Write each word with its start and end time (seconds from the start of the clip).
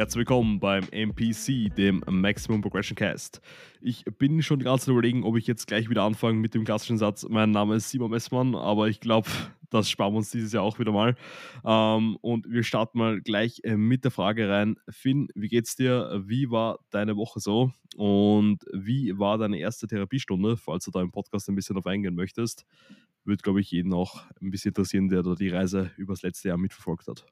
Herzlich 0.00 0.20
willkommen 0.20 0.60
beim 0.60 0.84
MPC, 0.90 1.74
dem 1.76 2.02
Maximum 2.08 2.62
Progression 2.62 2.96
Cast. 2.96 3.42
Ich 3.82 4.02
bin 4.16 4.40
schon 4.40 4.58
die 4.58 4.64
ganze 4.64 4.86
Zeit 4.86 4.92
überlegen, 4.92 5.24
ob 5.24 5.36
ich 5.36 5.46
jetzt 5.46 5.66
gleich 5.66 5.90
wieder 5.90 6.04
anfange 6.04 6.38
mit 6.38 6.54
dem 6.54 6.64
klassischen 6.64 6.96
Satz, 6.96 7.26
mein 7.28 7.50
Name 7.50 7.74
ist 7.74 7.90
Simon 7.90 8.10
Messmann, 8.10 8.54
aber 8.54 8.88
ich 8.88 9.00
glaube, 9.00 9.28
das 9.68 9.90
sparen 9.90 10.14
wir 10.14 10.16
uns 10.16 10.30
dieses 10.30 10.54
Jahr 10.54 10.62
auch 10.62 10.78
wieder 10.78 10.90
mal. 10.90 11.16
Ähm, 11.66 12.16
und 12.22 12.50
wir 12.50 12.62
starten 12.62 12.96
mal 12.96 13.20
gleich 13.20 13.60
äh, 13.62 13.76
mit 13.76 14.04
der 14.04 14.10
Frage 14.10 14.48
rein. 14.48 14.76
Finn, 14.88 15.28
wie 15.34 15.48
geht's 15.48 15.76
dir? 15.76 16.22
Wie 16.24 16.50
war 16.50 16.78
deine 16.88 17.18
Woche 17.18 17.38
so? 17.38 17.70
Und 17.94 18.64
wie 18.72 19.18
war 19.18 19.36
deine 19.36 19.58
erste 19.58 19.86
Therapiestunde, 19.86 20.56
falls 20.56 20.86
du 20.86 20.90
da 20.92 21.02
im 21.02 21.12
Podcast 21.12 21.46
ein 21.50 21.56
bisschen 21.56 21.76
auf 21.76 21.86
eingehen 21.86 22.14
möchtest? 22.14 22.64
Würde, 23.24 23.42
glaube 23.42 23.60
ich, 23.60 23.70
jeden 23.70 23.92
auch 23.92 24.22
ein 24.40 24.50
bisschen 24.50 24.70
interessieren, 24.70 25.10
der 25.10 25.22
da 25.22 25.34
die 25.34 25.50
Reise 25.50 25.90
übers 25.98 26.22
letzte 26.22 26.48
Jahr 26.48 26.56
mitverfolgt 26.56 27.06
hat. 27.06 27.26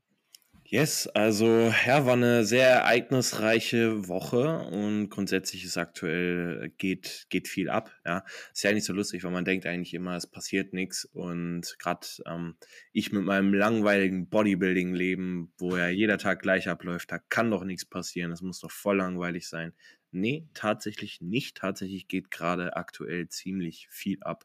Yes, 0.71 1.07
also 1.15 1.73
ja, 1.87 2.05
war 2.05 2.13
eine 2.13 2.45
sehr 2.45 2.69
ereignisreiche 2.69 4.07
Woche 4.07 4.59
und 4.59 5.09
grundsätzlich 5.09 5.65
ist 5.65 5.79
aktuell 5.79 6.69
geht 6.77 7.25
geht 7.31 7.49
viel 7.49 7.71
ab. 7.71 7.91
Ja, 8.05 8.23
ist 8.53 8.65
ja 8.65 8.73
nicht 8.73 8.85
so 8.85 8.93
lustig, 8.93 9.25
weil 9.25 9.31
man 9.31 9.47
denkt 9.47 9.65
eigentlich 9.65 9.95
immer, 9.95 10.15
es 10.15 10.27
passiert 10.27 10.75
nichts 10.75 11.07
und 11.07 11.75
gerade 11.79 12.07
ähm, 12.27 12.57
ich 12.93 13.13
mit 13.13 13.25
meinem 13.25 13.55
langweiligen 13.55 14.29
Bodybuilding-Leben, 14.29 15.55
wo 15.57 15.75
ja 15.75 15.89
jeder 15.89 16.19
Tag 16.19 16.43
gleich 16.43 16.69
abläuft, 16.69 17.11
da 17.11 17.19
kann 17.19 17.51
doch 17.51 17.65
nichts 17.65 17.87
passieren. 17.87 18.31
Das 18.31 18.43
muss 18.43 18.61
doch 18.61 18.71
voll 18.71 18.99
langweilig 18.99 19.49
sein. 19.49 19.73
Nee, 20.11 20.49
tatsächlich 20.53 21.23
nicht. 21.23 21.57
Tatsächlich 21.57 22.09
geht 22.09 22.31
gerade 22.31 22.77
aktuell 22.77 23.29
ziemlich 23.29 23.89
viel 23.91 24.19
ab. 24.23 24.45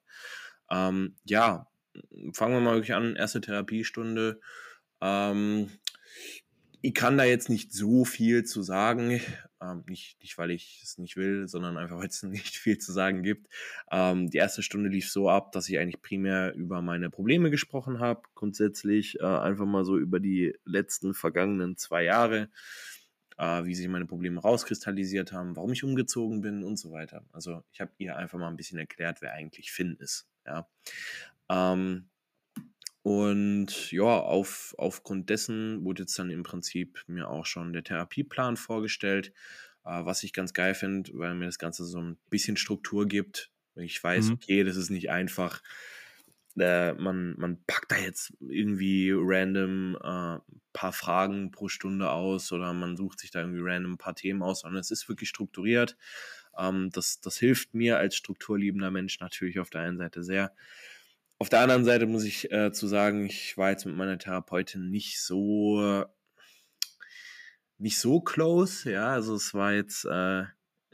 Ähm, 0.71 1.17
ja, 1.25 1.67
fangen 2.33 2.53
wir 2.53 2.61
mal 2.61 2.75
wirklich 2.75 2.93
an. 2.93 3.17
Erste 3.17 3.41
Therapiestunde. 3.41 4.39
Ähm, 5.01 5.69
ich 6.85 6.93
kann 6.93 7.17
da 7.17 7.23
jetzt 7.23 7.49
nicht 7.49 7.71
so 7.71 8.03
viel 8.03 8.43
zu 8.43 8.61
sagen. 8.61 9.21
Ähm, 9.61 9.85
nicht, 9.87 10.21
nicht, 10.21 10.37
weil 10.37 10.51
ich 10.51 10.81
es 10.83 10.97
nicht 10.97 11.15
will, 11.15 11.47
sondern 11.47 11.77
einfach, 11.77 11.97
weil 11.97 12.07
es 12.07 12.23
nicht 12.23 12.57
viel 12.57 12.77
zu 12.77 12.91
sagen 12.91 13.23
gibt. 13.23 13.47
Ähm, 13.89 14.29
die 14.29 14.37
erste 14.37 14.61
Stunde 14.61 14.89
lief 14.89 15.09
so 15.09 15.29
ab, 15.29 15.53
dass 15.53 15.69
ich 15.69 15.79
eigentlich 15.79 16.01
primär 16.01 16.53
über 16.53 16.81
meine 16.81 17.09
Probleme 17.09 17.49
gesprochen 17.49 17.99
habe. 17.99 18.23
Grundsätzlich 18.35 19.17
äh, 19.21 19.23
einfach 19.23 19.65
mal 19.65 19.85
so 19.85 19.97
über 19.97 20.19
die 20.19 20.57
letzten 20.65 21.13
vergangenen 21.13 21.77
zwei 21.77 22.03
Jahre, 22.03 22.49
äh, 23.37 23.63
wie 23.63 23.75
sich 23.75 23.87
meine 23.87 24.05
Probleme 24.05 24.41
rauskristallisiert 24.41 25.31
haben, 25.31 25.55
warum 25.55 25.71
ich 25.71 25.85
umgezogen 25.85 26.41
bin 26.41 26.65
und 26.65 26.75
so 26.77 26.91
weiter. 26.91 27.23
Also 27.31 27.63
ich 27.71 27.79
habe 27.79 27.91
ihr 27.97 28.17
einfach 28.17 28.37
mal 28.37 28.49
ein 28.49 28.57
bisschen 28.57 28.77
erklärt, 28.77 29.21
wer 29.21 29.31
eigentlich 29.31 29.71
Finn 29.71 29.95
ist. 30.01 30.27
Ja. 30.45 30.67
Ähm, 31.49 32.09
und 33.03 33.91
ja, 33.91 34.03
auf, 34.03 34.73
aufgrund 34.77 35.29
dessen 35.29 35.83
wurde 35.83 36.03
jetzt 36.03 36.17
dann 36.17 36.29
im 36.29 36.43
Prinzip 36.43 37.03
mir 37.07 37.29
auch 37.29 37.45
schon 37.45 37.73
der 37.73 37.83
Therapieplan 37.83 38.55
vorgestellt, 38.55 39.33
äh, 39.83 40.05
was 40.05 40.23
ich 40.23 40.31
ganz 40.31 40.53
geil 40.53 40.73
finde, 40.73 41.11
weil 41.13 41.35
mir 41.35 41.45
das 41.45 41.59
Ganze 41.59 41.83
so 41.83 41.99
ein 41.99 42.17
bisschen 42.29 42.55
Struktur 42.55 43.05
gibt. 43.05 43.51
Ich 43.75 44.01
weiß, 44.01 44.27
mhm. 44.27 44.33
okay, 44.33 44.63
das 44.63 44.77
ist 44.77 44.89
nicht 44.89 45.09
einfach. 45.09 45.61
Äh, 46.57 46.93
man, 46.93 47.35
man 47.37 47.61
packt 47.65 47.91
da 47.91 47.97
jetzt 47.97 48.31
irgendwie 48.39 49.11
random 49.13 49.97
ein 49.97 50.37
äh, 50.37 50.41
paar 50.71 50.93
Fragen 50.93 51.51
pro 51.51 51.67
Stunde 51.67 52.09
aus 52.11 52.51
oder 52.53 52.71
man 52.73 52.95
sucht 52.95 53.19
sich 53.19 53.31
da 53.31 53.41
irgendwie 53.41 53.63
random 53.63 53.93
ein 53.93 53.97
paar 53.97 54.15
Themen 54.15 54.43
aus, 54.43 54.61
sondern 54.61 54.79
es 54.79 54.91
ist 54.91 55.09
wirklich 55.09 55.27
strukturiert. 55.27 55.97
Ähm, 56.57 56.89
das, 56.93 57.19
das 57.19 57.37
hilft 57.37 57.73
mir 57.73 57.97
als 57.97 58.15
strukturliebender 58.15 58.91
Mensch 58.91 59.19
natürlich 59.19 59.59
auf 59.59 59.71
der 59.71 59.81
einen 59.81 59.97
Seite 59.97 60.23
sehr. 60.23 60.53
Auf 61.43 61.49
der 61.49 61.59
anderen 61.59 61.83
Seite 61.83 62.05
muss 62.05 62.23
ich 62.23 62.49
äh, 62.53 62.71
zu 62.71 62.87
sagen, 62.87 63.25
ich 63.25 63.57
war 63.57 63.69
jetzt 63.69 63.85
mit 63.85 63.97
meiner 63.97 64.17
Therapeutin 64.17 64.89
nicht 64.89 65.21
so 65.21 66.05
nicht 67.77 67.99
so 67.99 68.21
close, 68.21 68.89
ja, 68.89 69.07
also 69.07 69.35
es 69.35 69.53
war 69.53 69.73
jetzt, 69.73 70.05
äh, 70.05 70.43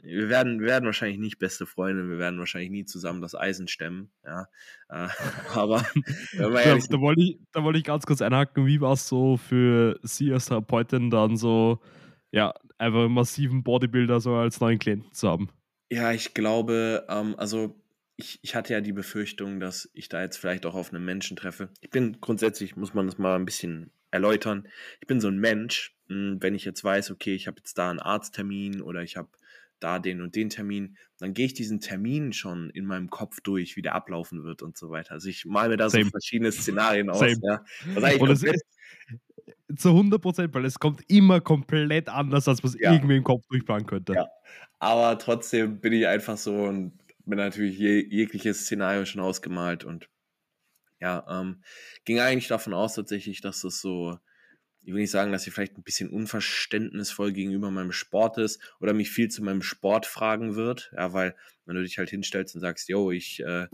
wir 0.02 0.28
werden, 0.28 0.58
wir 0.58 0.66
werden 0.66 0.86
wahrscheinlich 0.86 1.20
nicht 1.20 1.38
beste 1.38 1.64
Freunde, 1.64 2.08
wir 2.08 2.18
werden 2.18 2.40
wahrscheinlich 2.40 2.70
nie 2.70 2.84
zusammen 2.84 3.22
das 3.22 3.36
Eisen 3.36 3.68
stemmen, 3.68 4.10
ja, 4.24 4.48
äh, 4.88 5.06
aber 5.54 5.86
ja, 6.32 6.48
da, 6.48 7.00
wollte 7.00 7.22
ich, 7.22 7.38
da 7.52 7.62
wollte 7.62 7.78
ich 7.78 7.84
ganz 7.84 8.04
kurz 8.04 8.20
einhaken, 8.20 8.66
wie 8.66 8.80
war 8.80 8.94
es 8.94 9.06
so 9.06 9.36
für 9.36 10.00
Sie 10.02 10.32
als 10.32 10.46
Therapeutin 10.46 11.10
dann 11.10 11.36
so, 11.36 11.78
ja, 12.32 12.52
einfach 12.76 13.04
einen 13.04 13.14
massiven 13.14 13.62
Bodybuilder 13.62 14.18
so 14.18 14.34
als 14.34 14.58
neuen 14.58 14.80
Klienten 14.80 15.12
zu 15.12 15.28
haben? 15.28 15.48
Ja, 15.92 16.10
ich 16.10 16.34
glaube, 16.34 17.06
ähm, 17.08 17.36
also 17.38 17.79
ich, 18.20 18.38
ich 18.42 18.54
hatte 18.54 18.72
ja 18.72 18.80
die 18.80 18.92
Befürchtung, 18.92 19.60
dass 19.60 19.90
ich 19.94 20.08
da 20.08 20.22
jetzt 20.22 20.36
vielleicht 20.36 20.66
auch 20.66 20.74
auf 20.74 20.92
einen 20.92 21.04
Menschen 21.04 21.36
treffe. 21.36 21.70
Ich 21.80 21.90
bin 21.90 22.20
grundsätzlich, 22.20 22.76
muss 22.76 22.94
man 22.94 23.06
das 23.06 23.18
mal 23.18 23.36
ein 23.36 23.44
bisschen 23.44 23.90
erläutern, 24.10 24.68
ich 25.00 25.06
bin 25.06 25.20
so 25.20 25.28
ein 25.28 25.38
Mensch, 25.38 25.96
hm, 26.08 26.38
wenn 26.40 26.54
ich 26.54 26.64
jetzt 26.64 26.82
weiß, 26.82 27.10
okay, 27.10 27.34
ich 27.34 27.46
habe 27.46 27.58
jetzt 27.58 27.78
da 27.78 27.90
einen 27.90 28.00
Arzttermin 28.00 28.80
oder 28.80 29.02
ich 29.02 29.16
habe 29.16 29.28
da 29.78 29.98
den 29.98 30.20
und 30.20 30.34
den 30.34 30.50
Termin, 30.50 30.98
dann 31.18 31.32
gehe 31.32 31.46
ich 31.46 31.54
diesen 31.54 31.80
Termin 31.80 32.32
schon 32.32 32.70
in 32.70 32.84
meinem 32.84 33.08
Kopf 33.08 33.40
durch, 33.40 33.76
wie 33.76 33.82
der 33.82 33.94
ablaufen 33.94 34.44
wird 34.44 34.62
und 34.62 34.76
so 34.76 34.90
weiter. 34.90 35.12
Also 35.12 35.28
ich 35.28 35.46
male 35.46 35.70
mir 35.70 35.76
da 35.78 35.88
Same. 35.88 36.04
so 36.04 36.10
verschiedene 36.10 36.52
Szenarien 36.52 37.08
aus. 37.08 37.22
Ja. 37.42 37.64
Was 37.94 38.04
eigentlich 38.04 38.60
zu 39.76 39.90
100 39.90 40.20
Prozent, 40.20 40.54
weil 40.54 40.64
es 40.64 40.78
kommt 40.78 41.02
immer 41.08 41.40
komplett 41.40 42.08
anders, 42.08 42.48
als 42.48 42.62
was 42.62 42.76
ja. 42.78 42.92
irgendwie 42.92 43.16
im 43.16 43.24
Kopf 43.24 43.46
durchplanen 43.48 43.86
könnte. 43.86 44.14
Ja. 44.14 44.28
Aber 44.78 45.18
trotzdem 45.18 45.80
bin 45.80 45.92
ich 45.92 46.06
einfach 46.06 46.36
so 46.36 46.64
und 46.64 46.92
mir 47.24 47.36
natürlich 47.36 47.78
je, 47.78 48.06
jegliches 48.08 48.62
Szenario 48.62 49.04
schon 49.04 49.20
ausgemalt 49.20 49.84
und 49.84 50.08
ja, 51.00 51.24
ähm, 51.28 51.62
ging 52.04 52.20
eigentlich 52.20 52.48
davon 52.48 52.74
aus 52.74 52.94
tatsächlich, 52.94 53.40
dass 53.40 53.62
das 53.62 53.80
so, 53.80 54.18
ich 54.82 54.92
will 54.92 55.00
nicht 55.00 55.10
sagen, 55.10 55.32
dass 55.32 55.42
sie 55.44 55.50
vielleicht 55.50 55.78
ein 55.78 55.82
bisschen 55.82 56.10
unverständnisvoll 56.10 57.32
gegenüber 57.32 57.70
meinem 57.70 57.92
Sport 57.92 58.38
ist 58.38 58.60
oder 58.80 58.92
mich 58.92 59.10
viel 59.10 59.28
zu 59.28 59.42
meinem 59.42 59.62
Sport 59.62 60.06
fragen 60.06 60.56
wird, 60.56 60.92
ja, 60.94 61.12
weil 61.12 61.34
wenn 61.64 61.76
du 61.76 61.82
dich 61.82 61.98
halt 61.98 62.10
hinstellst 62.10 62.54
und 62.54 62.60
sagst, 62.60 62.88
yo, 62.88 63.10
ich 63.10 63.40
äh, 63.40 63.66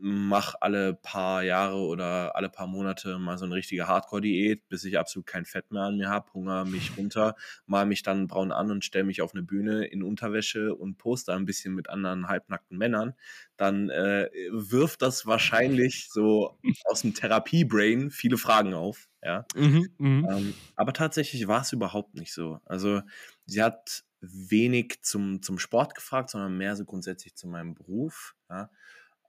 mache 0.00 0.60
alle 0.62 0.94
paar 0.94 1.42
Jahre 1.42 1.76
oder 1.76 2.34
alle 2.34 2.48
paar 2.48 2.66
Monate 2.66 3.18
mal 3.18 3.38
so 3.38 3.44
eine 3.44 3.54
richtige 3.54 3.86
Hardcore-Diät, 3.86 4.68
bis 4.68 4.84
ich 4.84 4.98
absolut 4.98 5.26
kein 5.26 5.44
Fett 5.44 5.70
mehr 5.70 5.82
an 5.82 5.98
mir 5.98 6.08
habe, 6.08 6.32
hungere 6.32 6.66
mich 6.66 6.96
runter, 6.96 7.36
mal 7.66 7.86
mich 7.86 8.02
dann 8.02 8.26
braun 8.26 8.52
an 8.52 8.70
und 8.70 8.84
stelle 8.84 9.04
mich 9.04 9.22
auf 9.22 9.34
eine 9.34 9.42
Bühne 9.42 9.84
in 9.86 10.02
Unterwäsche 10.02 10.74
und 10.74 10.96
poster 10.96 11.34
ein 11.34 11.44
bisschen 11.44 11.74
mit 11.74 11.90
anderen 11.90 12.28
halbnackten 12.28 12.78
Männern, 12.78 13.14
dann 13.56 13.90
äh, 13.90 14.30
wirft 14.50 15.02
das 15.02 15.26
wahrscheinlich 15.26 16.08
so 16.10 16.58
aus 16.84 17.02
dem 17.02 17.14
Therapie-Brain 17.14 18.10
viele 18.10 18.38
Fragen 18.38 18.74
auf. 18.74 19.08
Ja? 19.22 19.44
Mhm, 19.54 19.88
mhm. 19.98 20.28
ähm, 20.30 20.54
aber 20.76 20.92
tatsächlich 20.92 21.46
war 21.46 21.60
es 21.60 21.72
überhaupt 21.72 22.14
nicht 22.14 22.32
so. 22.32 22.60
Also 22.64 23.02
sie 23.44 23.62
hat 23.62 24.04
wenig 24.20 25.02
zum, 25.02 25.42
zum 25.42 25.58
Sport 25.58 25.94
gefragt, 25.94 26.30
sondern 26.30 26.56
mehr 26.56 26.76
so 26.76 26.84
grundsätzlich 26.84 27.36
zu 27.36 27.48
meinem 27.48 27.74
Beruf. 27.74 28.34
Ja? 28.48 28.70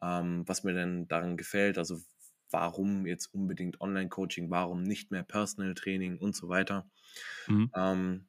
Ähm, 0.01 0.43
was 0.47 0.63
mir 0.63 0.73
denn 0.73 1.07
daran 1.07 1.37
gefällt, 1.37 1.77
also 1.77 1.99
warum 2.49 3.05
jetzt 3.05 3.33
unbedingt 3.33 3.79
Online-Coaching, 3.79 4.49
warum 4.49 4.83
nicht 4.83 5.11
mehr 5.11 5.23
Personal 5.23 5.73
Training 5.73 6.17
und 6.17 6.35
so 6.35 6.49
weiter. 6.49 6.89
Mhm. 7.47 7.71
Ähm, 7.75 8.27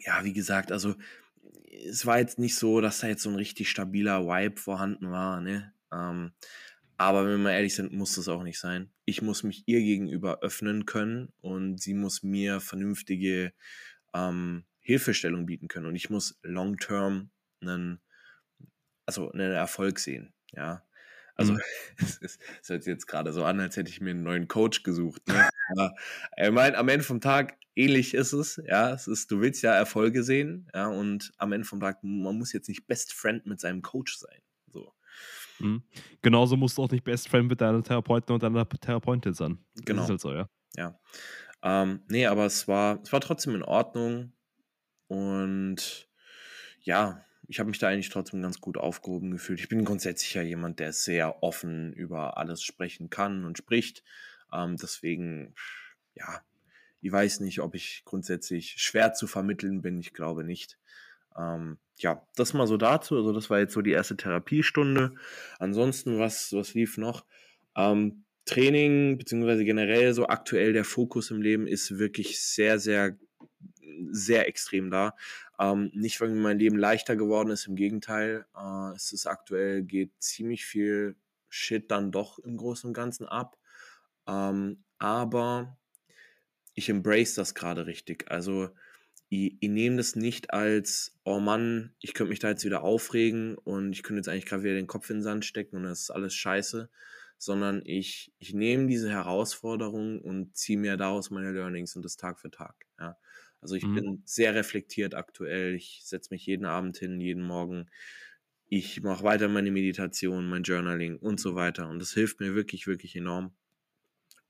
ja, 0.00 0.24
wie 0.24 0.32
gesagt, 0.32 0.70
also 0.70 0.94
es 1.86 2.06
war 2.06 2.18
jetzt 2.18 2.38
nicht 2.38 2.56
so, 2.56 2.80
dass 2.80 3.00
da 3.00 3.08
jetzt 3.08 3.22
so 3.22 3.30
ein 3.30 3.36
richtig 3.36 3.68
stabiler 3.68 4.26
Vibe 4.26 4.60
vorhanden 4.60 5.10
war, 5.10 5.40
ne? 5.40 5.72
Ähm, 5.92 6.32
aber 6.96 7.22
wenn 7.22 7.30
wir 7.30 7.38
mal 7.38 7.52
ehrlich 7.52 7.76
sind, 7.76 7.92
muss 7.92 8.16
das 8.16 8.28
auch 8.28 8.42
nicht 8.42 8.58
sein. 8.58 8.90
Ich 9.04 9.22
muss 9.22 9.44
mich 9.44 9.62
ihr 9.66 9.80
gegenüber 9.80 10.40
öffnen 10.40 10.84
können 10.84 11.32
und 11.40 11.80
sie 11.80 11.94
muss 11.94 12.24
mir 12.24 12.60
vernünftige 12.60 13.52
ähm, 14.12 14.64
Hilfestellung 14.80 15.46
bieten 15.46 15.68
können. 15.68 15.86
Und 15.86 15.94
ich 15.94 16.10
muss 16.10 16.40
long-term 16.42 17.30
einen, 17.60 18.00
also 19.06 19.30
einen 19.30 19.52
Erfolg 19.52 20.00
sehen. 20.00 20.34
Ja, 20.50 20.82
also 21.38 21.54
mhm. 21.54 21.60
es, 21.98 22.18
ist, 22.18 22.40
es 22.62 22.68
hört 22.68 22.82
sich 22.82 22.90
jetzt 22.90 23.06
gerade 23.06 23.32
so 23.32 23.44
an, 23.44 23.60
als 23.60 23.76
hätte 23.76 23.90
ich 23.90 24.00
mir 24.00 24.10
einen 24.10 24.24
neuen 24.24 24.48
Coach 24.48 24.82
gesucht. 24.82 25.26
Ne? 25.28 25.48
Aber 25.70 25.94
ich 26.36 26.50
meine, 26.50 26.76
am 26.76 26.88
Ende 26.88 27.04
vom 27.04 27.20
Tag 27.20 27.56
ähnlich 27.74 28.12
ist 28.12 28.32
es. 28.32 28.60
Ja, 28.66 28.92
es 28.92 29.06
ist, 29.06 29.30
du 29.30 29.40
willst 29.40 29.62
ja 29.62 29.72
Erfolge 29.72 30.24
sehen, 30.24 30.68
ja, 30.74 30.88
und 30.88 31.32
am 31.38 31.52
Ende 31.52 31.66
vom 31.66 31.80
Tag, 31.80 32.02
man 32.02 32.36
muss 32.36 32.52
jetzt 32.52 32.68
nicht 32.68 32.86
Best 32.86 33.12
Friend 33.12 33.46
mit 33.46 33.60
seinem 33.60 33.82
Coach 33.82 34.18
sein. 34.18 34.40
So. 34.72 34.92
Mhm. 35.60 35.84
Genauso 36.22 36.56
musst 36.56 36.76
du 36.76 36.82
auch 36.82 36.90
nicht 36.90 37.04
Best 37.04 37.28
Friend 37.28 37.48
mit 37.48 37.60
deiner 37.60 37.82
Therapeutin 37.82 38.34
und 38.34 38.42
deiner 38.42 38.68
Therapeutin 38.68 39.32
sein. 39.32 39.64
Genau. 39.84 40.02
Das 40.02 40.06
ist 40.06 40.10
halt 40.10 40.20
so, 40.20 40.32
ja. 40.32 40.48
Ja. 40.76 40.98
Ähm, 41.62 42.02
nee, 42.08 42.26
aber 42.26 42.46
es 42.46 42.66
war, 42.68 43.00
es 43.02 43.12
war 43.12 43.20
trotzdem 43.20 43.54
in 43.54 43.62
Ordnung. 43.62 44.32
Und 45.06 46.08
ja, 46.80 47.24
ich 47.48 47.58
habe 47.58 47.70
mich 47.70 47.78
da 47.78 47.88
eigentlich 47.88 48.10
trotzdem 48.10 48.42
ganz 48.42 48.60
gut 48.60 48.76
aufgehoben 48.76 49.30
gefühlt. 49.30 49.58
Ich 49.58 49.70
bin 49.70 49.84
grundsätzlich 49.84 50.34
ja 50.34 50.42
jemand, 50.42 50.80
der 50.80 50.92
sehr 50.92 51.42
offen 51.42 51.94
über 51.94 52.36
alles 52.36 52.62
sprechen 52.62 53.08
kann 53.08 53.46
und 53.46 53.56
spricht. 53.56 54.04
Ähm, 54.52 54.76
deswegen, 54.76 55.54
ja, 56.14 56.42
ich 57.00 57.10
weiß 57.10 57.40
nicht, 57.40 57.60
ob 57.60 57.74
ich 57.74 58.02
grundsätzlich 58.04 58.74
schwer 58.76 59.14
zu 59.14 59.26
vermitteln 59.26 59.80
bin. 59.80 59.98
Ich 59.98 60.12
glaube 60.12 60.44
nicht. 60.44 60.78
Ähm, 61.36 61.78
ja, 61.96 62.22
das 62.36 62.52
mal 62.52 62.66
so 62.66 62.76
dazu. 62.76 63.16
Also 63.16 63.32
das 63.32 63.48
war 63.48 63.60
jetzt 63.60 63.72
so 63.72 63.80
die 63.80 63.92
erste 63.92 64.16
Therapiestunde. 64.16 65.14
Ansonsten, 65.58 66.18
was, 66.18 66.52
was 66.52 66.74
lief 66.74 66.98
noch? 66.98 67.24
Ähm, 67.74 68.24
Training, 68.44 69.16
beziehungsweise 69.16 69.64
generell 69.64 70.12
so 70.12 70.26
aktuell 70.26 70.74
der 70.74 70.84
Fokus 70.84 71.30
im 71.30 71.40
Leben 71.40 71.66
ist 71.66 71.98
wirklich 71.98 72.42
sehr, 72.42 72.78
sehr 72.78 73.16
sehr 74.10 74.48
extrem 74.48 74.90
da. 74.90 75.14
Ähm, 75.58 75.90
nicht, 75.94 76.20
weil 76.20 76.30
mein 76.30 76.58
Leben 76.58 76.78
leichter 76.78 77.16
geworden 77.16 77.50
ist, 77.50 77.66
im 77.66 77.76
Gegenteil. 77.76 78.46
Äh, 78.56 78.94
es 78.94 79.12
ist 79.12 79.26
aktuell, 79.26 79.82
geht 79.82 80.12
ziemlich 80.18 80.64
viel 80.64 81.16
Shit 81.48 81.90
dann 81.90 82.12
doch 82.12 82.38
im 82.38 82.56
Großen 82.56 82.88
und 82.88 82.94
Ganzen 82.94 83.26
ab. 83.26 83.56
Ähm, 84.26 84.84
aber 84.98 85.78
ich 86.74 86.88
embrace 86.88 87.34
das 87.34 87.54
gerade 87.54 87.86
richtig. 87.86 88.30
Also 88.30 88.70
ich, 89.28 89.56
ich 89.60 89.68
nehme 89.68 89.96
das 89.96 90.16
nicht 90.16 90.52
als, 90.52 91.18
oh 91.24 91.40
Mann, 91.40 91.94
ich 92.00 92.14
könnte 92.14 92.30
mich 92.30 92.38
da 92.38 92.50
jetzt 92.50 92.64
wieder 92.64 92.82
aufregen 92.82 93.56
und 93.56 93.92
ich 93.92 94.02
könnte 94.02 94.18
jetzt 94.20 94.28
eigentlich 94.28 94.46
gerade 94.46 94.62
wieder 94.62 94.74
den 94.74 94.86
Kopf 94.86 95.10
in 95.10 95.16
den 95.18 95.22
Sand 95.22 95.44
stecken 95.44 95.76
und 95.76 95.82
das 95.84 96.02
ist 96.02 96.10
alles 96.10 96.34
scheiße, 96.34 96.88
sondern 97.36 97.82
ich, 97.84 98.32
ich 98.38 98.54
nehme 98.54 98.86
diese 98.86 99.10
Herausforderung 99.10 100.20
und 100.20 100.56
ziehe 100.56 100.78
mir 100.78 100.96
daraus 100.96 101.30
meine 101.30 101.52
Learnings 101.52 101.94
und 101.96 102.04
das 102.04 102.16
Tag 102.16 102.40
für 102.40 102.50
Tag. 102.50 102.86
Ja. 102.98 103.16
Also 103.60 103.74
ich 103.74 103.84
mhm. 103.84 103.94
bin 103.94 104.22
sehr 104.24 104.54
reflektiert 104.54 105.14
aktuell. 105.14 105.74
Ich 105.74 106.02
setze 106.04 106.32
mich 106.32 106.46
jeden 106.46 106.66
Abend 106.66 106.96
hin, 106.98 107.20
jeden 107.20 107.42
Morgen. 107.42 107.90
Ich 108.66 109.02
mache 109.02 109.24
weiter 109.24 109.48
meine 109.48 109.70
Meditation, 109.70 110.48
mein 110.48 110.62
Journaling 110.62 111.16
und 111.16 111.40
so 111.40 111.54
weiter. 111.54 111.88
Und 111.88 112.00
das 112.00 112.12
hilft 112.12 112.40
mir 112.40 112.54
wirklich, 112.54 112.86
wirklich 112.86 113.16
enorm. 113.16 113.54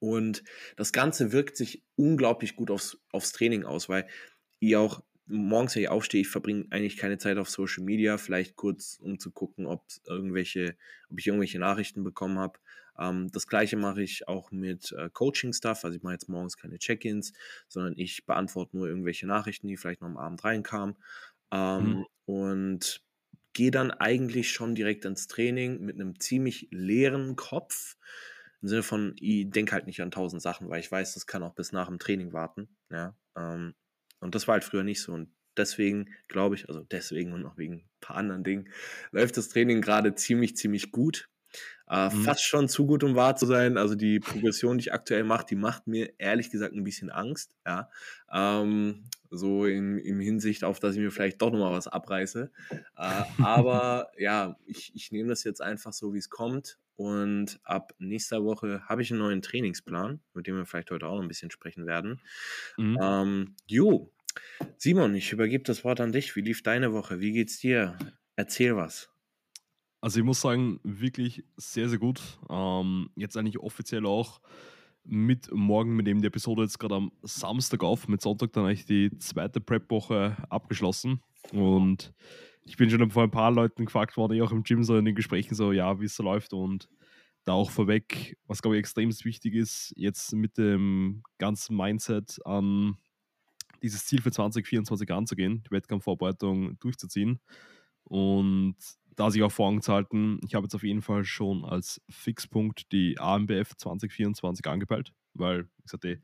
Und 0.01 0.45
das 0.77 0.93
Ganze 0.93 1.33
wirkt 1.33 1.57
sich 1.57 1.83
unglaublich 1.97 2.57
gut 2.57 2.71
aufs, 2.71 2.99
aufs 3.11 3.33
Training 3.33 3.65
aus, 3.65 3.89
weil 3.89 4.07
ich 4.61 4.77
auch 4.77 5.03
morgens, 5.27 5.75
wenn 5.75 5.83
ich 5.83 5.89
aufstehe, 5.89 6.23
ich 6.23 6.29
verbringe 6.29 6.67
eigentlich 6.71 6.97
keine 6.97 7.19
Zeit 7.19 7.39
auf 7.39 7.51
Social 7.51 7.85
Media, 7.85 8.19
vielleicht 8.19 8.57
kurz, 8.57 8.99
um 9.01 9.19
zu 9.19 9.31
gucken, 9.31 9.67
ob 9.67 9.85
irgendwelche, 10.07 10.77
ob 11.11 11.19
ich 11.19 11.27
irgendwelche 11.27 11.59
Nachrichten 11.59 12.03
bekommen 12.03 12.39
habe. 12.39 12.59
Ähm, 12.99 13.31
das 13.33 13.47
gleiche 13.47 13.77
mache 13.77 14.03
ich 14.03 14.29
auch 14.29 14.51
mit 14.51 14.93
äh, 14.93 15.11
Coaching-Stuff. 15.11 15.85
Also 15.85 15.97
ich 15.97 16.03
mache 16.03 16.15
jetzt 16.15 16.29
morgens 16.29 16.57
keine 16.57 16.79
Check-ins, 16.79 17.33
sondern 17.69 17.95
ich 17.97 18.27
beantworte 18.27 18.77
nur 18.77 18.89
irgendwelche 18.89 19.27
Nachrichten, 19.27 19.69
die 19.69 19.77
vielleicht 19.77 20.01
noch 20.01 20.09
am 20.09 20.17
Abend 20.17 20.45
reinkamen. 20.45 20.97
Ähm, 21.51 21.85
mhm. 21.85 22.07
Und 22.27 23.03
gehe 23.53 23.71
dann 23.71 23.91
eigentlich 23.91 24.53
schon 24.53 24.75
direkt 24.75 25.05
ins 25.05 25.27
Training 25.27 25.81
mit 25.81 25.97
einem 25.97 26.21
ziemlich 26.21 26.69
leeren 26.71 27.37
Kopf. 27.37 27.97
Im 28.61 28.69
Sinne 28.69 28.83
von, 28.83 29.15
ich 29.19 29.51
denke 29.51 29.73
halt 29.73 29.87
nicht 29.87 30.01
an 30.01 30.11
tausend 30.11 30.43
Sachen, 30.43 30.69
weil 30.69 30.81
ich 30.81 30.91
weiß, 30.91 31.15
das 31.15 31.27
kann 31.27 31.43
auch 31.43 31.55
bis 31.55 31.73
nach 31.73 31.89
dem 31.89 31.99
Training 31.99 32.33
warten. 32.33 32.69
Ja, 32.91 33.17
ähm, 33.37 33.75
und 34.21 34.35
das 34.35 34.47
war 34.49 34.55
halt 34.55 34.65
früher 34.65 34.85
nicht 34.85 35.01
so. 35.01 35.13
Und 35.13 35.33
deswegen 35.57 36.15
glaube 36.29 36.55
ich, 36.55 36.69
also 36.69 36.83
deswegen 36.83 37.33
und 37.33 37.43
noch 37.43 37.57
wegen 37.57 37.75
ein 37.75 37.89
paar 38.01 38.17
anderen 38.17 38.45
Dingen, 38.45 38.69
läuft 39.11 39.37
das 39.37 39.49
Training 39.49 39.81
gerade 39.81 40.15
ziemlich, 40.15 40.57
ziemlich 40.57 40.91
gut. 40.93 41.29
Äh, 41.89 42.15
mhm. 42.15 42.23
Fast 42.23 42.45
schon 42.45 42.69
zu 42.69 42.87
gut, 42.87 43.03
um 43.03 43.15
wahr 43.15 43.37
zu 43.37 43.47
sein. 43.47 43.79
Also 43.79 43.95
die 43.95 44.21
Progression, 44.21 44.79
die 44.79 44.83
ich 44.83 44.93
aktuell 44.93 45.25
mache, 45.25 45.47
die 45.47 45.57
macht 45.57 45.87
mir 45.87 46.13
ehrlich 46.19 46.51
gesagt 46.51 46.75
ein 46.75 46.85
bisschen 46.85 47.11
Angst. 47.11 47.55
Ja. 47.67 47.91
Ähm, 48.33 49.05
so 49.31 49.65
in, 49.65 49.99
in 49.99 50.21
Hinsicht 50.21 50.65
auf, 50.65 50.81
dass 50.81 50.95
ich 50.95 51.01
mir 51.01 51.11
vielleicht 51.11 51.41
doch 51.41 51.51
nochmal 51.51 51.73
was 51.73 51.89
abreiße. 51.89 52.51
Äh, 52.71 53.23
aber 53.43 54.11
ja, 54.19 54.57
ich, 54.67 54.93
ich 54.95 55.13
nehme 55.13 55.29
das 55.29 55.45
jetzt 55.45 55.63
einfach 55.63 55.93
so, 55.93 56.13
wie 56.15 56.19
es 56.19 56.31
kommt. 56.31 56.79
Und 56.97 57.61
ab 57.63 57.95
nächster 57.99 58.45
Woche 58.45 58.83
habe 58.89 59.03
ich 59.03 59.11
einen 59.13 59.21
neuen 59.21 59.41
Trainingsplan, 59.41 60.21
mit 60.35 60.47
dem 60.47 60.57
wir 60.57 60.67
vielleicht 60.67 60.91
heute 60.91 61.07
auch 61.07 61.15
noch 61.15 61.23
ein 61.23 61.29
bisschen 61.29 61.51
sprechen 61.51 61.87
werden. 61.87 62.21
Mhm. 62.77 62.99
Ähm, 63.01 63.57
jo, 63.67 64.13
Simon, 64.77 65.15
ich 65.15 65.33
übergebe 65.33 65.65
das 65.65 65.85
Wort 65.85 66.01
an 66.01 66.13
dich. 66.13 66.35
Wie 66.37 66.41
lief 66.41 66.63
deine 66.63 66.93
Woche? 66.93 67.21
Wie 67.21 67.33
geht's 67.33 67.59
dir? 67.59 67.97
Erzähl 68.37 68.77
was. 68.77 69.11
Also 70.01 70.21
ich 70.21 70.25
muss 70.25 70.41
sagen, 70.41 70.79
wirklich 70.85 71.45
sehr, 71.57 71.89
sehr 71.89 71.99
gut. 71.99 72.39
Ähm, 72.49 73.11
jetzt 73.17 73.37
eigentlich 73.37 73.59
offiziell 73.59 74.07
auch 74.07 74.41
mit 75.05 75.51
morgen, 75.53 75.97
mit 75.97 76.07
dem 76.07 76.21
die 76.21 76.29
Episode 76.29 76.63
jetzt 76.63 76.79
gerade 76.79 76.97
am 76.97 77.13
Samstag 77.23 77.83
auf, 77.83 78.07
mit 78.09 78.21
Sonntag 78.21 78.53
dann 78.53 78.67
eigentlich 78.67 78.85
die 78.85 79.17
zweite 79.19 79.61
Prep-Woche 79.61 80.37
abgeschlossen. 80.51 81.23
Und 81.53 82.13
ich 82.63 82.77
bin 82.77 82.91
schon 82.91 83.11
von 83.11 83.25
ein 83.25 83.31
paar 83.31 83.51
Leuten 83.51 83.87
gefragt 83.87 84.17
worden, 84.17 84.35
eh 84.35 84.43
auch 84.43 84.53
im 84.53 84.63
Gym 84.63 84.85
so 84.85 84.97
in 84.97 85.05
den 85.05 85.15
Gesprächen 85.15 85.55
so, 85.55 85.73
ja, 85.73 86.01
wie 86.01 86.05
es 86.05 86.15
so 86.15 86.23
läuft 86.23 86.53
und 86.53 86.89
da 87.45 87.55
auch 87.55 87.71
vorweg, 87.71 88.37
was 88.47 88.61
glaube 88.61 88.77
ich 88.77 88.81
extrem 88.81 89.11
wichtig 89.25 89.55
ist, 89.55 89.95
jetzt 89.97 90.35
mit 90.35 90.59
dem 90.59 91.23
ganzen 91.39 91.77
Mindset 91.77 92.39
an 92.45 92.99
dieses 93.83 94.05
Ziel 94.05 94.21
für 94.21 94.31
2024 94.31 95.11
anzugehen, 95.11 95.63
die 95.67 95.71
Wettkampfvorbereitung 95.71 96.79
durchzuziehen 96.79 97.41
und 98.05 98.77
da 99.19 99.31
sich 99.31 99.43
auch 99.43 99.51
vor 99.51 99.69
Augen 99.69 99.83
zu 99.83 99.93
halten, 99.93 100.41
ich 100.47 100.55
habe 100.55 100.65
jetzt 100.65 100.75
auf 100.75 100.85
jeden 100.85 101.03
Fall 101.03 101.25
schon 101.25 101.65
als 101.65 102.01
Fixpunkt 102.09 102.93
die 102.93 103.19
AMBF 103.19 103.75
2024 103.77 104.67
angepeilt, 104.67 105.13
weil, 105.35 105.65
wie 105.65 105.83
gesagt, 105.83 106.05
die, 106.05 106.21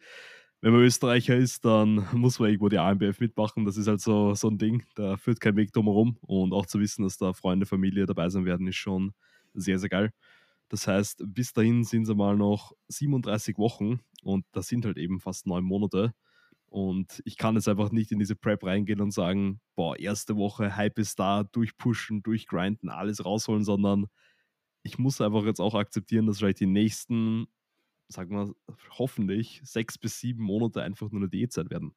wenn 0.61 0.73
man 0.73 0.83
Österreicher 0.83 1.37
ist, 1.37 1.65
dann 1.65 2.07
muss 2.15 2.39
man 2.39 2.51
irgendwo 2.51 2.69
die 2.69 2.79
AMBF 2.79 3.19
mitmachen. 3.19 3.65
Das 3.65 3.77
ist 3.77 3.89
halt 3.89 4.01
so, 4.01 4.35
so 4.35 4.49
ein 4.49 4.59
Ding, 4.59 4.85
da 4.95 5.17
führt 5.17 5.41
kein 5.41 5.57
Weg 5.57 5.73
drumherum. 5.73 6.19
Und 6.21 6.53
auch 6.53 6.67
zu 6.67 6.79
wissen, 6.79 7.03
dass 7.03 7.19
da 7.19 7.33
Freunde, 7.33 7.67
Familie 7.67 8.07
dabei 8.07 8.29
sein 8.29 8.45
werden, 8.45 8.69
ist 8.69 8.77
schon 8.77 9.13
sehr, 9.55 9.79
sehr 9.79 9.89
geil. 9.91 10.13
Das 10.69 10.87
heißt, 10.87 11.23
bis 11.27 11.53
dahin 11.53 11.85
sind 11.85 12.09
es 12.09 12.15
mal 12.15 12.37
noch 12.37 12.73
37 12.89 13.59
Wochen 13.59 14.01
und 14.23 14.47
das 14.53 14.69
sind 14.69 14.87
halt 14.87 14.97
eben 14.99 15.21
fast 15.21 15.47
neun 15.47 15.65
Monate. 15.65 16.15
Und 16.75 17.23
ich 17.25 17.37
kann 17.37 17.55
jetzt 17.55 17.69
einfach 17.69 17.93
nicht 17.93 18.11
in 18.11 18.19
diese 18.19 18.35
Prep 18.35 18.65
reingehen 18.65 19.01
und 19.01 19.13
sagen, 19.13 19.61
boah, 19.77 19.97
erste 19.97 20.35
Woche, 20.35 20.75
Hype 20.75 20.99
ist 20.99 21.21
da, 21.21 21.45
durchpushen, 21.45 22.25
durchgrinden, 22.25 22.89
alles 22.89 23.25
rausholen, 23.25 23.63
sondern 23.63 24.07
ich 24.83 24.99
muss 24.99 25.21
einfach 25.21 25.45
jetzt 25.45 25.61
auch 25.61 25.77
akzeptieren, 25.77 26.27
dass 26.27 26.39
vielleicht 26.39 26.59
die 26.59 26.67
nächsten, 26.67 27.47
sagen 28.09 28.35
wir, 28.35 28.53
hoffentlich 28.91 29.61
sechs 29.63 29.99
bis 29.99 30.19
sieben 30.19 30.43
Monate 30.43 30.83
einfach 30.83 31.13
nur 31.13 31.21
eine 31.21 31.29
Diätzeit 31.29 31.71
werden. 31.71 31.95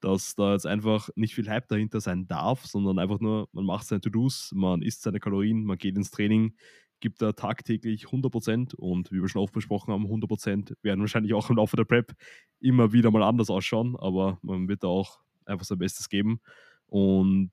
Dass 0.00 0.34
da 0.34 0.54
jetzt 0.54 0.66
einfach 0.66 1.10
nicht 1.16 1.34
viel 1.34 1.50
Hype 1.50 1.68
dahinter 1.68 2.00
sein 2.00 2.26
darf, 2.26 2.64
sondern 2.64 2.98
einfach 2.98 3.20
nur, 3.20 3.50
man 3.52 3.66
macht 3.66 3.86
seine 3.86 4.00
To-Dos, 4.00 4.52
man 4.54 4.80
isst 4.80 5.02
seine 5.02 5.20
Kalorien, 5.20 5.64
man 5.64 5.76
geht 5.76 5.98
ins 5.98 6.10
Training, 6.10 6.56
gibt 7.04 7.20
da 7.20 7.32
tagtäglich 7.32 8.06
100% 8.06 8.74
und 8.76 9.12
wie 9.12 9.20
wir 9.20 9.28
schon 9.28 9.42
oft 9.42 9.52
besprochen 9.52 9.92
haben, 9.92 10.06
100% 10.06 10.74
werden 10.80 11.00
wahrscheinlich 11.00 11.34
auch 11.34 11.50
im 11.50 11.56
Laufe 11.56 11.76
der 11.76 11.84
Prep 11.84 12.14
immer 12.60 12.94
wieder 12.94 13.10
mal 13.10 13.22
anders 13.22 13.50
ausschauen, 13.50 13.94
aber 13.94 14.38
man 14.40 14.68
wird 14.68 14.84
da 14.84 14.86
auch 14.88 15.20
einfach 15.44 15.66
sein 15.66 15.76
Bestes 15.76 16.08
geben 16.08 16.40
und 16.86 17.50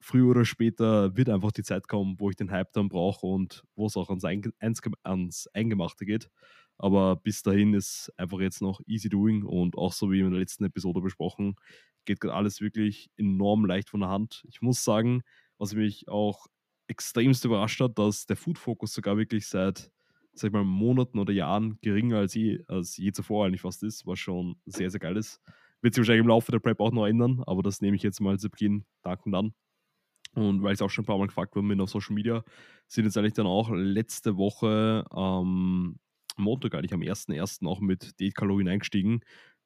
früher 0.00 0.28
oder 0.28 0.44
später 0.44 1.16
wird 1.16 1.30
einfach 1.30 1.50
die 1.50 1.62
Zeit 1.62 1.88
kommen, 1.88 2.16
wo 2.18 2.28
ich 2.28 2.36
den 2.36 2.50
Hype 2.50 2.74
dann 2.74 2.90
brauche 2.90 3.26
und 3.26 3.64
wo 3.74 3.86
es 3.86 3.96
auch 3.96 4.10
ans, 4.10 4.26
Einge 4.26 4.52
ans 5.02 5.48
Eingemachte 5.54 6.04
geht. 6.04 6.28
Aber 6.76 7.16
bis 7.16 7.42
dahin 7.42 7.72
ist 7.72 8.12
einfach 8.18 8.40
jetzt 8.40 8.60
noch 8.60 8.82
easy 8.86 9.08
doing 9.08 9.44
und 9.44 9.78
auch 9.78 9.94
so 9.94 10.10
wie 10.10 10.20
in 10.20 10.30
der 10.30 10.40
letzten 10.40 10.64
Episode 10.64 11.00
besprochen, 11.00 11.56
geht 12.04 12.20
gerade 12.20 12.34
alles 12.34 12.60
wirklich 12.60 13.10
enorm 13.16 13.64
leicht 13.64 13.88
von 13.88 14.00
der 14.00 14.10
Hand. 14.10 14.44
Ich 14.46 14.60
muss 14.60 14.84
sagen, 14.84 15.22
was 15.56 15.72
mich 15.72 16.06
auch 16.08 16.48
extremst 16.90 17.44
überrascht 17.44 17.80
hat, 17.80 17.98
dass 17.98 18.26
der 18.26 18.36
Food-Fokus 18.36 18.92
sogar 18.92 19.16
wirklich 19.16 19.46
seit, 19.46 19.90
sag 20.34 20.48
ich 20.48 20.52
mal, 20.52 20.64
Monaten 20.64 21.18
oder 21.18 21.32
Jahren 21.32 21.78
geringer 21.80 22.18
als 22.18 22.34
je, 22.34 22.62
als 22.66 22.96
je 22.96 23.12
zuvor 23.12 23.46
eigentlich 23.46 23.62
fast 23.62 23.82
ist, 23.82 24.06
was 24.06 24.18
schon 24.18 24.56
sehr, 24.66 24.90
sehr 24.90 25.00
geil 25.00 25.16
ist. 25.16 25.40
Wird 25.80 25.94
sich 25.94 26.02
wahrscheinlich 26.02 26.22
im 26.24 26.28
Laufe 26.28 26.52
der 26.52 26.58
Prep 26.58 26.80
auch 26.80 26.92
noch 26.92 27.06
ändern, 27.06 27.42
aber 27.46 27.62
das 27.62 27.80
nehme 27.80 27.96
ich 27.96 28.02
jetzt 28.02 28.20
mal 28.20 28.38
zu 28.38 28.50
Beginn 28.50 28.84
dankend 29.02 29.34
an. 29.34 29.54
Und 30.34 30.62
weil 30.62 30.74
ich 30.74 30.82
auch 30.82 30.90
schon 30.90 31.04
ein 31.04 31.06
paar 31.06 31.18
Mal 31.18 31.26
gefragt 31.26 31.56
worden 31.56 31.68
bin 31.68 31.80
auf 31.80 31.90
Social 31.90 32.14
Media, 32.14 32.44
sind 32.86 33.04
jetzt 33.04 33.16
eigentlich 33.16 33.32
dann 33.32 33.46
auch 33.46 33.70
letzte 33.70 34.36
Woche 34.36 35.04
am 35.10 35.96
ähm, 35.96 35.98
Montag 36.36 36.74
eigentlich 36.74 36.92
am 36.92 37.00
1.1. 37.00 37.66
auch 37.66 37.80
mit 37.80 38.18
Diätkalorien 38.20 38.68
eingestiegen 38.68 39.20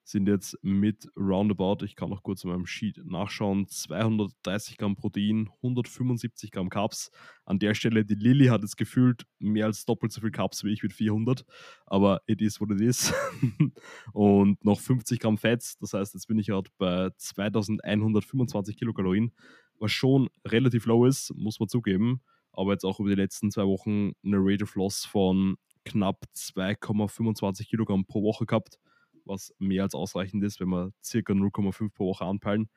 sind 0.04 0.28
jetzt 0.28 0.58
mit 0.62 1.08
roundabout, 1.16 1.82
ich 1.82 1.96
kann 1.96 2.10
noch 2.10 2.22
kurz 2.22 2.44
in 2.44 2.50
meinem 2.50 2.66
Sheet 2.66 3.00
nachschauen, 3.06 3.66
230 3.66 4.76
Gramm 4.76 4.96
Protein, 4.96 5.48
175 5.56 6.50
Gramm 6.50 6.68
Carbs. 6.68 7.10
An 7.46 7.58
der 7.58 7.74
Stelle, 7.74 8.04
die 8.04 8.14
Lilly 8.14 8.46
hat 8.46 8.60
jetzt 8.60 8.76
gefühlt 8.76 9.24
mehr 9.38 9.64
als 9.64 9.86
doppelt 9.86 10.12
so 10.12 10.20
viel 10.20 10.30
Carbs 10.30 10.62
wie 10.62 10.72
ich 10.72 10.82
mit 10.82 10.92
400, 10.92 11.44
aber 11.86 12.20
it 12.26 12.42
is 12.42 12.60
what 12.60 12.70
it 12.70 12.82
is. 12.82 13.14
und 14.12 14.62
noch 14.62 14.78
50 14.78 15.18
Gramm 15.20 15.38
Fats, 15.38 15.78
das 15.78 15.94
heißt, 15.94 16.12
jetzt 16.12 16.26
bin 16.26 16.38
ich 16.38 16.50
halt 16.50 16.68
bei 16.76 17.08
2125 17.16 18.76
Kilokalorien, 18.76 19.32
was 19.78 19.90
schon 19.90 20.28
relativ 20.46 20.84
low 20.84 21.06
ist, 21.06 21.32
muss 21.34 21.58
man 21.58 21.68
zugeben, 21.70 22.20
aber 22.52 22.72
jetzt 22.72 22.84
auch 22.84 23.00
über 23.00 23.08
die 23.08 23.20
letzten 23.20 23.50
zwei 23.50 23.64
Wochen 23.64 24.12
eine 24.22 24.36
Rate 24.38 24.64
of 24.64 24.74
Loss 24.74 25.06
von 25.06 25.56
knapp 25.86 26.24
2,25 26.36 27.68
Kilogramm 27.68 28.04
pro 28.04 28.22
Woche 28.22 28.44
gehabt 28.44 28.78
was 29.24 29.54
mehr 29.58 29.82
als 29.84 29.94
ausreichend 29.94 30.42
ist, 30.44 30.60
wenn 30.60 30.68
wir 30.68 30.92
circa 31.02 31.32
0,5 31.32 31.92
pro 31.92 32.06
Woche 32.06 32.24
anpeilen. 32.24 32.68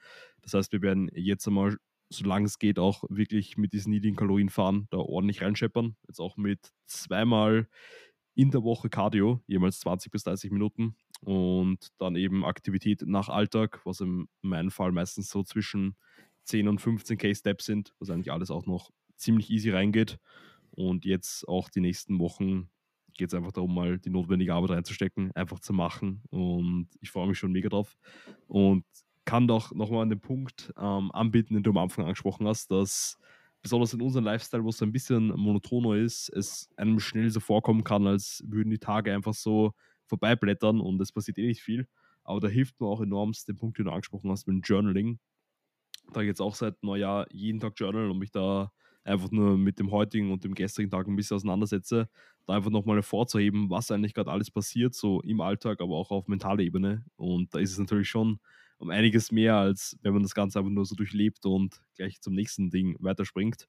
Das 0.42 0.54
heißt, 0.54 0.72
wir 0.72 0.82
werden 0.82 1.10
jetzt 1.13 1.48
einmal, 1.48 1.77
solange 2.10 2.46
es 2.46 2.60
geht, 2.60 2.80
auch 2.80 3.04
wirklich 3.10 3.58
mit 3.58 3.74
diesen 3.74 3.92
niedrigen 3.92 4.16
Kalorien 4.16 4.50
fahren, 4.50 4.88
da 4.89 4.98
ordentlich 4.98 5.42
reinscheppern. 5.42 5.96
Jetzt 6.08 6.20
auch 6.20 6.38
mit 6.38 6.74
zweimal 6.86 7.68
in 8.36 8.51
der 8.51 8.63
Woche 8.63 8.89
Cardio, 8.89 9.42
jemals 9.48 9.80
20 9.80 10.12
bis 10.12 10.24
30 10.24 10.51
Minuten 10.51 10.96
und 11.22 11.89
dann 11.98 12.16
eben 12.16 12.46
Aktivität 12.46 13.01
nach 13.06 13.30
Alltag, 13.30 13.82
was 13.84 14.00
in 14.00 14.27
meinem 14.42 14.70
Fall 14.70 14.92
meistens 14.92 15.30
so 15.30 15.44
zwischen 15.44 15.96
10 16.44 16.68
und 16.68 16.80
15 16.80 17.18
K-Steps 17.18 17.66
sind, 17.66 17.96
was 18.00 18.10
eigentlich 18.10 18.32
alles 18.32 18.51
auch 18.51 18.66
noch 18.66 18.92
ziemlich 19.16 19.50
easy 19.50 19.72
reingeht. 19.72 20.20
Und 20.70 21.04
jetzt 21.06 21.48
auch 21.48 21.70
die 21.70 21.82
nächsten 21.82 22.20
Wochen 22.20 22.70
geht 23.17 23.29
es 23.29 23.33
einfach 23.33 23.51
darum, 23.51 23.74
mal 23.74 24.00
die 24.00 24.09
notwendige 24.09 24.53
Arbeit 24.53 24.71
reinzustecken, 24.71 25.31
einfach 25.33 25.59
zu 25.59 25.74
machen. 25.74 26.21
Und 26.29 26.88
ich 27.01 27.12
freue 27.12 27.27
mich 27.27 27.38
schon 27.38 27.51
mega 27.51 27.69
drauf. 27.69 27.97
Und 28.47 28.86
kann 29.25 29.47
doch 29.47 29.74
nochmal 29.74 30.03
an 30.03 30.09
den 30.09 30.21
Punkt 30.21 30.74
ähm, 30.77 31.12
anbieten, 31.12 31.55
den 31.55 31.63
du 31.63 31.71
am 31.71 31.77
Anfang 31.77 32.05
angesprochen 32.05 32.47
hast, 32.47 32.71
dass 32.71 33.17
besonders 33.62 33.93
in 33.93 34.01
unserem 34.01 34.24
Lifestyle, 34.24 34.63
wo 34.63 34.69
es 34.69 34.81
ein 34.81 34.93
bisschen 34.93 35.27
monotoner 35.27 35.95
ist, 35.95 36.29
es 36.29 36.69
einem 36.77 37.00
schnell 37.00 37.29
so 37.29 37.41
vorkommen 37.41 37.83
kann, 37.83 38.07
als 38.07 38.41
würden 38.47 38.69
die 38.69 38.79
Tage 38.79 39.13
einfach 39.13 39.33
so 39.33 39.74
vorbeiblättern 40.05 40.79
und 40.79 41.01
es 41.01 41.12
passiert 41.12 41.38
eh 41.38 41.47
nicht 41.47 41.62
viel. 41.62 41.88
Aber 42.24 42.39
da 42.39 42.47
hilft 42.47 42.79
mir 42.79 42.88
auch 42.88 43.01
enorm 43.01 43.33
den 43.47 43.57
Punkt, 43.57 43.77
den 43.77 43.86
du 43.86 43.91
angesprochen 43.91 44.31
hast, 44.31 44.47
mit 44.47 44.55
dem 44.55 44.62
Journaling. 44.62 45.19
Da 46.13 46.21
jetzt 46.21 46.41
auch 46.41 46.55
seit 46.55 46.81
Neujahr 46.81 47.25
jeden 47.31 47.59
Tag 47.59 47.74
journalen 47.77 48.12
und 48.12 48.19
mich 48.19 48.31
da 48.31 48.71
einfach 49.03 49.31
nur 49.31 49.57
mit 49.57 49.79
dem 49.79 49.91
heutigen 49.91 50.31
und 50.31 50.43
dem 50.43 50.53
gestrigen 50.53 50.91
Tag 50.91 51.07
ein 51.07 51.15
bisschen 51.15 51.36
auseinandersetze, 51.36 52.09
da 52.48 52.56
einfach 52.56 52.72
nochmal 52.72 52.98
hervorzuheben, 52.98 53.70
was 53.70 53.92
eigentlich 53.92 54.13
gerade 54.13 54.32
alles 54.32 54.50
passiert, 54.50 54.96
so 54.96 55.22
im 55.22 55.42
Alltag, 55.42 55.82
aber 55.82 55.96
auch 55.96 56.12
auf 56.12 56.27
mentaler 56.27 56.62
Ebene. 56.63 57.06
Und 57.18 57.54
da 57.54 57.60
ist 57.60 57.72
es 57.72 57.77
natürlich 57.77 58.10
schon 58.10 58.39
um 58.80 58.89
einiges 58.89 59.32
mehr, 59.32 59.56
als 59.56 59.98
wenn 60.01 60.13
man 60.13 60.24
das 60.24 60.34
Ganze 60.34 60.60
einfach 60.60 60.72
nur 60.72 60.86
so 60.86 60.96
durchlebt 60.96 61.46
und 61.46 61.82
gleich 61.96 62.22
zum 62.22 62.34
nächsten 62.34 62.70
Ding 62.70 62.96
weiterspringt. 63.00 63.68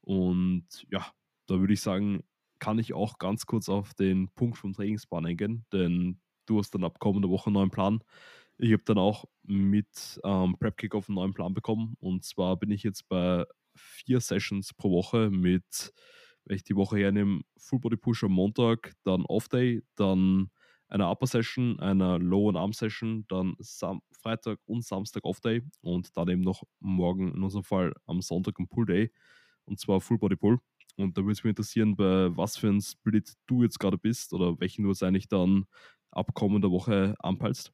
Und 0.00 0.66
ja, 0.90 1.06
da 1.46 1.60
würde 1.60 1.74
ich 1.74 1.80
sagen, 1.80 2.24
kann 2.58 2.78
ich 2.78 2.92
auch 2.92 3.18
ganz 3.18 3.46
kurz 3.46 3.68
auf 3.68 3.94
den 3.94 4.30
Punkt 4.34 4.58
vom 4.58 4.72
Trainingsplan 4.72 5.26
eingehen, 5.26 5.64
denn 5.72 6.20
du 6.46 6.58
hast 6.58 6.74
dann 6.74 6.84
ab 6.84 6.98
kommender 6.98 7.28
Woche 7.28 7.46
einen 7.46 7.54
neuen 7.54 7.70
Plan. 7.70 8.02
Ich 8.56 8.72
habe 8.72 8.82
dann 8.84 8.98
auch 8.98 9.26
mit 9.44 10.20
ähm, 10.24 10.56
Prep 10.58 10.76
Kickoff 10.76 11.08
einen 11.08 11.16
neuen 11.16 11.34
Plan 11.34 11.54
bekommen 11.54 11.94
und 12.00 12.24
zwar 12.24 12.56
bin 12.56 12.72
ich 12.72 12.82
jetzt 12.82 13.08
bei 13.08 13.44
vier 13.76 14.20
Sessions 14.20 14.74
pro 14.74 14.90
Woche 14.90 15.30
mit, 15.30 15.92
wenn 16.48 16.56
ich 16.56 16.64
die 16.64 16.76
Woche 16.76 16.98
hernehme, 16.98 17.42
Full 17.58 17.78
Body 17.78 17.96
Push 17.96 18.24
am 18.24 18.32
Montag, 18.32 18.94
dann 19.04 19.24
Off 19.26 19.48
Day, 19.48 19.82
dann 19.96 20.50
einer 20.88 21.10
Upper 21.10 21.26
Session, 21.26 21.78
einer 21.78 22.18
Low- 22.18 22.48
und 22.48 22.56
Arm 22.56 22.72
Session, 22.72 23.26
dann 23.28 23.54
Sam 23.58 24.00
Freitag 24.20 24.58
und 24.64 24.84
Samstag 24.84 25.24
Off 25.24 25.40
Day 25.40 25.62
und 25.82 26.16
dann 26.16 26.28
eben 26.28 26.40
noch 26.40 26.64
morgen 26.80 27.34
in 27.34 27.42
unserem 27.42 27.64
Fall 27.64 27.92
am 28.06 28.22
Sonntag 28.22 28.58
ein 28.58 28.66
Pull 28.66 28.86
Day 28.86 29.12
und 29.64 29.78
zwar 29.78 30.00
Full 30.00 30.18
Body 30.18 30.36
Pull. 30.36 30.58
Und 30.96 31.16
da 31.16 31.22
würde 31.22 31.32
es 31.32 31.44
mich 31.44 31.50
interessieren, 31.50 31.94
bei 31.94 32.36
was 32.36 32.56
für 32.56 32.68
ein 32.68 32.80
Split 32.80 33.34
du 33.46 33.62
jetzt 33.62 33.78
gerade 33.78 33.98
bist 33.98 34.32
oder 34.32 34.58
welchen 34.58 34.82
du 34.82 34.88
jetzt 34.88 35.02
eigentlich 35.02 35.28
dann 35.28 35.66
ab 36.10 36.34
kommender 36.34 36.70
Woche 36.70 37.14
anpeilst. 37.20 37.72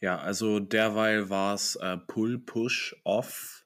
Ja, 0.00 0.18
also 0.18 0.60
derweil 0.60 1.30
war 1.30 1.54
es 1.54 1.76
äh, 1.76 1.96
Pull, 1.96 2.38
Push, 2.38 2.96
Off, 3.04 3.64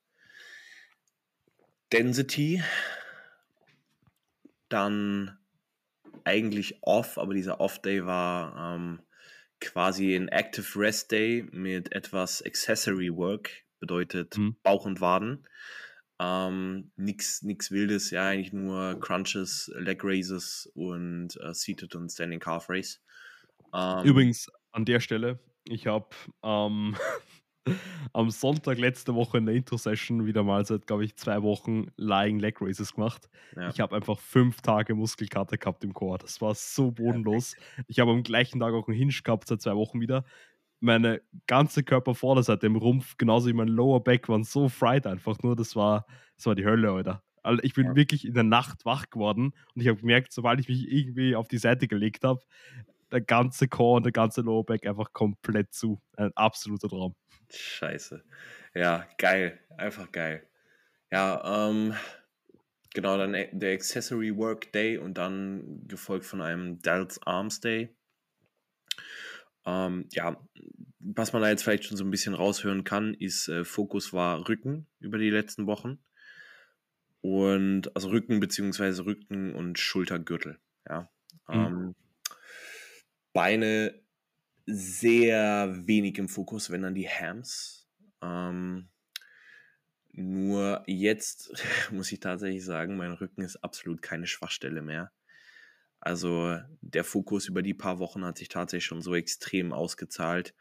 Density, 1.93 2.63
dann 4.73 5.39
eigentlich 6.25 6.79
Off, 6.83 7.19
aber 7.19 7.35
dieser 7.35 7.61
Off-Day 7.61 8.07
war 8.07 8.75
ähm, 8.75 9.01
quasi 9.61 10.15
ein 10.15 10.29
Active 10.29 10.79
Rest 10.79 11.13
Day 11.13 11.47
mit 11.53 11.93
etwas 11.93 12.43
Accessory 12.43 13.15
Work, 13.15 13.51
bedeutet 13.81 14.37
mhm. 14.37 14.57
Bauch 14.63 14.85
und 14.85 15.01
Waden. 15.01 15.47
Ähm, 16.19 16.93
nix, 16.97 17.43
nix 17.43 17.71
Wildes, 17.71 18.11
ja, 18.11 18.29
eigentlich 18.29 18.53
nur 18.53 19.01
Crunches, 19.01 19.73
Leg 19.77 20.03
Raises 20.05 20.71
und 20.75 21.37
äh, 21.41 21.53
Seated 21.53 21.95
und 21.97 22.11
Standing 22.11 22.39
Calf 22.39 22.69
Race. 22.69 23.03
Ähm, 23.75 24.05
Übrigens 24.05 24.49
an 24.71 24.85
der 24.85 25.01
Stelle, 25.01 25.41
ich 25.65 25.87
habe 25.87 26.09
ähm, 26.43 26.97
am 28.13 28.31
Sonntag 28.31 28.79
letzte 28.79 29.15
Woche 29.15 29.39
in 29.39 29.47
der 29.47 29.55
Intro-Session 29.55 30.27
wieder 30.27 30.43
mal 30.43 30.65
seit, 30.67 30.87
glaube 30.87 31.05
ich, 31.05 31.17
zwei 31.17 31.43
Wochen 31.43 31.87
Lying 31.97 32.39
Leg 32.39 32.61
Raises 32.61 32.95
gemacht. 32.95 33.29
Ja. 33.57 33.69
Ich 33.71 33.81
habe 33.81 33.97
einfach 33.97 34.19
fünf 34.19 34.61
Tage 34.61 34.95
Muskelkater 34.95 35.57
gehabt 35.57 35.85
im 35.85 35.95
Chor. 35.95 36.19
Das 36.19 36.41
war 36.41 36.55
so 36.55 36.91
bodenlos. 36.91 37.55
Ich 37.87 38.01
habe 38.01 38.11
am 38.11 38.23
gleichen 38.23 38.61
Tag 38.61 38.75
auch 38.75 38.89
einen 38.89 38.97
Hinge 38.97 39.13
gehabt, 39.25 39.49
seit 39.49 39.63
zwei 39.63 39.77
Wochen 39.77 40.01
wieder. 40.01 40.25
Meine 40.81 41.23
ganze 41.47 41.85
Körpervorderseite 41.85 42.67
im 42.67 42.77
Rumpf, 42.77 43.17
genauso 43.17 43.49
wie 43.49 43.53
mein 43.53 43.69
Lower 43.69 44.03
Back, 44.03 44.29
waren 44.29 44.45
so 44.45 44.69
fried 44.69 45.07
einfach 45.07 45.39
nur. 45.43 45.55
Das 45.55 45.77
war, 45.77 46.07
das 46.37 46.47
war 46.47 46.55
die 46.55 46.65
Hölle, 46.65 46.91
Alter. 46.91 47.23
Also 47.45 47.63
ich 47.63 47.75
bin 47.75 47.87
ja. 47.87 47.97
wirklich 47.97 48.27
in 48.27 48.35
der 48.35 48.45
Nacht 48.45 48.85
wach 48.85 49.11
geworden 49.11 49.53
und 49.75 49.81
ich 49.81 49.89
habe 49.89 49.99
gemerkt, 49.99 50.33
sobald 50.33 50.61
ich 50.61 50.69
mich 50.69 50.91
irgendwie 50.91 51.35
auf 51.35 51.49
die 51.49 51.59
Seite 51.59 51.89
gelegt 51.89 52.25
habe, 52.25 52.41
der 53.11 53.21
ganze 53.21 53.69
Core 53.69 53.99
und 53.99 54.05
der 54.05 54.13
ganze 54.13 54.41
Lower 54.41 54.65
Back 54.65 54.87
einfach 54.87 55.13
komplett 55.13 55.73
zu. 55.73 56.01
Ein 56.17 56.33
absoluter 56.35 56.89
Traum. 56.89 57.15
Scheiße. 57.55 58.25
Ja, 58.75 59.07
geil. 59.19 59.59
Einfach 59.77 60.11
geil. 60.13 60.47
Ja, 61.11 61.69
ähm, 61.69 61.95
genau, 62.95 63.19
dann 63.19 63.35
e, 63.35 63.49
der 63.53 63.75
Accessory 63.75 64.37
Work 64.37 64.73
Day 64.73 64.99
und 64.99 65.19
dann 65.19 65.87
gefolgt 65.87 66.25
von 66.25 66.41
einem 66.41 66.81
Delts 66.81 67.21
Arms 67.27 67.61
Day. 67.61 67.95
Ähm, 69.65 70.09
ja, 70.13 70.41
was 70.99 71.33
man 71.33 71.43
da 71.43 71.49
jetzt 71.49 71.63
vielleicht 71.63 71.85
schon 71.85 71.97
so 71.97 72.05
ein 72.05 72.11
bisschen 72.11 72.35
raushören 72.35 72.85
kann, 72.85 73.15
ist, 73.15 73.49
äh, 73.49 73.65
Fokus 73.65 74.13
war 74.13 74.49
Rücken 74.49 74.87
über 75.01 75.19
die 75.19 75.31
letzten 75.31 75.67
Wochen. 75.67 75.99
Und 77.21 77.95
also 77.95 78.09
Rücken 78.09 78.41
beziehungsweise 78.41 79.05
Rücken 79.05 79.55
und 79.55 79.79
Schultergürtel. 79.79 80.59
Ja. 80.89 81.11
Mhm. 81.49 81.55
Ähm, 81.55 81.95
Beine 83.33 84.03
sehr 84.67 85.87
wenig 85.87 86.19
im 86.19 86.29
Fokus, 86.29 86.71
wenn 86.71 86.83
dann 86.83 86.95
die 86.95 87.09
Hams. 87.09 87.87
Ähm, 88.23 88.89
nur 90.13 90.83
jetzt 90.87 91.53
muss 91.91 92.13
ich 92.13 92.21
tatsächlich 92.21 92.65
sagen, 92.65 92.97
mein 92.97 93.13
Rücken 93.13 93.43
ist 93.43 93.57
absolut 93.57 94.03
keine 94.03 94.27
Schwachstelle 94.27 94.83
mehr. 94.83 95.13
Also 96.01 96.59
der 96.81 97.05
Fokus 97.05 97.47
über 97.47 97.63
die 97.63 97.75
paar 97.75 97.99
Wochen 97.99 98.25
hat 98.25 98.37
sich 98.37 98.49
tatsächlich 98.49 98.87
schon 98.87 99.03
so 99.03 99.15
extrem 99.15 99.73
ausgezahlt, 99.73 100.53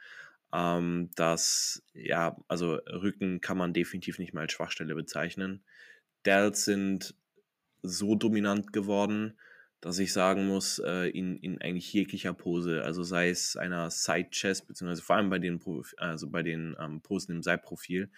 ähm, 0.53 1.09
dass, 1.15 1.83
ja, 1.93 2.37
also 2.47 2.75
Rücken 2.75 3.41
kann 3.41 3.57
man 3.57 3.73
definitiv 3.73 4.19
nicht 4.19 4.33
mal 4.33 4.41
als 4.41 4.51
Schwachstelle 4.53 4.93
bezeichnen. 4.93 5.63
Delts 6.25 6.65
sind 6.65 7.15
so 7.81 8.15
dominant 8.15 8.71
geworden, 8.71 9.39
dass 9.81 9.97
ich 9.97 10.13
sagen 10.13 10.47
muss, 10.47 10.79
äh, 10.79 11.09
in, 11.09 11.37
in 11.37 11.59
eigentlich 11.59 11.91
jeglicher 11.91 12.33
Pose, 12.33 12.83
also 12.83 13.03
sei 13.03 13.29
es 13.29 13.57
einer 13.57 13.89
Side 13.89 14.29
Chest, 14.29 14.67
beziehungsweise 14.67 15.01
vor 15.01 15.15
allem 15.15 15.29
bei 15.29 15.39
den, 15.39 15.59
also 15.97 16.29
bei 16.29 16.43
den 16.43 16.75
ähm, 16.79 17.01
Posen 17.01 17.35
im 17.35 17.43
Seitprofil, 17.43 18.11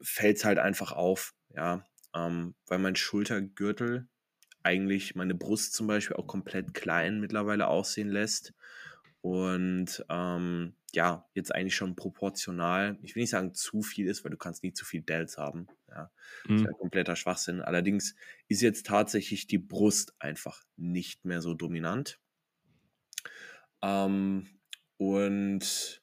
fällt 0.00 0.36
es 0.36 0.44
halt 0.44 0.58
einfach 0.58 0.92
auf, 0.92 1.34
ja, 1.54 1.86
ähm, 2.14 2.54
weil 2.66 2.78
mein 2.78 2.96
Schultergürtel 2.96 4.08
eigentlich 4.62 5.14
meine 5.14 5.34
Brust 5.34 5.72
zum 5.72 5.86
Beispiel 5.86 6.16
auch 6.16 6.26
komplett 6.26 6.74
klein 6.74 7.20
mittlerweile 7.20 7.68
aussehen 7.68 8.10
lässt 8.10 8.52
und 9.22 10.04
ähm, 10.08 10.74
ja, 10.92 11.28
jetzt 11.34 11.54
eigentlich 11.54 11.76
schon 11.76 11.94
proportional, 11.94 12.98
ich 13.02 13.14
will 13.14 13.22
nicht 13.22 13.30
sagen 13.30 13.54
zu 13.54 13.82
viel 13.82 14.06
ist, 14.06 14.24
weil 14.24 14.30
du 14.30 14.38
kannst 14.38 14.62
nie 14.62 14.72
zu 14.72 14.84
viel 14.84 15.02
Dells 15.02 15.36
haben. 15.36 15.68
Ja, 15.88 16.10
mhm. 16.46 16.56
ist 16.56 16.64
ja 16.64 16.72
kompletter 16.72 17.16
Schwachsinn. 17.16 17.60
Allerdings 17.60 18.14
ist 18.48 18.62
jetzt 18.62 18.86
tatsächlich 18.86 19.46
die 19.46 19.58
Brust 19.58 20.14
einfach 20.18 20.62
nicht 20.76 21.24
mehr 21.24 21.42
so 21.42 21.54
dominant. 21.54 22.18
Ähm, 23.82 24.48
und 24.96 26.02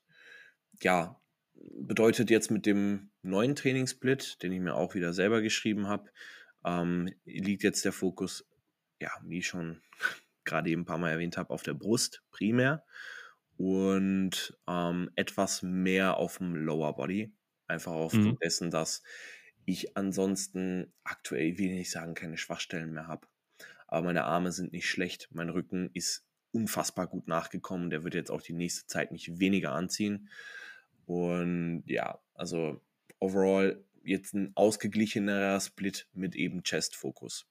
ja, 0.82 1.20
bedeutet 1.56 2.30
jetzt 2.30 2.52
mit 2.52 2.66
dem 2.66 3.10
neuen 3.24 3.56
Trainingssplit, 3.56 4.42
den 4.44 4.52
ich 4.52 4.60
mir 4.60 4.76
auch 4.76 4.94
wieder 4.94 5.14
selber 5.14 5.42
geschrieben 5.42 5.88
habe, 5.88 6.10
ähm, 6.64 7.14
liegt 7.26 7.64
jetzt 7.64 7.84
der 7.84 7.94
Fokus, 7.94 8.48
ja, 9.00 9.12
wie 9.24 9.42
schon 9.42 9.82
gerade 10.48 10.70
eben 10.70 10.82
ein 10.82 10.86
paar 10.86 10.98
Mal 10.98 11.12
erwähnt 11.12 11.38
habe, 11.38 11.52
auf 11.52 11.64
der 11.64 11.76
Brust 11.76 12.24
primär 12.32 12.84
und 13.58 14.58
ähm, 14.68 15.12
etwas 15.16 15.62
mehr 15.62 16.18
auf 16.18 16.38
dem 16.38 16.56
Lower 16.56 16.96
Body. 16.96 17.34
Einfach 17.68 17.92
aufgrund 17.92 18.26
mhm. 18.26 18.40
dessen, 18.40 18.72
dass 18.72 19.04
ich 19.66 19.98
ansonsten 19.98 20.94
aktuell, 21.04 21.58
will 21.58 21.68
ich 21.68 21.74
nicht 21.74 21.92
sagen, 21.92 22.14
keine 22.14 22.38
Schwachstellen 22.38 22.94
mehr 22.94 23.08
habe. 23.08 23.28
Aber 23.88 24.06
meine 24.06 24.24
Arme 24.24 24.52
sind 24.52 24.72
nicht 24.72 24.90
schlecht. 24.90 25.30
Mein 25.32 25.50
Rücken 25.50 25.90
ist 25.94 26.26
unfassbar 26.52 27.08
gut 27.08 27.28
nachgekommen. 27.28 27.90
Der 27.90 28.04
wird 28.04 28.14
jetzt 28.14 28.32
auch 28.32 28.42
die 28.42 28.54
nächste 28.54 28.88
Zeit 28.88 29.12
nicht 29.12 29.40
weniger 29.40 29.74
anziehen. 29.74 30.30
Und 31.06 31.84
ja, 31.88 32.20
also 32.34 32.82
overall 33.20 33.84
jetzt 34.04 34.34
ein 34.34 34.52
ausgeglichenerer 34.56 35.60
Split 35.60 36.08
mit 36.14 36.36
eben 36.36 36.64
Chest-Fokus. 36.64 37.46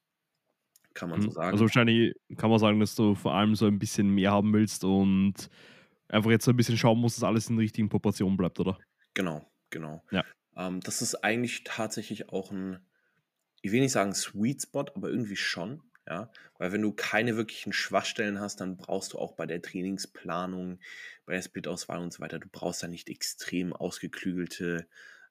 Kann 0.97 1.11
man 1.11 1.21
so 1.21 1.27
mhm. 1.27 1.33
sagen. 1.33 1.51
Also 1.51 1.65
wahrscheinlich 1.65 2.15
kann 2.37 2.49
man 2.49 2.57
sagen, 2.57 2.79
dass 2.79 2.95
du 2.95 3.13
vor 3.13 3.35
allem 3.35 3.53
so 3.53 3.67
ein 3.67 3.77
bisschen 3.77 4.09
mehr 4.09 4.31
haben 4.31 4.51
willst 4.51 4.83
und 4.83 5.35
einfach 6.09 6.31
jetzt 6.31 6.45
so 6.45 6.51
ein 6.51 6.57
bisschen 6.57 6.75
schauen 6.75 6.99
muss, 6.99 7.13
dass 7.13 7.23
alles 7.23 7.49
in 7.51 7.57
richtigen 7.59 7.87
Proportionen 7.87 8.35
bleibt, 8.35 8.59
oder? 8.59 8.79
Genau, 9.13 9.45
genau. 9.69 10.03
Ja. 10.09 10.25
Ähm, 10.55 10.79
das 10.79 11.03
ist 11.03 11.23
eigentlich 11.23 11.63
tatsächlich 11.65 12.29
auch 12.29 12.51
ein, 12.51 12.79
ich 13.61 13.71
will 13.71 13.81
nicht 13.81 13.91
sagen 13.91 14.15
Sweet 14.15 14.63
Spot, 14.63 14.85
aber 14.95 15.09
irgendwie 15.09 15.35
schon. 15.35 15.83
Ja, 16.09 16.31
weil 16.57 16.71
wenn 16.71 16.81
du 16.81 16.93
keine 16.93 17.35
wirklichen 17.35 17.73
Schwachstellen 17.73 18.39
hast, 18.39 18.61
dann 18.61 18.77
brauchst 18.77 19.13
du 19.13 19.19
auch 19.19 19.33
bei 19.33 19.45
der 19.45 19.61
Trainingsplanung, 19.61 20.79
bei 21.25 21.33
der 21.33 21.41
Split-Auswahl 21.41 21.99
und 21.99 22.13
so 22.13 22.21
weiter, 22.21 22.39
du 22.39 22.47
brauchst 22.49 22.81
da 22.81 22.87
nicht 22.87 23.09
extrem 23.09 23.73
ausgeklügelte, 23.73 24.87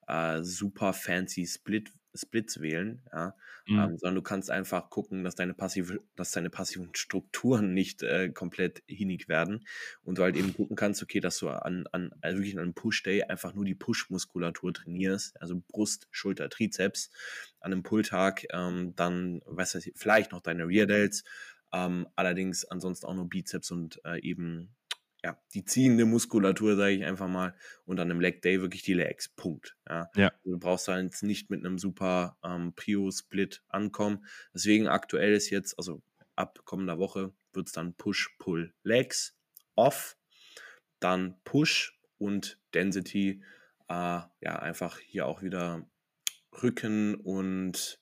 äh, 0.07 0.43
super 0.43 0.93
fancy 0.93 1.47
Split, 1.47 1.93
Splits 2.17 2.61
wählen, 2.61 3.03
ja, 3.13 3.35
Mhm. 3.69 3.91
ähm, 3.91 3.99
sondern 3.99 4.15
du 4.17 4.23
kannst 4.23 4.51
einfach 4.51 4.91
gucken, 4.91 5.25
dass 5.25 5.35
deine 5.35 5.55
passive, 5.55 6.01
dass 6.15 6.31
deine 6.33 6.51
passiven 6.51 6.95
Strukturen 6.95 7.75
nicht 7.75 8.03
äh, 8.03 8.31
komplett 8.31 8.83
hinig 8.87 9.29
werden 9.29 9.67
und 10.03 10.19
du 10.19 10.23
halt 10.23 10.37
eben 10.37 10.55
gucken 10.55 10.77
kannst, 10.77 11.03
okay, 11.03 11.21
dass 11.21 11.39
du 11.39 11.49
an, 11.49 11.87
an 11.93 12.13
also 12.21 12.39
wirklich 12.39 12.57
an 12.57 12.63
einem 12.63 12.75
Push-Day 12.75 13.25
einfach 13.25 13.55
nur 13.55 13.65
die 13.65 13.75
Push-Muskulatur 13.75 14.73
trainierst, 14.75 15.41
also 15.41 15.63
Brust, 15.69 16.09
Schulter, 16.11 16.49
Trizeps 16.49 17.11
an 17.61 17.73
einem 17.73 17.83
Pull-Tag, 17.83 18.47
ähm, 18.53 18.95
dann, 18.97 19.41
weiß 19.47 19.77
ich, 19.77 19.93
vielleicht 19.97 20.33
noch 20.33 20.41
deine 20.41 20.67
Rear 20.69 20.87
Delts, 20.87 21.25
ähm, 21.73 22.07
allerdings 22.17 22.65
ansonsten 22.65 23.07
auch 23.07 23.15
nur 23.15 23.29
Bizeps 23.29 23.71
und 23.71 24.01
äh, 24.05 24.21
eben 24.21 24.76
ja, 25.27 25.37
die 25.55 25.65
ziehende 25.65 26.05
Muskulatur, 26.05 26.77
sage 26.77 26.93
ich 26.93 27.05
einfach 27.05 27.27
mal, 27.27 27.53
und 27.85 27.99
an 27.99 28.09
einem 28.09 28.21
Leg 28.21 28.43
Day 28.43 28.61
wirklich 28.61 28.83
die 28.83 28.95
Legs. 28.95 29.29
Punkt. 29.29 29.77
Ja. 29.89 30.09
Ja. 30.15 30.29
Also 30.29 30.53
du 30.53 30.59
brauchst 30.61 30.87
halt 30.87 31.03
jetzt 31.03 31.25
nicht 31.25 31.51
mit 31.51 31.67
einem 31.67 31.79
super 31.79 32.39
ähm, 32.45 32.75
Prio-Split 32.77 33.65
ankommen. 33.67 34.25
Deswegen 34.55 34.87
aktuell 34.87 35.35
ist 35.35 35.51
jetzt, 35.51 35.77
also 35.79 36.01
ab 36.37 36.61
kommender 36.65 36.99
Woche, 36.99 37.33
wird 37.53 37.67
es 37.67 37.73
dann 37.73 37.95
Push, 37.95 38.37
Pull, 38.39 38.73
Legs, 38.85 39.37
Off, 39.75 40.17
dann 41.01 41.41
Push 41.43 41.99
und 42.19 42.61
Density. 42.73 43.43
Äh, 43.89 44.21
ja, 44.41 44.59
einfach 44.61 45.01
hier 45.01 45.27
auch 45.27 45.43
wieder 45.43 45.89
Rücken 46.63 47.17
und 47.17 47.99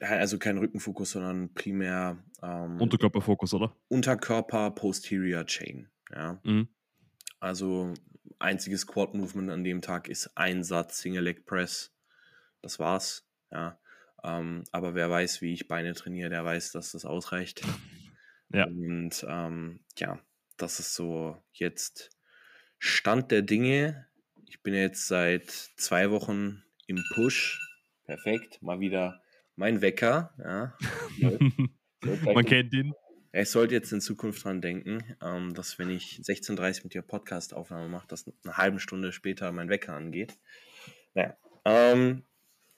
also 0.00 0.38
kein 0.38 0.58
Rückenfokus, 0.58 1.12
sondern 1.12 1.52
primär 1.54 2.22
ähm, 2.42 2.80
Unterkörperfokus, 2.80 3.54
oder? 3.54 3.74
Unterkörper 3.88 4.70
Posterior 4.70 5.44
Chain. 5.44 5.88
Ja. 6.14 6.40
Mhm. 6.44 6.68
Also 7.40 7.94
einziges 8.38 8.86
Quad 8.86 9.14
Movement 9.14 9.50
an 9.50 9.64
dem 9.64 9.80
Tag 9.82 10.08
ist 10.08 10.30
ein 10.36 10.64
Satz 10.64 10.98
Single 10.98 11.24
Leg 11.24 11.46
Press. 11.46 11.92
Das 12.62 12.78
war's. 12.78 13.26
Ja. 13.50 13.78
Ähm, 14.22 14.64
aber 14.72 14.94
wer 14.94 15.10
weiß, 15.10 15.42
wie 15.42 15.52
ich 15.52 15.68
Beine 15.68 15.94
trainiere, 15.94 16.30
der 16.30 16.44
weiß, 16.44 16.72
dass 16.72 16.92
das 16.92 17.04
ausreicht. 17.04 17.62
Ja. 18.50 18.64
Und 18.64 19.26
ähm, 19.28 19.80
ja, 19.98 20.18
das 20.56 20.80
ist 20.80 20.94
so 20.94 21.36
jetzt 21.52 22.08
Stand 22.78 23.30
der 23.30 23.42
Dinge. 23.42 24.06
Ich 24.46 24.62
bin 24.62 24.72
jetzt 24.72 25.06
seit 25.06 25.50
zwei 25.50 26.10
Wochen 26.10 26.64
im 26.86 27.04
Push. 27.12 27.60
Perfekt. 28.06 28.62
Mal 28.62 28.80
wieder 28.80 29.20
mein 29.58 29.82
Wecker. 29.82 30.32
Ja. 30.38 30.74
Man 32.32 32.44
kennt 32.44 32.72
ihn. 32.72 32.92
Ich 33.32 33.50
sollte 33.50 33.74
jetzt 33.74 33.92
in 33.92 34.00
Zukunft 34.00 34.42
dran 34.44 34.62
denken, 34.62 35.02
ähm, 35.22 35.52
dass 35.52 35.78
wenn 35.78 35.90
ich 35.90 36.20
16.30 36.24 36.78
Uhr 36.78 36.84
mit 36.84 36.94
dir 36.94 37.02
Podcast-Aufnahme 37.02 37.88
mache, 37.88 38.06
dass 38.08 38.24
eine 38.44 38.56
halbe 38.56 38.80
Stunde 38.80 39.12
später 39.12 39.52
mein 39.52 39.68
Wecker 39.68 39.94
angeht. 39.94 40.38
Naja, 41.14 41.36
ähm, 41.64 42.22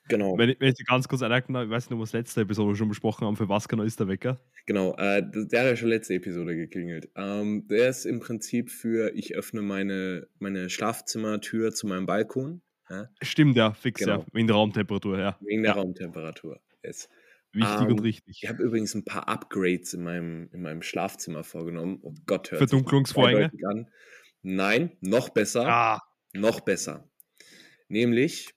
genau, 0.09 0.37
Wenn 0.37 0.51
ich, 0.51 0.61
wenn 0.61 0.69
ich 0.71 0.75
dir 0.75 0.85
ganz 0.85 1.07
kurz 1.07 1.23
einhaken 1.23 1.55
darf, 1.55 1.65
ich 1.65 1.71
weiß 1.71 1.85
nicht, 1.85 1.93
ob 1.93 1.99
wir 2.01 2.05
das 2.05 2.13
letzte 2.15 2.41
Episode 2.41 2.75
schon 2.75 2.89
besprochen 2.89 3.27
haben, 3.27 3.37
für 3.37 3.49
was 3.49 3.69
genau 3.69 3.85
ist 3.85 4.01
der 4.01 4.09
Wecker? 4.09 4.41
genau. 4.67 4.97
Äh, 4.97 5.23
der 5.31 5.61
hat 5.61 5.67
ja 5.69 5.77
schon 5.77 5.89
letzte 5.91 6.15
Episode 6.15 6.57
geklingelt. 6.57 7.11
Ähm, 7.15 7.69
der 7.69 7.89
ist 7.89 8.05
im 8.07 8.19
Prinzip 8.21 8.71
für, 8.71 9.15
ich 9.15 9.37
öffne 9.37 9.63
meine, 9.63 10.27
meine 10.41 10.69
Schlafzimmertür 10.71 11.73
zu 11.73 11.87
meinem 11.87 12.07
Balkon, 12.07 12.63
ja, 12.89 13.09
Stimmt, 13.23 13.57
ja, 13.57 13.73
fix, 13.73 14.01
Genau. 14.01 14.19
ja. 14.21 14.27
Wegen 14.33 14.49
der 14.49 14.57
Raumtemperatur, 14.57 15.17
ja. 15.19 15.39
wegen 15.43 15.63
der 15.63 15.73
Ja. 15.75 15.79
Raumtemperatur. 15.79 16.61
Yes. 16.83 17.09
Wichtig 17.53 17.81
Ähm, 17.81 17.87
und 17.89 17.99
richtig. 18.01 18.43
Ich 18.43 18.49
habe 18.49 18.63
übrigens 18.63 18.95
ein 18.95 19.05
paar 19.05 19.29
Upgrades 19.29 19.93
in 19.95 20.05
meinem, 20.05 20.49
in 20.53 20.63
meinem 20.63 20.83
Schlafzimmer 20.83 21.43
vorgenommen. 21.43 21.99
Oh 22.03 22.15
Gott, 22.27 22.51
hört 22.53 22.59
Verdunklungsvorhänge? 22.59 23.51
an. 23.67 23.91
Nein, 24.43 24.97
noch 25.01 25.31
besser. 25.31 25.67
Ah, 25.67 26.03
noch 26.33 26.61
besser. 26.61 27.11
Nämlich 27.89 28.55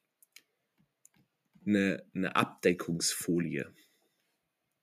eine, 1.66 2.04
eine 2.14 2.36
Abdeckungsfolie. 2.36 3.74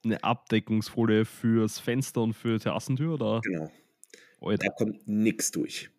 eine 0.04 0.25
Abdeckungsfolie 0.25 1.25
fürs 1.25 1.78
Fenster 1.78 2.22
und 2.22 2.35
für 2.35 2.59
Terrassentür, 2.59 3.14
oder? 3.14 3.40
Genau. 3.42 3.70
Alter. 4.40 4.68
Da 4.68 4.72
kommt 4.72 5.07
nichts 5.07 5.50
durch. 5.50 5.90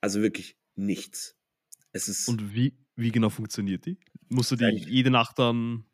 Also 0.00 0.20
wirklich 0.20 0.58
nichts. 0.74 1.36
Es 1.92 2.08
ist 2.08 2.28
Und 2.28 2.54
wie, 2.54 2.76
wie 2.96 3.10
genau 3.10 3.30
funktioniert 3.30 3.86
die? 3.86 3.98
Musst 4.28 4.50
du 4.50 4.56
die 4.56 4.66
jede 4.66 5.10
Nacht 5.10 5.38
dann 5.38 5.86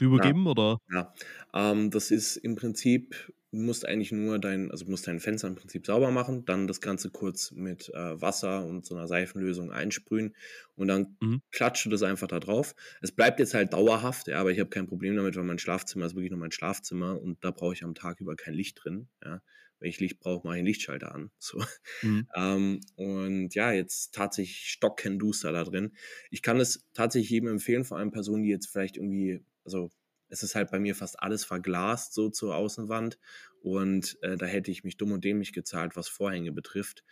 drüber 0.00 0.18
Ja. 0.18 0.30
geben, 0.30 0.46
oder? 0.46 0.78
Ja, 0.92 1.14
ähm, 1.54 1.90
das 1.90 2.10
ist 2.10 2.36
im 2.38 2.56
Prinzip, 2.56 3.32
du 3.52 3.58
musst 3.58 3.86
eigentlich 3.86 4.12
nur 4.12 4.38
dein, 4.40 4.70
also 4.70 4.86
musst 4.86 5.06
dein 5.06 5.20
Fenster 5.20 5.48
im 5.48 5.54
Prinzip 5.56 5.86
sauber 5.86 6.10
machen, 6.10 6.44
dann 6.44 6.66
das 6.68 6.80
Ganze 6.80 7.10
kurz 7.10 7.52
mit 7.52 7.88
äh, 7.90 8.20
Wasser 8.20 8.66
und 8.66 8.86
so 8.86 8.96
einer 8.96 9.08
Seifenlösung 9.08 9.72
einsprühen 9.72 10.36
und 10.76 10.88
dann 10.88 11.18
Mhm. 11.20 11.40
klatscht 11.52 11.86
du 11.86 11.90
das 11.90 12.02
einfach 12.02 12.28
da 12.28 12.40
drauf. 12.40 12.74
Es 13.02 13.12
bleibt 13.12 13.40
jetzt 13.40 13.54
halt 13.54 13.72
dauerhaft, 13.72 14.28
ja, 14.28 14.40
aber 14.40 14.52
ich 14.52 14.60
habe 14.60 14.70
kein 14.70 14.86
Problem 14.88 15.16
damit, 15.16 15.36
weil 15.36 15.44
mein 15.44 15.58
Schlafzimmer 15.60 16.06
ist 16.06 16.14
wirklich 16.14 16.30
nur 16.30 16.40
mein 16.40 16.52
Schlafzimmer 16.52 17.20
und 17.20 17.44
da 17.44 17.50
brauche 17.52 17.74
ich 17.74 17.84
am 17.84 17.94
Tag 17.94 18.20
über 18.20 18.36
kein 18.36 18.54
Licht 18.54 18.80
drin. 18.84 19.08
Ja. 19.24 19.42
Wenn 19.80 19.90
ich 19.90 20.00
Licht 20.00 20.20
brauche, 20.20 20.46
mache 20.46 20.56
ich 20.56 20.60
einen 20.60 20.66
Lichtschalter 20.66 21.14
an. 21.14 21.30
So. 21.38 21.62
Mhm. 22.02 22.20
Ähm, 22.34 22.80
und 22.96 23.54
ja, 23.54 23.72
jetzt 23.72 24.14
tatsächlich 24.14 24.70
stockenduster 24.70 25.52
da 25.52 25.64
drin. 25.64 25.92
Ich 26.30 26.42
kann 26.42 26.60
es 26.60 26.86
tatsächlich 26.94 27.30
jedem 27.30 27.48
empfehlen, 27.48 27.84
vor 27.84 27.98
allem 27.98 28.12
Personen, 28.12 28.42
die 28.44 28.50
jetzt 28.50 28.68
vielleicht 28.68 28.96
irgendwie, 28.96 29.44
also 29.64 29.90
es 30.28 30.42
ist 30.42 30.54
halt 30.54 30.70
bei 30.70 30.78
mir 30.78 30.94
fast 30.94 31.20
alles 31.20 31.44
verglast 31.44 32.14
so 32.14 32.30
zur 32.30 32.54
Außenwand 32.54 33.18
und 33.62 34.16
äh, 34.22 34.36
da 34.36 34.46
hätte 34.46 34.70
ich 34.70 34.84
mich 34.84 34.96
dumm 34.96 35.12
und 35.12 35.24
dämlich 35.24 35.52
gezahlt, 35.52 35.96
was 35.96 36.08
Vorhänge 36.08 36.52
betrifft. 36.52 37.04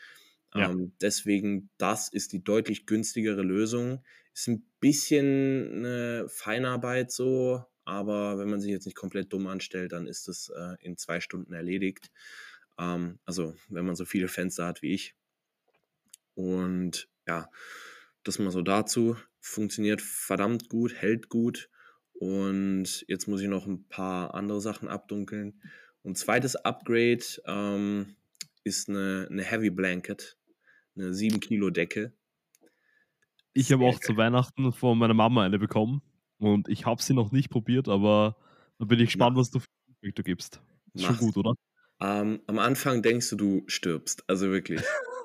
Ja. 0.55 0.71
Ähm, 0.71 0.93
deswegen, 1.01 1.71
das 1.79 2.09
ist 2.09 2.33
die 2.33 2.43
deutlich 2.43 2.87
günstigere 2.87 3.43
Lösung. 3.43 4.03
Ist 4.35 4.49
ein 4.49 4.65
bisschen 4.81 5.85
eine 5.85 6.27
Feinarbeit 6.29 7.11
so, 7.11 7.65
aber 7.85 8.39
wenn 8.39 8.49
man 8.49 8.61
sich 8.61 8.71
jetzt 8.71 8.87
nicht 8.87 8.97
komplett 8.97 9.33
dumm 9.33 9.47
anstellt, 9.47 9.93
dann 9.93 10.07
ist 10.07 10.29
es 10.29 10.51
äh, 10.51 10.77
in 10.81 10.97
zwei 10.97 11.21
Stunden 11.21 11.53
erledigt. 11.53 12.11
Ähm, 12.79 13.19
also, 13.25 13.55
wenn 13.69 13.85
man 13.85 13.97
so 13.97 14.05
viele 14.05 14.29
Fenster 14.29 14.67
hat 14.67 14.83
wie 14.83 14.95
ich. 14.95 15.15
Und 16.35 17.09
ja, 17.27 17.51
das 18.23 18.39
mal 18.39 18.51
so 18.51 18.63
dazu. 18.63 19.17
Funktioniert 19.41 20.01
verdammt 20.03 20.69
gut, 20.69 20.95
hält 20.95 21.29
gut. 21.29 21.71
Und 22.18 23.04
jetzt 23.07 23.28
muss 23.28 23.40
ich 23.40 23.48
noch 23.48 23.66
ein 23.66 23.85
paar 23.88 24.35
andere 24.35 24.61
Sachen 24.61 24.88
abdunkeln. 24.88 25.62
Und 26.02 26.18
zweites 26.18 26.57
Upgrade 26.57 27.24
ähm, 27.46 28.16
ist 28.64 28.88
eine, 28.88 29.28
eine 29.31 29.42
Heavy 29.42 29.70
Blanket, 29.70 30.37
eine 30.96 31.14
7 31.14 31.38
Kilo 31.38 31.70
Decke. 31.70 32.12
Ich 33.52 33.72
habe 33.72 33.85
auch 33.85 34.00
zu 34.00 34.16
Weihnachten 34.16 34.72
von 34.72 34.98
meiner 34.98 35.14
Mama 35.14 35.44
eine 35.44 35.59
bekommen 35.59 36.02
und 36.38 36.68
ich 36.68 36.87
habe 36.87 37.02
sie 37.02 37.14
noch 37.14 37.33
nicht 37.33 37.50
probiert, 37.50 37.88
aber 37.88 38.37
da 38.78 38.85
bin 38.85 38.98
ich 39.00 39.07
gespannt, 39.07 39.37
was 39.37 39.50
du 39.50 39.61
für 39.61 39.66
Feedback 39.87 40.14
du 40.16 40.22
gibst. 40.22 40.61
Ist 40.94 41.04
schon 41.04 41.16
gut, 41.18 41.37
oder? 41.37 41.54
Ähm, 42.00 42.40
am 42.46 42.59
Anfang 42.59 43.02
denkst 43.02 43.31
du, 43.31 43.37
du 43.37 43.64
stirbst. 43.66 44.24
Also 44.28 44.50
wirklich. 44.50 44.81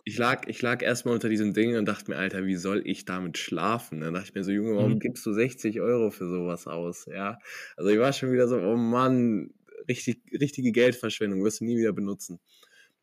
Ich 0.05 0.17
lag, 0.17 0.47
ich 0.47 0.61
lag 0.61 0.81
erstmal 0.81 1.13
unter 1.13 1.29
diesem 1.29 1.53
Ding 1.53 1.77
und 1.77 1.85
dachte 1.85 2.11
mir, 2.11 2.17
Alter, 2.17 2.45
wie 2.45 2.57
soll 2.57 2.81
ich 2.85 3.05
damit 3.05 3.37
schlafen? 3.37 4.01
Dann 4.01 4.13
dachte 4.13 4.29
ich 4.29 4.35
mir 4.35 4.43
so, 4.43 4.51
Junge, 4.51 4.75
warum 4.75 4.95
Mhm. 4.95 4.99
gibst 4.99 5.25
du 5.25 5.31
60 5.33 5.79
Euro 5.79 6.11
für 6.11 6.27
sowas 6.27 6.67
aus? 6.67 7.05
Ja. 7.05 7.39
Also 7.77 7.89
ich 7.89 7.99
war 7.99 8.11
schon 8.11 8.31
wieder 8.33 8.47
so, 8.49 8.57
oh 8.59 8.75
Mann, 8.75 9.53
richtig, 9.87 10.21
richtige 10.33 10.71
Geldverschwendung, 10.73 11.43
wirst 11.43 11.61
du 11.61 11.65
nie 11.65 11.77
wieder 11.77 11.93
benutzen. 11.93 12.39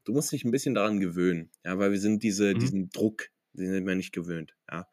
Du 0.05 0.13
musst 0.13 0.33
dich 0.33 0.45
ein 0.45 0.51
bisschen 0.51 0.75
daran 0.75 1.01
gewöhnen, 1.01 1.51
ja, 1.65 1.79
weil 1.79 1.93
wir 1.93 2.01
sind 2.01 2.23
diese, 2.23 2.55
Mhm. 2.55 2.71
diesen 2.71 2.91
Druck, 2.91 3.29
den 3.55 3.71
sind 3.73 3.87
wir 3.87 3.95
nicht 3.95 4.13
gewöhnt, 4.13 4.55
ja. 4.71 4.87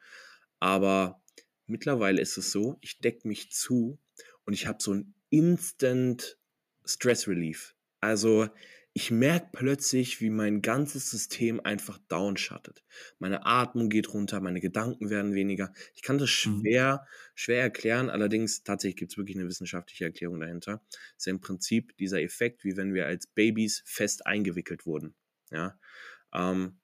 Aber 0.60 1.22
mittlerweile 1.66 2.22
ist 2.22 2.38
es 2.38 2.52
so, 2.52 2.78
ich 2.82 3.00
decke 3.00 3.28
mich 3.28 3.52
zu 3.52 4.00
und 4.46 4.54
ich 4.54 4.68
habe 4.68 4.78
so 4.82 4.94
ein 4.94 5.14
Instant 5.30 6.40
Stress 6.86 7.28
Relief. 7.28 7.76
Also 8.00 8.48
ich 8.98 9.12
merke 9.12 9.50
plötzlich, 9.52 10.22
wie 10.22 10.32
mein 10.32 10.64
ganzes 10.64 11.12
System 11.12 11.60
einfach 11.60 12.00
downshuttet. 12.08 12.84
Meine 13.20 13.46
Atmung 13.46 13.90
geht 13.90 14.12
runter, 14.12 14.42
meine 14.42 14.60
Gedanken 14.60 15.12
werden 15.12 15.36
weniger. 15.36 15.72
Ich 15.94 16.02
kann 16.02 16.18
das 16.18 16.32
Mhm. 16.46 16.62
schwer, 16.62 17.06
schwer 17.36 17.62
erklären, 17.62 18.10
allerdings 18.10 18.64
tatsächlich 18.64 18.96
gibt 18.96 19.12
es 19.12 19.18
wirklich 19.20 19.38
eine 19.38 19.48
wissenschaftliche 19.48 20.06
Erklärung 20.06 20.40
dahinter. 20.40 20.82
Das 20.90 21.00
ist 21.18 21.26
ja 21.28 21.32
im 21.32 21.42
Prinzip 21.42 21.96
dieser 21.98 22.24
Effekt, 22.24 22.64
wie 22.64 22.76
wenn 22.76 22.96
wir 22.96 23.06
als 23.06 23.28
Babys 23.28 23.84
fest 23.86 24.26
eingewickelt 24.26 24.88
wurden. 24.88 25.14
Ja. 25.52 25.78
Ähm, 26.34 26.80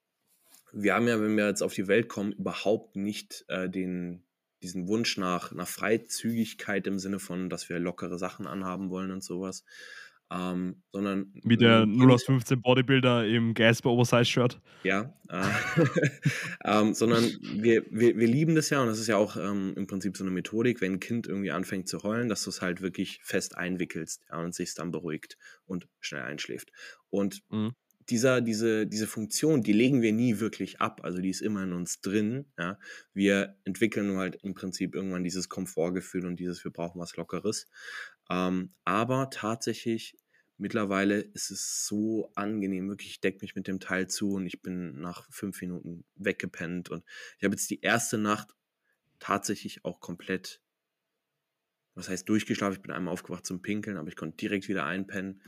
wir 0.71 0.93
haben 0.93 1.07
ja, 1.07 1.19
wenn 1.19 1.35
wir 1.35 1.47
jetzt 1.47 1.63
auf 1.63 1.73
die 1.73 1.87
Welt 1.87 2.09
kommen, 2.09 2.31
überhaupt 2.33 2.95
nicht 2.95 3.43
äh, 3.47 3.67
den, 3.67 4.23
diesen 4.61 4.87
Wunsch 4.87 5.17
nach, 5.17 5.51
nach 5.51 5.67
Freizügigkeit 5.67 6.85
im 6.85 6.99
Sinne 6.99 7.17
von, 7.17 7.49
dass 7.49 7.69
wir 7.69 7.79
lockere 7.79 8.19
Sachen 8.19 8.45
anhaben 8.45 8.91
wollen 8.91 9.09
und 9.09 9.23
sowas. 9.23 9.65
Ähm, 10.31 10.81
sondern 10.91 11.31
Wie 11.43 11.57
der 11.57 11.85
0 11.85 12.11
aus 12.11 12.23
15 12.23 12.61
Bodybuilder 12.61 13.27
im 13.27 13.53
Gasper 13.53 13.91
Oversize-Shirt. 13.91 14.59
ja, 14.83 15.13
äh, 15.29 15.43
ähm, 16.65 16.93
sondern 16.93 17.23
wir, 17.53 17.83
wir, 17.91 18.17
wir 18.17 18.27
lieben 18.27 18.55
das 18.55 18.69
ja 18.71 18.81
und 18.81 18.87
das 18.87 18.99
ist 18.99 19.07
ja 19.07 19.17
auch 19.17 19.37
ähm, 19.37 19.73
im 19.75 19.85
Prinzip 19.87 20.17
so 20.17 20.23
eine 20.23 20.31
Methodik, 20.31 20.81
wenn 20.81 20.93
ein 20.93 20.99
Kind 20.99 21.27
irgendwie 21.27 21.51
anfängt 21.51 21.87
zu 21.87 22.01
heulen, 22.03 22.29
dass 22.29 22.43
du 22.43 22.49
es 22.49 22.61
halt 22.61 22.81
wirklich 22.81 23.19
fest 23.23 23.57
einwickelst 23.57 24.23
ja, 24.31 24.39
und 24.39 24.55
sich 24.55 24.73
dann 24.73 24.91
beruhigt 24.91 25.37
und 25.65 25.87
schnell 25.99 26.23
einschläft. 26.23 26.71
Und 27.09 27.41
Mhm. 27.49 27.75
dieser, 28.09 28.41
diese, 28.41 28.85
diese 28.87 29.07
Funktion, 29.07 29.63
die 29.63 29.71
legen 29.73 30.01
wir 30.01 30.11
nie 30.13 30.39
wirklich 30.39 30.81
ab. 30.81 31.01
Also 31.03 31.19
die 31.21 31.29
ist 31.29 31.41
immer 31.41 31.63
in 31.63 31.73
uns 31.73 32.01
drin. 32.01 32.45
Ja. 32.59 32.77
Wir 33.13 33.55
entwickeln 33.63 34.07
nur 34.07 34.17
halt 34.17 34.39
im 34.43 34.53
Prinzip 34.55 34.93
irgendwann 34.95 35.23
dieses 35.23 35.47
Komfortgefühl 35.47 36.25
und 36.25 36.37
dieses, 36.39 36.63
wir 36.65 36.71
brauchen 36.71 36.99
was 36.99 37.15
Lockeres. 37.15 37.67
Ähm, 38.29 38.73
aber 38.85 39.29
tatsächlich, 39.29 40.17
mittlerweile 40.57 41.19
ist 41.19 41.51
es 41.51 41.85
so 41.85 42.31
angenehm. 42.35 42.89
Wirklich, 42.89 43.11
ich 43.11 43.21
decke 43.21 43.39
mich 43.41 43.55
mit 43.55 43.67
dem 43.67 43.79
Teil 43.79 44.07
zu 44.07 44.33
und 44.33 44.45
ich 44.45 44.61
bin 44.61 44.99
nach 44.99 45.27
fünf 45.31 45.61
Minuten 45.61 46.05
weggepennt. 46.15 46.89
Und 46.89 47.03
ich 47.37 47.43
habe 47.43 47.55
jetzt 47.55 47.69
die 47.69 47.81
erste 47.81 48.17
Nacht 48.17 48.55
tatsächlich 49.19 49.85
auch 49.85 49.99
komplett, 49.99 50.61
was 51.95 52.09
heißt 52.09 52.27
durchgeschlafen. 52.29 52.75
Ich 52.75 52.81
bin 52.81 52.91
einmal 52.91 53.13
aufgewacht 53.13 53.45
zum 53.45 53.61
Pinkeln, 53.61 53.97
aber 53.97 54.09
ich 54.09 54.15
konnte 54.15 54.37
direkt 54.37 54.67
wieder 54.67 54.85
einpennen. 54.85 55.41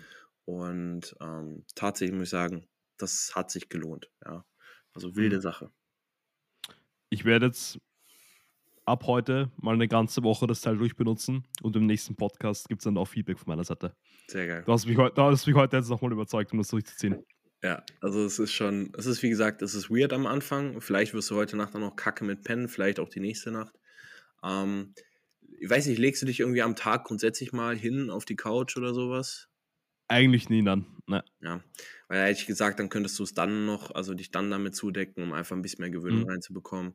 Und 0.45 1.15
ähm, 1.21 1.65
tatsächlich 1.75 2.15
muss 2.15 2.27
ich 2.27 2.31
sagen, 2.31 2.67
das 2.97 3.35
hat 3.35 3.51
sich 3.51 3.69
gelohnt. 3.69 4.11
Ja. 4.23 4.45
Also 4.93 5.15
wilde 5.15 5.37
mhm. 5.37 5.41
Sache. 5.41 5.71
Ich 7.09 7.25
werde 7.25 7.47
jetzt 7.47 7.79
ab 8.85 9.05
heute 9.07 9.51
mal 9.57 9.73
eine 9.73 9.87
ganze 9.87 10.23
Woche 10.23 10.47
das 10.47 10.61
Teil 10.61 10.77
durchbenutzen 10.77 11.45
und 11.61 11.75
im 11.75 11.85
nächsten 11.85 12.15
Podcast 12.15 12.69
gibt 12.69 12.81
es 12.81 12.83
dann 12.85 12.97
auch 12.97 13.07
Feedback 13.07 13.39
von 13.39 13.49
meiner 13.49 13.63
Seite. 13.63 13.95
Sehr 14.27 14.47
geil. 14.47 14.63
Du 14.65 14.71
hast 14.71 14.85
mich, 14.85 14.95
du 14.95 15.21
hast 15.21 15.47
mich 15.47 15.55
heute 15.55 15.77
jetzt 15.77 15.89
nochmal 15.89 16.11
überzeugt, 16.11 16.51
um 16.51 16.59
das 16.59 16.69
durchzuziehen. 16.69 17.23
Ja, 17.63 17.83
also 17.99 18.23
es 18.23 18.37
ist 18.37 18.51
schon, 18.51 18.91
es 18.97 19.05
ist 19.07 19.23
wie 19.23 19.29
gesagt, 19.29 19.61
es 19.61 19.73
ist 19.73 19.89
weird 19.89 20.13
am 20.13 20.27
Anfang. 20.27 20.81
Vielleicht 20.81 21.13
wirst 21.13 21.31
du 21.31 21.35
heute 21.35 21.57
Nacht 21.57 21.73
dann 21.73 21.81
noch 21.81 21.95
kacke 21.95 22.23
mit 22.23 22.43
pennen, 22.43 22.67
vielleicht 22.67 22.99
auch 22.99 23.09
die 23.09 23.19
nächste 23.19 23.51
Nacht. 23.51 23.73
Ähm, 24.43 24.93
ich 25.59 25.69
weiß 25.69 25.87
nicht, 25.87 25.97
legst 25.97 26.21
du 26.21 26.25
dich 26.27 26.41
irgendwie 26.41 26.61
am 26.61 26.75
Tag 26.75 27.05
grundsätzlich 27.05 27.53
mal 27.53 27.75
hin 27.75 28.09
auf 28.09 28.25
die 28.25 28.35
Couch 28.35 28.77
oder 28.77 28.93
sowas? 28.93 29.47
Eigentlich 30.07 30.49
nie 30.49 30.63
dann. 30.63 30.85
Ne. 31.07 31.23
Ja, 31.41 31.63
weil 32.07 32.21
hätte 32.27 32.39
ich 32.39 32.45
gesagt, 32.45 32.79
dann 32.79 32.89
könntest 32.89 33.17
du 33.17 33.23
es 33.23 33.33
dann 33.33 33.65
noch, 33.65 33.93
also 33.95 34.13
dich 34.13 34.29
dann 34.31 34.51
damit 34.51 34.75
zudecken, 34.75 35.23
um 35.23 35.33
einfach 35.33 35.55
ein 35.55 35.61
bisschen 35.61 35.81
mehr 35.81 35.89
Gewöhnung 35.89 36.23
mhm. 36.23 36.29
reinzubekommen. 36.29 36.93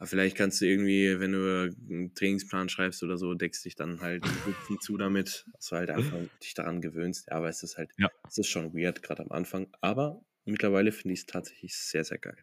Aber 0.00 0.06
vielleicht 0.06 0.34
kannst 0.34 0.62
du 0.62 0.64
irgendwie, 0.64 1.20
wenn 1.20 1.32
du 1.32 1.74
einen 1.90 2.14
Trainingsplan 2.14 2.70
schreibst 2.70 3.02
oder 3.02 3.18
so, 3.18 3.34
deckst 3.34 3.66
dich 3.66 3.74
dann 3.76 4.00
halt 4.00 4.22
bisschen 4.46 4.80
zu 4.80 4.96
damit, 4.96 5.44
dass 5.52 5.68
du 5.68 5.76
halt 5.76 5.90
einfach 5.90 6.16
dich 6.42 6.54
daran 6.54 6.80
gewöhnst. 6.80 7.26
Ja, 7.28 7.36
aber 7.36 7.50
es 7.50 7.62
ist 7.62 7.76
halt, 7.76 7.90
ja. 7.98 8.08
es 8.26 8.38
ist 8.38 8.48
schon 8.48 8.72
weird, 8.72 9.02
gerade 9.02 9.22
am 9.22 9.30
Anfang. 9.30 9.68
Aber 9.82 10.22
mittlerweile 10.46 10.90
finde 10.90 11.12
ich 11.12 11.20
es 11.20 11.26
tatsächlich 11.26 11.76
sehr, 11.76 12.04
sehr 12.04 12.16
geil. 12.16 12.38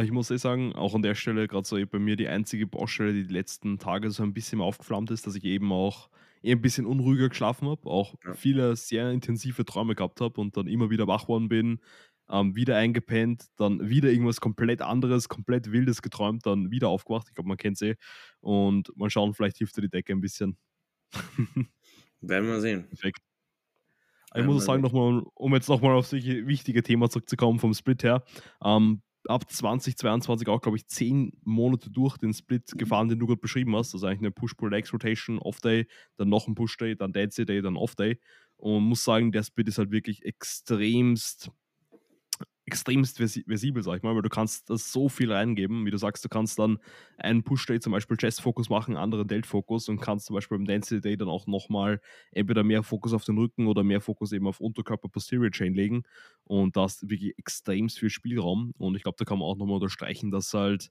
Ich 0.00 0.12
muss 0.12 0.30
eh 0.30 0.36
sagen, 0.36 0.72
auch 0.72 0.94
an 0.94 1.02
der 1.02 1.16
Stelle, 1.16 1.48
gerade 1.48 1.66
so 1.66 1.76
bei 1.86 1.98
mir 1.98 2.14
die 2.14 2.28
einzige 2.28 2.68
Baustelle, 2.68 3.14
die 3.14 3.26
die 3.26 3.34
letzten 3.34 3.80
Tage 3.80 4.12
so 4.12 4.22
ein 4.22 4.32
bisschen 4.32 4.60
aufgeflammt 4.60 5.10
ist, 5.10 5.26
dass 5.26 5.34
ich 5.34 5.42
eben 5.42 5.72
auch 5.72 6.08
eher 6.40 6.54
ein 6.54 6.62
bisschen 6.62 6.86
unruhiger 6.86 7.28
geschlafen 7.30 7.68
habe, 7.68 7.90
auch 7.90 8.14
ja. 8.24 8.34
viele 8.34 8.76
sehr 8.76 9.10
intensive 9.10 9.64
Träume 9.64 9.96
gehabt 9.96 10.20
habe 10.20 10.40
und 10.40 10.56
dann 10.56 10.68
immer 10.68 10.88
wieder 10.88 11.08
wach 11.08 11.26
worden 11.26 11.48
bin, 11.48 11.80
ähm, 12.30 12.54
wieder 12.54 12.76
eingepennt, 12.76 13.46
dann 13.56 13.88
wieder 13.88 14.10
irgendwas 14.10 14.40
komplett 14.40 14.82
anderes, 14.82 15.28
komplett 15.28 15.72
Wildes 15.72 16.02
geträumt, 16.02 16.46
dann 16.46 16.70
wieder 16.70 16.88
aufgewacht. 16.88 17.26
Ich 17.28 17.34
glaube, 17.34 17.48
man 17.48 17.56
kennt 17.56 17.76
es 17.76 17.82
eh. 17.82 17.96
Und 18.40 18.96
mal 18.96 19.10
schauen, 19.10 19.34
vielleicht 19.34 19.58
hilft 19.58 19.76
dir 19.76 19.82
die 19.82 19.90
Decke 19.90 20.12
ein 20.12 20.20
bisschen. 20.20 20.56
Werden 22.20 22.48
wir 22.48 22.60
sehen. 22.60 22.86
Perfekt. 22.88 23.18
Ich 24.34 24.44
muss 24.44 24.64
sagen, 24.64 24.80
nochmal, 24.82 25.24
um 25.34 25.54
jetzt 25.54 25.68
nochmal 25.68 25.96
auf 25.96 26.06
solche 26.06 26.46
wichtige 26.46 26.84
Thema 26.84 27.10
zurückzukommen 27.10 27.58
vom 27.58 27.74
Split 27.74 28.04
her. 28.04 28.22
Ähm, 28.62 29.02
ab 29.26 29.50
2022 29.50 30.48
auch, 30.48 30.60
glaube 30.60 30.76
ich, 30.76 30.86
zehn 30.86 31.32
Monate 31.42 31.90
durch 31.90 32.16
den 32.16 32.32
Split 32.32 32.72
gefahren, 32.76 33.08
den 33.08 33.18
du 33.18 33.26
gerade 33.26 33.40
beschrieben 33.40 33.74
hast. 33.74 33.92
Also 33.92 34.06
eigentlich 34.06 34.20
eine 34.20 34.30
Push-Pull-Legs-Rotation, 34.30 35.40
Off-Day, 35.40 35.86
dann 36.16 36.28
noch 36.28 36.46
ein 36.46 36.54
Push-Day, 36.54 36.94
dann 36.94 37.12
Dead-Day, 37.12 37.60
dann 37.60 37.76
Off-Day. 37.76 38.20
Und 38.56 38.84
muss 38.84 39.02
sagen, 39.02 39.32
der 39.32 39.42
Split 39.42 39.68
ist 39.68 39.78
halt 39.78 39.90
wirklich 39.90 40.24
extremst 40.24 41.50
extremst 42.70 43.18
versibel, 43.18 43.82
sag 43.82 43.96
ich 43.96 44.02
mal, 44.04 44.14
weil 44.14 44.22
du 44.22 44.28
kannst 44.28 44.70
das 44.70 44.92
so 44.92 45.08
viel 45.08 45.32
reingeben, 45.32 45.84
wie 45.84 45.90
du 45.90 45.98
sagst, 45.98 46.24
du 46.24 46.28
kannst 46.28 46.58
dann 46.60 46.78
einen 47.18 47.42
Push-Day 47.42 47.80
zum 47.80 47.92
Beispiel 47.92 48.16
Chest-Fokus 48.16 48.70
machen, 48.70 48.96
anderen 48.96 49.26
Delt-Fokus 49.26 49.88
und 49.88 50.00
kannst 50.00 50.26
zum 50.26 50.34
Beispiel 50.34 50.56
beim 50.56 50.66
Density-Day 50.66 51.16
dann 51.16 51.28
auch 51.28 51.48
nochmal 51.48 52.00
entweder 52.30 52.62
mehr 52.62 52.84
Fokus 52.84 53.12
auf 53.12 53.24
den 53.24 53.38
Rücken 53.38 53.66
oder 53.66 53.82
mehr 53.82 54.00
Fokus 54.00 54.30
eben 54.30 54.46
auf 54.46 54.60
Unterkörper-Posterior-Chain 54.60 55.74
legen. 55.74 56.04
Und 56.44 56.76
da 56.76 56.82
hast 56.82 57.10
wirklich 57.10 57.36
extremst 57.36 57.98
viel 57.98 58.10
Spielraum. 58.10 58.72
Und 58.78 58.94
ich 58.94 59.02
glaube, 59.02 59.16
da 59.18 59.24
kann 59.24 59.38
man 59.38 59.48
auch 59.48 59.56
nochmal 59.56 59.76
unterstreichen, 59.76 60.30
dass 60.30 60.54
halt 60.54 60.90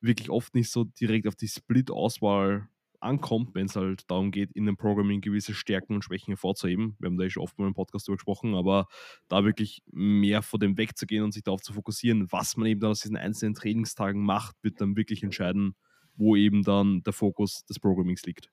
wirklich 0.00 0.30
oft 0.30 0.54
nicht 0.54 0.70
so 0.70 0.84
direkt 0.84 1.28
auf 1.28 1.36
die 1.36 1.48
Split-Auswahl 1.48 2.68
ankommt, 3.02 3.54
wenn 3.54 3.66
es 3.66 3.76
halt 3.76 4.10
darum 4.10 4.30
geht, 4.30 4.52
in 4.52 4.66
dem 4.66 4.76
Programming 4.76 5.20
gewisse 5.20 5.54
Stärken 5.54 5.94
und 5.94 6.04
Schwächen 6.04 6.32
hervorzuheben. 6.32 6.96
Wir 6.98 7.06
haben 7.06 7.16
da 7.16 7.24
ja 7.24 7.30
schon 7.30 7.42
oft 7.42 7.58
mal 7.58 7.66
im 7.66 7.74
Podcast 7.74 8.06
darüber 8.06 8.16
gesprochen, 8.16 8.54
aber 8.54 8.88
da 9.28 9.44
wirklich 9.44 9.82
mehr 9.90 10.42
vor 10.42 10.58
dem 10.58 10.76
wegzugehen 10.76 11.24
und 11.24 11.32
sich 11.32 11.42
darauf 11.42 11.62
zu 11.62 11.72
fokussieren, 11.72 12.30
was 12.30 12.56
man 12.56 12.66
eben 12.66 12.80
dann 12.80 12.90
aus 12.90 13.00
diesen 13.00 13.16
einzelnen 13.16 13.54
Trainingstagen 13.54 14.22
macht, 14.22 14.56
wird 14.62 14.80
dann 14.80 14.96
wirklich 14.96 15.22
entscheiden, 15.22 15.74
wo 16.16 16.36
eben 16.36 16.62
dann 16.62 17.02
der 17.02 17.12
Fokus 17.12 17.64
des 17.64 17.78
Programmings 17.78 18.22
liegt. 18.24 18.50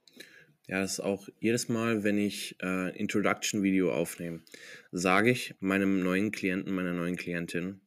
Ja, 0.68 0.82
das 0.82 0.94
ist 0.94 1.00
auch 1.00 1.28
jedes 1.40 1.68
Mal, 1.68 2.04
wenn 2.04 2.20
ich 2.20 2.56
äh, 2.62 2.96
Introduction-Video 2.96 3.92
aufnehme, 3.92 4.42
sage 4.92 5.32
ich 5.32 5.56
meinem 5.60 6.04
neuen 6.04 6.32
Klienten, 6.32 6.76
meiner 6.76 6.94
neuen 6.94 7.16
Klientin, 7.16 7.82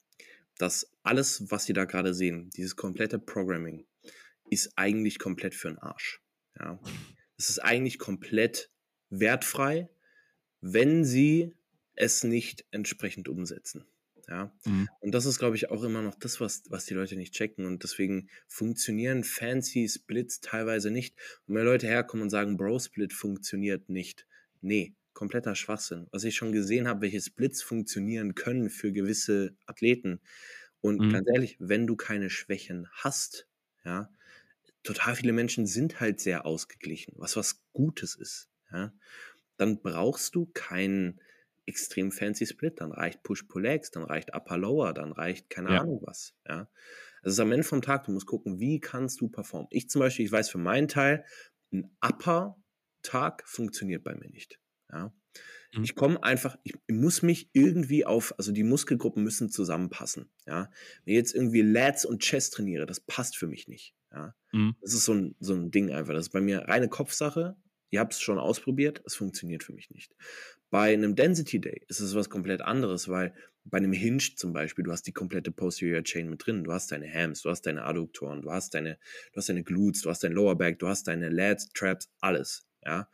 dass 0.58 0.92
alles, 1.02 1.50
was 1.50 1.64
sie 1.64 1.72
da 1.74 1.84
gerade 1.84 2.12
sehen, 2.12 2.50
dieses 2.56 2.74
komplette 2.74 3.20
Programming, 3.20 3.84
ist 4.50 4.72
eigentlich 4.76 5.18
komplett 5.18 5.54
für 5.54 5.68
den 5.68 5.78
Arsch. 5.78 6.21
Ja. 6.58 6.78
Es 7.36 7.48
ist 7.48 7.58
eigentlich 7.58 7.98
komplett 7.98 8.70
wertfrei, 9.10 9.88
wenn 10.60 11.04
sie 11.04 11.54
es 11.94 12.24
nicht 12.24 12.64
entsprechend 12.70 13.28
umsetzen. 13.28 13.84
Ja. 14.28 14.52
Mhm. 14.64 14.88
Und 15.00 15.12
das 15.12 15.26
ist, 15.26 15.38
glaube 15.38 15.56
ich, 15.56 15.70
auch 15.70 15.82
immer 15.82 16.02
noch 16.02 16.14
das, 16.14 16.40
was, 16.40 16.62
was 16.68 16.86
die 16.86 16.94
Leute 16.94 17.16
nicht 17.16 17.34
checken. 17.34 17.66
Und 17.66 17.82
deswegen 17.82 18.28
funktionieren 18.46 19.24
fancy 19.24 19.88
Splits 19.88 20.40
teilweise 20.40 20.90
nicht. 20.90 21.16
Und 21.46 21.56
wenn 21.56 21.64
Leute 21.64 21.86
herkommen 21.86 22.22
und 22.22 22.30
sagen, 22.30 22.56
Bro 22.56 22.78
Split 22.78 23.12
funktioniert 23.12 23.88
nicht. 23.88 24.26
Nee, 24.60 24.94
kompletter 25.12 25.54
Schwachsinn. 25.54 26.06
Was 26.12 26.24
ich 26.24 26.36
schon 26.36 26.52
gesehen 26.52 26.88
habe, 26.88 27.02
welche 27.02 27.20
Splits 27.20 27.62
funktionieren 27.62 28.34
können 28.34 28.70
für 28.70 28.92
gewisse 28.92 29.54
Athleten. 29.66 30.20
Und 30.80 31.00
mhm. 31.00 31.12
ganz 31.12 31.28
ehrlich, 31.32 31.56
wenn 31.58 31.86
du 31.86 31.96
keine 31.96 32.30
Schwächen 32.30 32.88
hast, 32.92 33.48
ja, 33.84 34.10
total 34.82 35.16
viele 35.16 35.32
Menschen 35.32 35.66
sind 35.66 36.00
halt 36.00 36.20
sehr 36.20 36.46
ausgeglichen, 36.46 37.14
was 37.16 37.36
was 37.36 37.62
Gutes 37.72 38.14
ist. 38.14 38.48
Ja? 38.70 38.92
Dann 39.56 39.80
brauchst 39.82 40.34
du 40.34 40.46
keinen 40.46 41.20
extrem 41.66 42.10
fancy 42.10 42.46
Split, 42.46 42.80
dann 42.80 42.92
reicht 42.92 43.22
Push-Pull-Legs, 43.22 43.92
dann 43.92 44.02
reicht 44.02 44.34
Upper-Lower, 44.34 44.92
dann 44.92 45.12
reicht 45.12 45.48
keine 45.50 45.72
ja. 45.72 45.80
Ahnung 45.80 46.00
was. 46.02 46.34
Ja? 46.48 46.68
Also 47.22 47.42
am 47.42 47.52
Ende 47.52 47.64
vom 47.64 47.82
Tag, 47.82 48.04
du 48.04 48.12
musst 48.12 48.26
gucken, 48.26 48.58
wie 48.58 48.80
kannst 48.80 49.20
du 49.20 49.28
performen. 49.28 49.68
Ich 49.70 49.88
zum 49.88 50.00
Beispiel, 50.00 50.26
ich 50.26 50.32
weiß 50.32 50.50
für 50.50 50.58
meinen 50.58 50.88
Teil, 50.88 51.24
ein 51.72 51.96
Upper-Tag 52.00 53.44
funktioniert 53.46 54.02
bei 54.02 54.14
mir 54.14 54.28
nicht. 54.30 54.58
Ja? 54.90 55.12
Mhm. 55.72 55.84
Ich 55.84 55.94
komme 55.94 56.22
einfach, 56.22 56.56
ich, 56.64 56.74
muss 56.88 57.22
mich 57.22 57.50
irgendwie 57.52 58.04
auf, 58.04 58.34
also 58.38 58.52
die 58.52 58.62
Muskelgruppen 58.62 59.22
müssen 59.22 59.50
zusammenpassen. 59.50 60.30
Ja? 60.46 60.70
Wenn 61.04 61.14
ich 61.14 61.18
jetzt 61.18 61.34
irgendwie 61.34 61.62
Lats 61.62 62.04
und 62.04 62.22
Chest 62.22 62.54
trainiere, 62.54 62.86
das 62.86 63.00
passt 63.00 63.36
für 63.36 63.46
mich 63.46 63.68
nicht. 63.68 63.94
Ja? 64.12 64.34
Mhm. 64.52 64.76
Das 64.80 64.94
ist 64.94 65.04
so 65.04 65.14
ein, 65.14 65.34
so 65.40 65.54
ein 65.54 65.70
Ding 65.70 65.90
einfach. 65.90 66.12
Das 66.12 66.26
ist 66.26 66.32
bei 66.32 66.40
mir 66.40 66.60
reine 66.68 66.88
Kopfsache. 66.88 67.56
Ihr 67.90 68.00
habt 68.00 68.14
es 68.14 68.20
schon 68.20 68.38
ausprobiert, 68.38 69.02
es 69.04 69.14
funktioniert 69.14 69.62
für 69.62 69.74
mich 69.74 69.90
nicht. 69.90 70.14
Bei 70.70 70.94
einem 70.94 71.14
Density 71.14 71.60
Day 71.60 71.82
ist 71.88 72.00
es 72.00 72.14
was 72.14 72.30
komplett 72.30 72.62
anderes, 72.62 73.08
weil 73.08 73.34
bei 73.64 73.76
einem 73.76 73.92
Hinge 73.92 74.22
zum 74.36 74.54
Beispiel, 74.54 74.84
du 74.84 74.90
hast 74.90 75.06
die 75.06 75.12
komplette 75.12 75.52
Posterior 75.52 76.02
Chain 76.02 76.30
mit 76.30 76.46
drin, 76.46 76.64
du 76.64 76.72
hast 76.72 76.90
deine 76.90 77.12
Hams, 77.12 77.42
du 77.42 77.50
hast 77.50 77.66
deine 77.66 77.84
Adduktoren, 77.84 78.40
du 78.40 78.50
hast 78.50 78.72
deine, 78.72 78.98
du 79.32 79.36
hast 79.36 79.50
deine 79.50 79.62
Glutes, 79.62 80.00
du 80.00 80.08
hast 80.08 80.24
dein 80.24 80.32
Lower 80.32 80.56
Back, 80.56 80.78
du 80.78 80.88
hast 80.88 81.06
deine 81.06 81.28
Lats, 81.28 81.68
Traps, 81.74 82.10
alles. 82.20 82.66
Ja. 82.84 83.08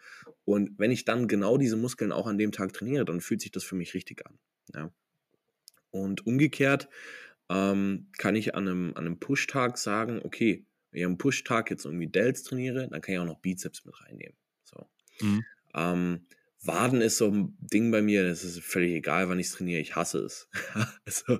Und 0.44 0.78
wenn 0.78 0.90
ich 0.90 1.04
dann 1.04 1.28
genau 1.28 1.58
diese 1.58 1.76
Muskeln 1.76 2.12
auch 2.12 2.26
an 2.26 2.38
dem 2.38 2.52
Tag 2.52 2.72
trainiere, 2.72 3.04
dann 3.04 3.20
fühlt 3.20 3.40
sich 3.40 3.50
das 3.50 3.64
für 3.64 3.76
mich 3.76 3.94
richtig 3.94 4.26
an. 4.26 4.38
Ja. 4.74 4.92
Und 5.90 6.26
umgekehrt 6.26 6.88
ähm, 7.48 8.08
kann 8.18 8.36
ich 8.36 8.54
an 8.54 8.68
einem, 8.68 8.88
an 8.94 9.06
einem 9.06 9.20
Push-Tag 9.20 9.78
sagen, 9.78 10.20
okay, 10.22 10.66
wenn 10.90 11.00
ich 11.00 11.06
am 11.06 11.18
Push-Tag 11.18 11.70
jetzt 11.70 11.84
irgendwie 11.84 12.06
Delts 12.06 12.42
trainiere, 12.42 12.88
dann 12.88 13.00
kann 13.00 13.14
ich 13.14 13.20
auch 13.20 13.26
noch 13.26 13.40
Bizeps 13.40 13.84
mit 13.84 14.00
reinnehmen. 14.02 14.36
So. 14.64 14.88
Mhm. 15.20 15.44
Ähm, 15.74 16.26
Waden 16.64 17.00
ist 17.00 17.18
so 17.18 17.28
ein 17.28 17.56
Ding 17.60 17.90
bei 17.90 18.02
mir, 18.02 18.28
das 18.28 18.42
ist 18.42 18.60
völlig 18.60 18.92
egal, 18.92 19.28
wann 19.28 19.38
ich 19.38 19.50
trainiere, 19.50 19.80
ich 19.80 19.94
hasse 19.94 20.18
es. 20.18 20.48
also, 21.06 21.38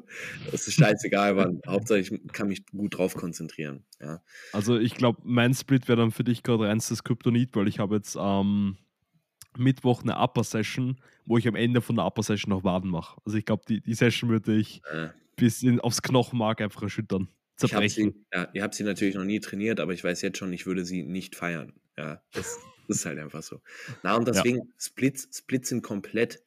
es 0.53 0.69
ist 0.69 0.75
scheißegal, 0.75 1.37
wann. 1.37 1.61
Hauptsache, 1.67 1.99
ich 1.99 2.13
kann 2.33 2.49
mich 2.49 2.65
gut 2.67 2.97
drauf 2.97 3.15
konzentrieren. 3.15 3.85
Ja. 4.01 4.23
Also, 4.53 4.79
ich 4.79 4.95
glaube, 4.95 5.21
mein 5.25 5.55
Split 5.55 5.89
wäre 5.89 5.99
dann 5.99 6.13
für 6.13 6.25
dich 6.25 6.43
gerade 6.43 6.65
reinstes 6.65 7.03
Kryptonit, 7.03 7.57
weil 7.57 7.67
ich 7.67 7.81
habe 7.81 7.97
jetzt 7.97 8.17
am 8.17 8.77
ähm, 9.57 9.63
Mittwoch 9.63 10.03
eine 10.03 10.17
Upper-Session, 10.19 11.01
wo 11.27 11.37
ich 11.37 11.49
am 11.49 11.57
Ende 11.57 11.81
von 11.81 11.97
der 11.97 12.07
Upper-Session 12.07 12.51
noch 12.51 12.63
Waden 12.63 12.91
mache. 12.91 13.21
Also, 13.25 13.39
ich 13.39 13.45
glaube, 13.45 13.65
die, 13.69 13.81
die 13.81 13.95
Session 13.95 14.31
würde 14.31 14.57
ich 14.57 14.83
äh. 14.93 15.09
bis 15.35 15.65
in, 15.65 15.81
aufs 15.81 16.01
Knochenmark 16.01 16.61
einfach 16.61 16.83
erschüttern 16.83 17.29
zerbrechen. 17.57 18.13
Sie, 18.13 18.27
ja, 18.33 18.49
ihr 18.55 18.63
habt 18.63 18.75
sie 18.75 18.85
natürlich 18.85 19.17
noch 19.17 19.25
nie 19.25 19.41
trainiert, 19.41 19.81
aber 19.81 19.93
ich 19.93 20.05
weiß 20.05 20.23
jetzt 20.23 20.39
schon, 20.39 20.53
ich 20.53 20.67
würde 20.67 20.85
sie 20.85 21.03
nicht 21.03 21.35
feiern. 21.35 21.73
Ja, 21.97 22.23
das, 22.33 22.59
das 22.89 22.97
ist 22.99 23.07
halt 23.07 23.19
einfach 23.19 23.43
so. 23.43 23.61
Na, 24.03 24.17
und 24.17 24.27
deswegen, 24.27 24.59
ja. 24.59 24.65
Splits, 24.79 25.29
Splits 25.33 25.69
sind 25.69 25.83
komplett, 25.83 26.43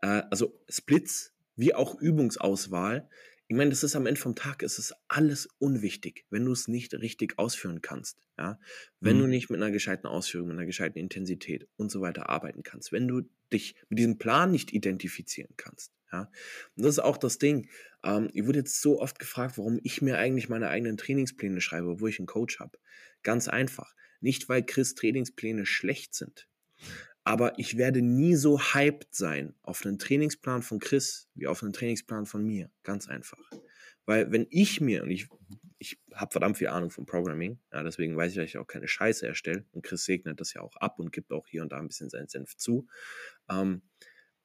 äh, 0.00 0.22
also 0.30 0.58
Splits 0.68 1.34
wie 1.56 1.74
auch 1.74 2.00
Übungsauswahl. 2.00 3.08
Ich 3.48 3.56
meine, 3.56 3.70
das 3.70 3.82
ist 3.82 3.96
am 3.96 4.06
Ende 4.06 4.20
vom 4.20 4.36
Tag, 4.36 4.62
es 4.62 4.78
ist 4.78 4.94
alles 5.08 5.48
unwichtig, 5.58 6.24
wenn 6.30 6.44
du 6.44 6.52
es 6.52 6.68
nicht 6.68 6.94
richtig 6.94 7.38
ausführen 7.38 7.82
kannst. 7.82 8.18
Ja? 8.38 8.58
Wenn 9.00 9.16
mhm. 9.16 9.22
du 9.22 9.26
nicht 9.26 9.50
mit 9.50 9.60
einer 9.60 9.72
gescheiten 9.72 10.06
Ausführung, 10.06 10.48
mit 10.48 10.56
einer 10.56 10.66
gescheiten 10.66 10.98
Intensität 10.98 11.68
und 11.76 11.90
so 11.90 12.00
weiter 12.00 12.28
arbeiten 12.28 12.62
kannst, 12.62 12.92
wenn 12.92 13.08
du 13.08 13.22
dich 13.52 13.74
mit 13.88 13.98
diesem 13.98 14.18
Plan 14.18 14.52
nicht 14.52 14.72
identifizieren 14.72 15.52
kannst. 15.56 15.92
Ja? 16.12 16.30
Und 16.76 16.84
das 16.84 16.94
ist 16.94 16.98
auch 17.00 17.18
das 17.18 17.38
Ding. 17.38 17.68
Ähm, 18.04 18.30
ich 18.32 18.46
wurde 18.46 18.60
jetzt 18.60 18.80
so 18.80 19.00
oft 19.00 19.18
gefragt, 19.18 19.58
warum 19.58 19.80
ich 19.82 20.00
mir 20.00 20.18
eigentlich 20.18 20.48
meine 20.48 20.68
eigenen 20.68 20.96
Trainingspläne 20.96 21.60
schreibe, 21.60 21.88
obwohl 21.88 22.10
ich 22.10 22.20
einen 22.20 22.26
Coach 22.26 22.60
habe. 22.60 22.78
Ganz 23.22 23.48
einfach. 23.48 23.94
Nicht, 24.20 24.48
weil 24.48 24.64
Chris 24.64 24.94
Trainingspläne 24.94 25.66
schlecht 25.66 26.14
sind. 26.14 26.48
Aber 27.24 27.58
ich 27.58 27.76
werde 27.76 28.02
nie 28.02 28.34
so 28.34 28.60
hyped 28.60 29.14
sein 29.14 29.54
auf 29.62 29.84
einen 29.84 29.98
Trainingsplan 29.98 30.62
von 30.62 30.78
Chris 30.78 31.28
wie 31.34 31.46
auf 31.46 31.62
einen 31.62 31.72
Trainingsplan 31.72 32.26
von 32.26 32.44
mir. 32.44 32.70
Ganz 32.82 33.08
einfach. 33.08 33.38
Weil 34.06 34.32
wenn 34.32 34.46
ich 34.50 34.80
mir, 34.80 35.02
und 35.02 35.10
ich, 35.10 35.28
ich 35.78 36.00
habe 36.14 36.32
verdammt 36.32 36.58
viel 36.58 36.68
Ahnung 36.68 36.90
vom 36.90 37.06
Programming, 37.06 37.60
ja, 37.72 37.82
deswegen 37.82 38.16
weiß 38.16 38.32
ich, 38.32 38.38
dass 38.38 38.46
ich 38.46 38.58
auch 38.58 38.66
keine 38.66 38.88
Scheiße 38.88 39.26
erstelle. 39.26 39.66
Und 39.72 39.84
Chris 39.84 40.04
segnet 40.04 40.40
das 40.40 40.54
ja 40.54 40.62
auch 40.62 40.76
ab 40.76 40.98
und 40.98 41.12
gibt 41.12 41.30
auch 41.32 41.46
hier 41.46 41.62
und 41.62 41.72
da 41.72 41.78
ein 41.78 41.88
bisschen 41.88 42.10
seinen 42.10 42.28
Senf 42.28 42.56
zu. 42.56 42.88
Ähm, 43.48 43.82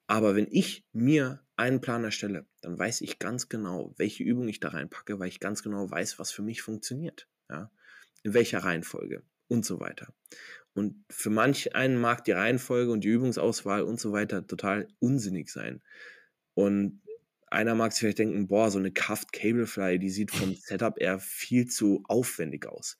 aber 0.06 0.36
wenn 0.36 0.46
ich 0.50 0.84
mir 0.92 1.44
einen 1.56 1.80
Plan 1.80 2.04
erstelle, 2.04 2.46
dann 2.60 2.78
weiß 2.78 3.00
ich 3.00 3.18
ganz 3.18 3.48
genau, 3.48 3.94
welche 3.96 4.22
Übung 4.22 4.46
ich 4.48 4.60
da 4.60 4.68
reinpacke, 4.68 5.18
weil 5.18 5.28
ich 5.28 5.40
ganz 5.40 5.62
genau 5.62 5.90
weiß, 5.90 6.18
was 6.18 6.30
für 6.30 6.42
mich 6.42 6.62
funktioniert. 6.62 7.28
Ja? 7.48 7.72
In 8.22 8.34
welcher 8.34 8.60
Reihenfolge 8.60 9.24
und 9.48 9.64
so 9.64 9.80
weiter. 9.80 10.12
Und 10.74 11.04
für 11.08 11.30
manch 11.30 11.74
einen 11.74 11.98
mag 11.98 12.24
die 12.24 12.32
Reihenfolge 12.32 12.92
und 12.92 13.02
die 13.02 13.08
Übungsauswahl 13.08 13.82
und 13.82 13.98
so 13.98 14.12
weiter 14.12 14.46
total 14.46 14.88
unsinnig 14.98 15.50
sein. 15.50 15.80
Und 16.54 17.00
einer 17.48 17.74
mag 17.74 17.92
sich 17.92 18.00
vielleicht 18.00 18.18
denken, 18.18 18.46
boah, 18.48 18.70
so 18.70 18.78
eine 18.78 18.92
Cuffed 18.92 19.32
Cablefly, 19.32 19.98
die 19.98 20.10
sieht 20.10 20.30
vom 20.30 20.54
Setup 20.60 21.00
eher 21.00 21.18
viel 21.18 21.66
zu 21.66 22.02
aufwendig 22.08 22.66
aus. 22.66 22.98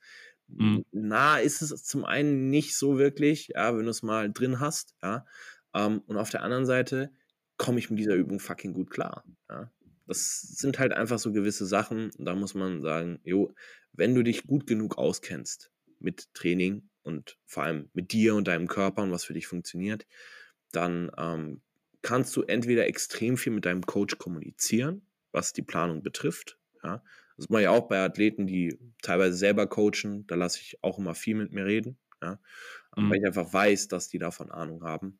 Mhm. 0.48 0.84
Na, 0.92 1.38
ist 1.38 1.60
es 1.60 1.84
zum 1.84 2.04
einen 2.04 2.48
nicht 2.48 2.76
so 2.76 2.98
wirklich, 2.98 3.48
ja, 3.48 3.76
wenn 3.76 3.84
du 3.84 3.90
es 3.90 4.02
mal 4.02 4.32
drin 4.32 4.60
hast, 4.60 4.94
ja. 5.02 5.26
Ähm, 5.74 6.00
und 6.06 6.16
auf 6.16 6.30
der 6.30 6.42
anderen 6.42 6.64
Seite 6.64 7.12
komme 7.58 7.78
ich 7.78 7.90
mit 7.90 7.98
dieser 7.98 8.14
Übung 8.14 8.40
fucking 8.40 8.72
gut 8.72 8.90
klar. 8.90 9.24
Ja. 9.50 9.70
Das 10.06 10.40
sind 10.40 10.78
halt 10.78 10.92
einfach 10.92 11.18
so 11.18 11.32
gewisse 11.32 11.66
Sachen. 11.66 12.10
Da 12.18 12.34
muss 12.34 12.54
man 12.54 12.80
sagen, 12.80 13.18
jo, 13.24 13.54
wenn 13.92 14.14
du 14.14 14.22
dich 14.22 14.46
gut 14.46 14.66
genug 14.66 14.96
auskennst 14.96 15.70
mit 15.98 16.32
Training 16.34 16.88
und 17.02 17.38
vor 17.46 17.64
allem 17.64 17.88
mit 17.92 18.12
dir 18.12 18.34
und 18.34 18.48
deinem 18.48 18.68
Körper 18.68 19.02
und 19.02 19.12
was 19.12 19.24
für 19.24 19.34
dich 19.34 19.46
funktioniert, 19.46 20.06
dann 20.72 21.10
ähm, 21.16 21.62
kannst 22.02 22.36
du 22.36 22.42
entweder 22.42 22.86
extrem 22.86 23.36
viel 23.36 23.52
mit 23.52 23.64
deinem 23.64 23.84
Coach 23.84 24.18
kommunizieren, 24.18 25.06
was 25.32 25.52
die 25.52 25.62
Planung 25.62 26.02
betrifft. 26.02 26.58
Ja. 26.82 27.02
Das 27.36 27.48
mache 27.48 27.62
ich 27.62 27.68
auch 27.68 27.88
bei 27.88 27.98
Athleten, 27.98 28.46
die 28.46 28.78
teilweise 29.02 29.36
selber 29.36 29.66
coachen. 29.66 30.26
Da 30.26 30.36
lasse 30.36 30.60
ich 30.60 30.82
auch 30.82 30.98
immer 30.98 31.14
viel 31.14 31.34
mit 31.34 31.52
mir 31.52 31.66
reden. 31.66 31.98
Ja. 32.22 32.38
Mhm. 32.96 33.10
Weil 33.10 33.18
ich 33.18 33.26
einfach 33.26 33.52
weiß, 33.52 33.88
dass 33.88 34.08
die 34.08 34.18
davon 34.18 34.50
Ahnung 34.50 34.82
haben. 34.82 35.18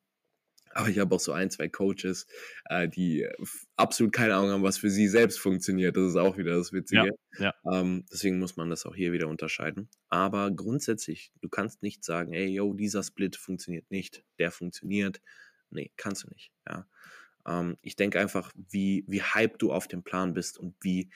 Aber 0.77 0.91
ich 0.91 0.99
habe 0.99 1.15
auch 1.15 1.21
so 1.21 1.33
ein, 1.33 1.51
zwei 1.51 1.69
Coaches, 1.69 2.27
äh, 2.67 2.87
die 2.87 3.27
absolut 3.77 4.13
keine 4.13 4.35
Ahnung 4.35 4.51
haben, 4.51 4.63
was 4.63 4.77
für 4.77 4.91
sie 4.91 5.09
selbst 5.09 5.39
funktioniert. 5.39 5.97
Das 5.97 6.11
ist 6.11 6.17
auch 6.17 6.37
wieder 6.37 6.55
das 6.55 6.71
Witzige. 6.71 7.13
Ja, 7.39 7.55
ja. 7.65 7.81
Ähm, 7.81 8.05
deswegen 8.13 8.39
muss 8.39 8.59
man 8.59 8.69
das 8.69 8.85
auch 8.85 8.95
hier 8.95 9.13
wieder 9.13 9.29
unterscheiden. 9.29 9.89
Aber 10.11 10.51
grundsätzlich, 10.51 11.33
du 11.41 11.49
kannst 11.49 11.83
nicht 11.83 12.05
sagen, 12.05 12.35
ey, 12.35 12.49
yo, 12.49 12.75
dieser 12.75 13.03
Split 13.03 13.37
funktioniert 13.37 13.91
nicht, 13.91 14.23
der 14.39 14.51
funktioniert. 14.51 15.23
Nee, 15.71 15.93
kannst 15.97 16.25
du 16.25 16.29
nicht. 16.29 16.53
Ja. 16.69 16.87
Ähm, 17.47 17.79
ich 17.81 17.97
denke 17.97 18.21
einfach, 18.21 18.53
wie, 18.55 19.07
wie 19.09 19.23
hype 19.23 19.59
du 19.59 19.73
auf 19.73 19.89
dem 19.89 20.03
Plan 20.03 20.35
bist 20.35 20.59
und 20.59 20.77
wie, 20.83 21.09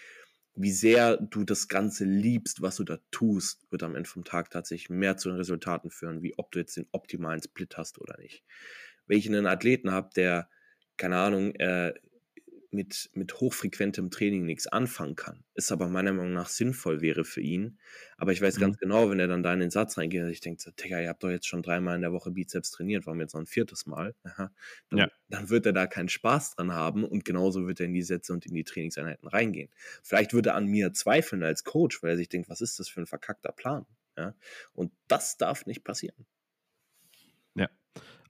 wie 0.54 0.72
sehr 0.72 1.18
du 1.18 1.44
das 1.44 1.68
Ganze 1.68 2.06
liebst, 2.06 2.62
was 2.62 2.76
du 2.76 2.84
da 2.84 2.98
tust, 3.10 3.70
wird 3.70 3.82
am 3.82 3.94
Ende 3.94 4.08
vom 4.08 4.24
Tag 4.24 4.48
tatsächlich 4.48 4.88
mehr 4.88 5.18
zu 5.18 5.28
den 5.28 5.36
Resultaten 5.36 5.90
führen, 5.90 6.22
wie 6.22 6.38
ob 6.38 6.50
du 6.50 6.60
jetzt 6.60 6.78
den 6.78 6.88
optimalen 6.92 7.42
Split 7.42 7.76
hast 7.76 8.00
oder 8.00 8.18
nicht 8.18 8.42
wenn 9.10 9.18
ich 9.18 9.28
einen 9.28 9.46
Athleten 9.46 9.90
habe, 9.90 10.10
der, 10.14 10.48
keine 10.96 11.16
Ahnung, 11.16 11.52
äh, 11.56 11.92
mit, 12.70 13.10
mit 13.12 13.40
hochfrequentem 13.40 14.12
Training 14.12 14.44
nichts 14.44 14.68
anfangen 14.68 15.16
kann, 15.16 15.42
ist 15.54 15.72
aber 15.72 15.88
meiner 15.88 16.12
Meinung 16.12 16.32
nach 16.32 16.48
sinnvoll 16.48 17.00
wäre 17.00 17.24
für 17.24 17.40
ihn. 17.40 17.80
Aber 18.16 18.30
ich 18.30 18.40
weiß 18.40 18.58
mhm. 18.58 18.60
ganz 18.60 18.78
genau, 18.78 19.10
wenn 19.10 19.18
er 19.18 19.26
dann 19.26 19.42
da 19.42 19.52
in 19.52 19.58
den 19.58 19.72
Satz 19.72 19.98
reingeht, 19.98 20.28
ich 20.28 20.40
denke 20.40 20.62
so, 20.62 20.70
Digga, 20.70 21.00
ihr 21.00 21.08
habt 21.08 21.24
doch 21.24 21.28
jetzt 21.28 21.48
schon 21.48 21.64
dreimal 21.64 21.96
in 21.96 22.02
der 22.02 22.12
Woche 22.12 22.30
Bizeps 22.30 22.70
trainiert, 22.70 23.04
warum 23.04 23.20
jetzt 23.20 23.34
noch 23.34 23.40
ein 23.40 23.48
viertes 23.48 23.86
Mal? 23.86 24.14
Aha, 24.22 24.52
dann, 24.90 24.98
ja. 25.00 25.08
dann 25.28 25.50
wird 25.50 25.66
er 25.66 25.72
da 25.72 25.88
keinen 25.88 26.08
Spaß 26.08 26.54
dran 26.54 26.70
haben 26.70 27.02
und 27.02 27.24
genauso 27.24 27.66
wird 27.66 27.80
er 27.80 27.86
in 27.86 27.94
die 27.94 28.02
Sätze 28.02 28.32
und 28.32 28.46
in 28.46 28.54
die 28.54 28.62
Trainingseinheiten 28.62 29.26
reingehen. 29.26 29.70
Vielleicht 30.04 30.32
würde 30.34 30.50
er 30.50 30.54
an 30.54 30.66
mir 30.66 30.92
zweifeln 30.92 31.42
als 31.42 31.64
Coach, 31.64 32.00
weil 32.04 32.10
er 32.10 32.16
sich 32.16 32.28
denkt, 32.28 32.48
was 32.48 32.60
ist 32.60 32.78
das 32.78 32.88
für 32.88 33.00
ein 33.00 33.06
verkackter 33.06 33.50
Plan? 33.50 33.86
Ja? 34.16 34.36
Und 34.72 34.92
das 35.08 35.36
darf 35.36 35.66
nicht 35.66 35.82
passieren. 35.82 36.24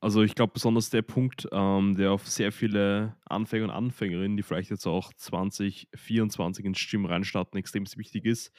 Also 0.01 0.23
ich 0.23 0.35
glaube 0.35 0.55
besonders 0.55 0.89
der 0.89 1.03
Punkt, 1.03 1.47
ähm, 1.53 1.95
der 1.95 2.13
auf 2.13 2.27
sehr 2.27 2.53
viele 2.53 3.17
Anfänger 3.27 3.65
und 3.65 3.71
Anfängerinnen, 3.71 4.37
die 4.37 4.43
vielleicht 4.43 4.71
jetzt 4.71 4.87
auch 4.87 5.13
2024 5.13 6.65
ins 6.65 6.87
Gym 6.89 7.05
reinstarten, 7.05 7.59
extrem 7.59 7.85
wichtig 7.97 8.25
ist, 8.25 8.51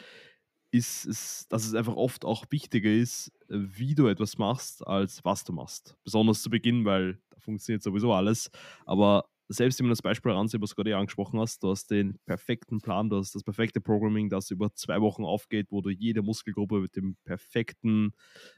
ist, 0.70 1.06
ist, 1.06 1.52
dass 1.52 1.66
es 1.66 1.74
einfach 1.74 1.96
oft 1.96 2.26
auch 2.26 2.46
wichtiger 2.50 2.92
ist, 2.92 3.32
wie 3.48 3.96
du 3.96 4.08
etwas 4.08 4.38
machst, 4.38 4.86
als 4.88 5.26
was 5.26 5.44
du 5.44 5.52
machst. 5.52 5.98
Besonders 6.04 6.44
zu 6.44 6.50
Beginn, 6.50 6.86
weil 6.86 7.20
da 7.32 7.40
funktioniert 7.40 7.84
sowieso 7.84 8.14
alles. 8.14 8.52
Aber 8.86 9.26
selbst 9.52 9.80
wenn 9.80 9.88
man 9.88 9.92
das 9.92 10.02
Beispiel 10.02 10.32
ansieht, 10.32 10.62
was 10.62 10.72
du 10.72 10.76
gerade 10.76 10.96
angesprochen 10.96 11.40
hast, 11.40 11.62
du 11.64 11.70
hast 11.70 11.92
den 11.92 12.18
perfekten 12.26 12.80
Plan, 12.80 13.10
du 13.10 13.18
hast 13.18 13.36
das 13.36 13.44
perfekte 13.44 13.82
Programming, 13.82 14.30
das 14.30 14.50
über 14.50 14.74
zwei 14.74 15.02
Wochen 15.02 15.26
aufgeht, 15.26 15.68
wo 15.72 15.82
du 15.82 15.90
jede 15.90 16.22
Muskelgruppe 16.22 16.80
mit 16.80 16.96
dem 16.96 17.18
perfekten 17.26 18.14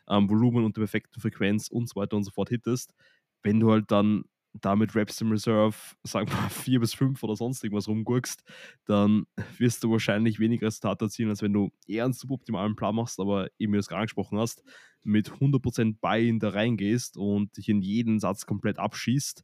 ähm, 0.08 0.30
Volumen 0.30 0.66
und 0.66 0.78
der 0.78 0.82
perfekten 0.82 1.20
Frequenz 1.20 1.68
und 1.68 1.90
so 1.90 2.00
weiter 2.00 2.16
und 2.16 2.24
so 2.24 2.32
fort 2.32 2.50
hittest. 2.50 2.94
Wenn 3.42 3.60
du 3.60 3.72
halt 3.72 3.90
dann 3.92 4.26
damit 4.54 4.94
Reps 4.94 5.20
im 5.22 5.32
Reserve, 5.32 5.76
sagen 6.04 6.30
wir 6.30 6.50
vier 6.52 6.80
bis 6.80 6.94
fünf 6.94 7.24
oder 7.24 7.36
sonst 7.36 7.64
irgendwas 7.64 7.88
rumgurkst, 7.88 8.44
dann 8.86 9.26
wirst 9.58 9.84
du 9.84 9.92
wahrscheinlich 9.92 10.40
weniger 10.40 10.68
Resultate 10.68 11.06
erzielen, 11.06 11.30
als 11.30 11.42
wenn 11.42 11.54
du 11.54 11.72
eher 11.88 12.06
einen 12.06 12.14
suboptimalen 12.14 12.76
Plan 12.76 12.94
machst, 12.94 13.20
aber 13.20 13.48
eben 13.58 13.74
wie 13.74 13.78
du 13.78 13.80
es 13.80 13.88
gerade 13.88 14.02
angesprochen 14.02 14.38
hast, 14.38 14.64
mit 15.04 15.32
100% 15.32 15.98
Buy-in 16.02 16.40
da 16.40 16.50
reingehst 16.50 17.18
und 17.18 17.58
dich 17.58 17.68
in 17.68 17.82
jeden 17.82 18.20
Satz 18.20 18.46
komplett 18.46 18.78
abschießt 18.78 19.44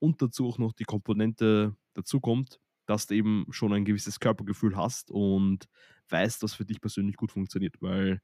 und 0.00 0.20
dazu 0.20 0.48
auch 0.48 0.58
noch 0.58 0.72
die 0.72 0.84
Komponente 0.84 1.76
dazu 1.94 2.20
kommt, 2.20 2.60
dass 2.86 3.06
du 3.06 3.14
eben 3.14 3.46
schon 3.50 3.72
ein 3.72 3.84
gewisses 3.84 4.18
Körpergefühl 4.18 4.76
hast 4.76 5.10
und 5.10 5.66
weißt, 6.08 6.42
was 6.42 6.54
für 6.54 6.64
dich 6.64 6.80
persönlich 6.80 7.16
gut 7.16 7.30
funktioniert, 7.30 7.76
weil 7.80 8.20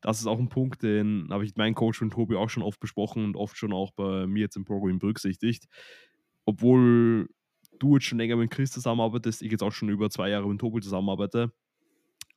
das 0.00 0.20
ist 0.20 0.26
auch 0.26 0.38
ein 0.38 0.48
Punkt, 0.48 0.82
den 0.82 1.28
habe 1.30 1.44
ich 1.44 1.50
mit 1.50 1.58
meinem 1.58 1.74
Coach 1.74 2.00
und 2.02 2.12
Tobi 2.12 2.36
auch 2.36 2.50
schon 2.50 2.62
oft 2.62 2.80
besprochen 2.80 3.24
und 3.24 3.36
oft 3.36 3.56
schon 3.56 3.72
auch 3.72 3.90
bei 3.92 4.26
mir 4.26 4.40
jetzt 4.40 4.56
im 4.56 4.64
Programm 4.64 4.98
berücksichtigt. 4.98 5.66
Obwohl 6.44 7.28
du 7.78 7.96
jetzt 7.96 8.06
schon 8.06 8.18
länger 8.18 8.36
mit 8.36 8.50
Chris 8.50 8.70
zusammenarbeitest, 8.70 9.42
ich 9.42 9.50
jetzt 9.50 9.62
auch 9.62 9.72
schon 9.72 9.88
über 9.88 10.08
zwei 10.10 10.30
Jahre 10.30 10.48
mit 10.48 10.60
Tobi 10.60 10.80
zusammenarbeite, 10.80 11.52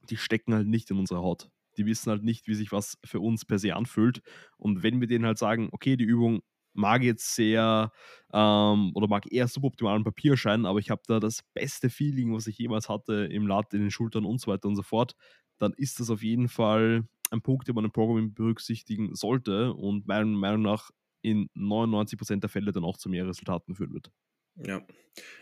die 0.09 0.17
stecken 0.17 0.53
halt 0.53 0.67
nicht 0.67 0.89
in 0.91 0.97
unserer 0.97 1.21
Haut. 1.21 1.49
Die 1.77 1.85
wissen 1.85 2.09
halt 2.09 2.23
nicht, 2.23 2.47
wie 2.47 2.55
sich 2.55 2.71
was 2.71 2.97
für 3.05 3.19
uns 3.19 3.45
per 3.45 3.59
se 3.59 3.75
anfühlt. 3.75 4.21
Und 4.57 4.83
wenn 4.83 4.99
wir 4.99 5.07
denen 5.07 5.25
halt 5.25 5.37
sagen, 5.37 5.69
okay, 5.71 5.95
die 5.95 6.03
Übung 6.03 6.41
mag 6.73 7.03
jetzt 7.03 7.35
sehr 7.35 7.91
ähm, 8.33 8.91
oder 8.93 9.07
mag 9.07 9.31
eher 9.31 9.47
suboptimal 9.47 9.95
am 9.95 10.03
Papier 10.03 10.31
erscheinen, 10.31 10.65
aber 10.65 10.79
ich 10.79 10.89
habe 10.89 11.01
da 11.07 11.19
das 11.19 11.41
beste 11.53 11.89
Feeling, 11.89 12.33
was 12.33 12.47
ich 12.47 12.57
jemals 12.57 12.89
hatte 12.89 13.25
im 13.25 13.47
Lat, 13.47 13.73
in 13.73 13.81
den 13.81 13.91
Schultern 13.91 14.25
und 14.25 14.39
so 14.39 14.51
weiter 14.51 14.67
und 14.67 14.75
so 14.75 14.83
fort, 14.83 15.15
dann 15.57 15.73
ist 15.73 15.99
das 15.99 16.09
auf 16.09 16.23
jeden 16.23 16.47
Fall 16.47 17.03
ein 17.31 17.41
Punkt, 17.41 17.67
den 17.67 17.75
man 17.75 17.85
im 17.85 17.91
Programming 17.91 18.33
berücksichtigen 18.33 19.15
sollte 19.15 19.73
und 19.73 20.07
meiner 20.07 20.25
Meinung 20.25 20.63
nach 20.63 20.91
in 21.21 21.49
99% 21.55 22.39
der 22.39 22.49
Fälle 22.49 22.71
dann 22.71 22.83
auch 22.83 22.97
zu 22.97 23.09
mehr 23.09 23.27
Resultaten 23.27 23.75
führen 23.75 23.93
wird. 23.93 24.11
Ja, 24.55 24.85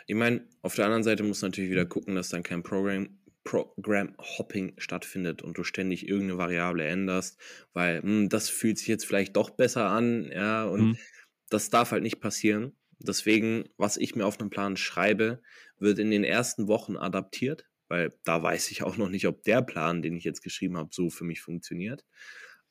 ich 0.07 0.15
meine, 0.15 0.47
auf 0.61 0.75
der 0.75 0.85
anderen 0.85 1.03
Seite 1.03 1.23
muss 1.23 1.41
natürlich 1.41 1.71
wieder 1.71 1.85
gucken, 1.85 2.15
dass 2.15 2.29
dann 2.29 2.43
kein 2.43 2.63
Programm, 2.63 3.19
Program 3.43 4.15
Hopping 4.19 4.73
stattfindet 4.77 5.41
und 5.41 5.57
du 5.57 5.63
ständig 5.63 6.07
irgendeine 6.07 6.37
Variable 6.37 6.85
änderst, 6.85 7.39
weil 7.73 8.01
mh, 8.01 8.03
hm, 8.03 8.29
das 8.29 8.49
fühlt 8.49 8.77
sich 8.77 8.87
jetzt 8.87 9.05
vielleicht 9.05 9.35
doch 9.35 9.51
besser 9.51 9.89
an, 9.89 10.29
ja, 10.31 10.65
und 10.65 10.81
mhm 10.81 10.97
das 11.49 11.69
darf 11.69 11.91
halt 11.91 12.03
nicht 12.03 12.19
passieren. 12.19 12.73
Deswegen, 12.99 13.69
was 13.77 13.97
ich 13.97 14.15
mir 14.15 14.25
auf 14.25 14.39
einem 14.39 14.49
Plan 14.49 14.77
schreibe, 14.77 15.41
wird 15.79 15.99
in 15.99 16.11
den 16.11 16.23
ersten 16.23 16.67
Wochen 16.67 16.97
adaptiert, 16.97 17.65
weil 17.87 18.13
da 18.23 18.43
weiß 18.43 18.71
ich 18.71 18.83
auch 18.83 18.97
noch 18.97 19.09
nicht, 19.09 19.25
ob 19.27 19.43
der 19.43 19.61
Plan, 19.61 20.01
den 20.01 20.15
ich 20.15 20.25
jetzt 20.25 20.43
geschrieben 20.43 20.77
habe, 20.77 20.89
so 20.91 21.09
für 21.09 21.23
mich 21.23 21.41
funktioniert. 21.41 22.05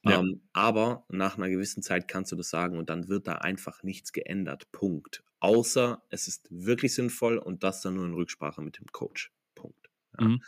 Ja. 0.05 0.21
Ähm, 0.21 0.43
aber 0.53 1.05
nach 1.09 1.37
einer 1.37 1.49
gewissen 1.49 1.83
Zeit 1.83 2.09
kannst 2.09 2.31
du 2.31 2.37
das 2.37 2.51
sagen 2.51 2.79
und 2.79 2.89
dann 2.89 3.09
wird 3.09 3.27
da 3.27 3.37
einfach 3.37 3.83
nichts 3.83 4.13
geändert. 4.13 4.71
Punkt. 4.71 5.25
Außer 5.41 6.03
es 6.11 6.29
ist 6.29 6.47
wirklich 6.51 6.95
sinnvoll 6.95 7.39
und 7.39 7.63
das 7.63 7.81
dann 7.81 7.95
nur 7.95 8.07
in 8.07 8.15
Rücksprache 8.15 8.61
mit 8.61 8.79
dem 8.79 8.87
Coach. 8.93 9.33
Punkt. 9.55 9.89
Ja. 10.21 10.29
Mhm. 10.29 10.43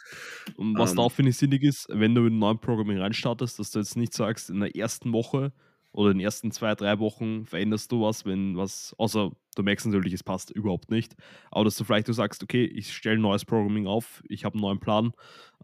Und 0.56 0.78
was 0.78 0.90
ähm, 0.90 0.96
da 0.96 1.02
auch 1.02 1.12
finde 1.12 1.30
ich 1.30 1.36
sinnig 1.36 1.62
ist, 1.62 1.88
wenn 1.88 2.14
du 2.14 2.22
mit 2.22 2.32
einem 2.32 2.38
neuen 2.38 2.60
Programming 2.60 2.98
reinstartest, 2.98 3.58
dass 3.58 3.70
du 3.70 3.78
jetzt 3.78 3.96
nicht 3.96 4.12
sagst, 4.12 4.50
in 4.50 4.60
der 4.60 4.76
ersten 4.76 5.12
Woche 5.12 5.52
oder 5.92 6.12
in 6.12 6.18
den 6.18 6.24
ersten 6.24 6.52
zwei, 6.52 6.74
drei 6.74 6.98
Wochen 6.98 7.46
veränderst 7.46 7.90
du 7.90 8.02
was, 8.02 8.24
wenn 8.24 8.56
was, 8.56 8.94
außer 8.98 9.32
du 9.56 9.62
merkst 9.62 9.86
natürlich, 9.86 10.12
es 10.12 10.22
passt 10.22 10.50
überhaupt 10.50 10.90
nicht, 10.90 11.16
aber 11.50 11.64
dass 11.64 11.76
du 11.76 11.84
vielleicht 11.84 12.06
du 12.08 12.12
sagst, 12.12 12.42
okay, 12.42 12.64
ich 12.64 12.92
stelle 12.94 13.18
neues 13.18 13.44
Programming 13.44 13.86
auf, 13.86 14.22
ich 14.28 14.44
habe 14.44 14.54
einen 14.54 14.62
neuen 14.62 14.80
Plan, 14.80 15.12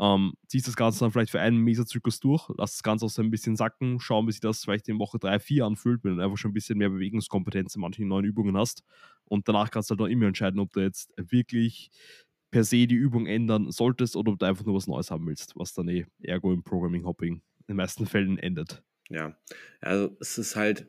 ähm, 0.00 0.34
ziehst 0.48 0.66
das 0.66 0.76
Ganze 0.76 1.00
dann 1.00 1.12
vielleicht 1.12 1.30
für 1.30 1.40
einen 1.40 1.58
Meserzyklus 1.58 2.18
durch, 2.20 2.48
lass 2.58 2.72
das 2.72 2.82
Ganze 2.82 3.06
auch 3.06 3.10
so 3.10 3.22
ein 3.22 3.30
bisschen 3.30 3.56
sacken, 3.56 4.00
schauen, 4.00 4.26
wie 4.26 4.32
sich 4.32 4.40
das 4.40 4.64
vielleicht 4.64 4.88
in 4.88 4.98
Woche 4.98 5.18
3, 5.18 5.38
4 5.38 5.64
anfühlt, 5.64 6.02
wenn 6.02 6.16
du 6.16 6.24
einfach 6.24 6.38
schon 6.38 6.50
ein 6.50 6.54
bisschen 6.54 6.78
mehr 6.78 6.90
Bewegungskompetenz 6.90 7.76
in 7.76 7.80
manchen 7.82 8.08
neuen 8.08 8.24
Übungen 8.24 8.56
hast 8.56 8.82
und 9.26 9.48
danach 9.48 9.70
kannst 9.70 9.90
du 9.90 9.92
halt 9.92 10.00
auch 10.02 10.06
immer 10.12 10.26
entscheiden, 10.26 10.60
ob 10.60 10.72
du 10.72 10.80
jetzt 10.80 11.12
wirklich 11.16 11.90
per 12.50 12.64
se 12.64 12.86
die 12.86 12.94
Übung 12.94 13.26
ändern 13.26 13.70
solltest 13.70 14.16
oder 14.16 14.32
ob 14.32 14.38
du 14.38 14.46
einfach 14.46 14.64
nur 14.64 14.74
was 14.74 14.86
Neues 14.86 15.10
haben 15.10 15.26
willst, 15.26 15.54
was 15.56 15.74
dann 15.74 15.88
eh 15.88 16.06
ergo 16.22 16.52
im 16.52 16.62
Programming 16.62 17.04
Hopping 17.04 17.34
in 17.34 17.42
den 17.68 17.76
meisten 17.76 18.06
Fällen 18.06 18.38
endet. 18.38 18.82
Ja, 19.08 19.36
also 19.80 20.16
es 20.20 20.38
ist 20.38 20.56
halt, 20.56 20.88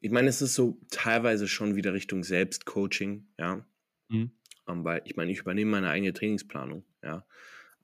ich 0.00 0.10
meine, 0.10 0.28
es 0.28 0.40
ist 0.40 0.54
so 0.54 0.80
teilweise 0.90 1.48
schon 1.48 1.76
wieder 1.76 1.92
Richtung 1.92 2.24
Selbstcoaching, 2.24 3.28
ja. 3.38 3.66
Mhm. 4.08 4.32
Um, 4.66 4.78
ähm, 4.78 4.84
weil 4.84 5.02
ich 5.04 5.16
meine, 5.16 5.32
ich 5.32 5.40
übernehme 5.40 5.72
meine 5.72 5.90
eigene 5.90 6.12
Trainingsplanung, 6.12 6.84
ja. 7.02 7.26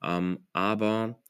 Um, 0.00 0.08
ähm, 0.08 0.46
aber 0.52 1.22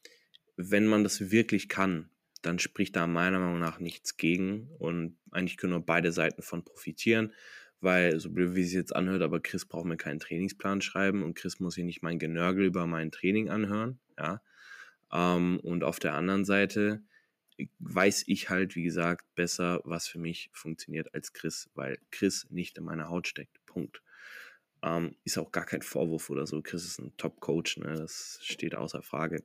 wenn 0.55 0.87
man 0.87 1.03
das 1.03 1.31
wirklich 1.31 1.69
kann, 1.69 2.09
dann 2.41 2.59
spricht 2.59 2.95
da 2.95 3.07
meiner 3.07 3.39
Meinung 3.39 3.59
nach 3.59 3.79
nichts 3.79 4.17
gegen 4.17 4.69
und 4.79 5.17
eigentlich 5.31 5.57
können 5.57 5.73
nur 5.73 5.85
beide 5.85 6.11
Seiten 6.11 6.41
von 6.41 6.63
profitieren, 6.63 7.33
weil 7.79 8.19
so 8.19 8.31
blöd 8.31 8.55
wie 8.55 8.63
es 8.63 8.73
jetzt 8.73 8.95
anhört, 8.95 9.21
aber 9.21 9.39
Chris 9.39 9.65
braucht 9.65 9.85
mir 9.85 9.97
keinen 9.97 10.19
Trainingsplan 10.19 10.81
schreiben 10.81 11.23
und 11.23 11.35
Chris 11.35 11.59
muss 11.59 11.75
hier 11.75 11.83
nicht 11.83 12.03
mein 12.03 12.19
Genörgel 12.19 12.65
über 12.65 12.87
mein 12.87 13.11
Training 13.11 13.49
anhören, 13.49 13.99
ja. 14.17 14.41
Um, 15.09 15.19
ähm, 15.19 15.59
und 15.63 15.83
auf 15.83 15.99
der 15.99 16.15
anderen 16.15 16.43
Seite 16.43 17.01
weiß 17.79 18.25
ich 18.27 18.49
halt, 18.49 18.75
wie 18.75 18.83
gesagt, 18.83 19.25
besser, 19.35 19.81
was 19.83 20.07
für 20.07 20.19
mich 20.19 20.49
funktioniert 20.53 21.13
als 21.13 21.33
Chris, 21.33 21.69
weil 21.73 21.99
Chris 22.11 22.47
nicht 22.49 22.77
in 22.77 22.83
meiner 22.83 23.09
Haut 23.09 23.27
steckt. 23.27 23.65
Punkt. 23.65 24.01
Ähm, 24.83 25.15
ist 25.23 25.37
auch 25.37 25.51
gar 25.51 25.65
kein 25.65 25.81
Vorwurf 25.81 26.29
oder 26.29 26.45
so. 26.45 26.61
Chris 26.61 26.85
ist 26.85 26.99
ein 26.99 27.15
Top-Coach, 27.17 27.77
ne? 27.77 27.95
das 27.95 28.39
steht 28.43 28.75
außer 28.75 29.01
Frage. 29.01 29.43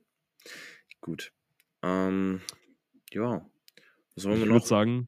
Gut. 1.01 1.33
Ähm, 1.81 2.41
ja. 3.11 3.49
Was 4.15 4.25
wollen 4.25 4.37
wir 4.37 4.43
ich 4.43 4.49
noch? 4.49 4.55
Ich 4.57 4.61
würde 4.61 4.67
sagen, 4.67 5.07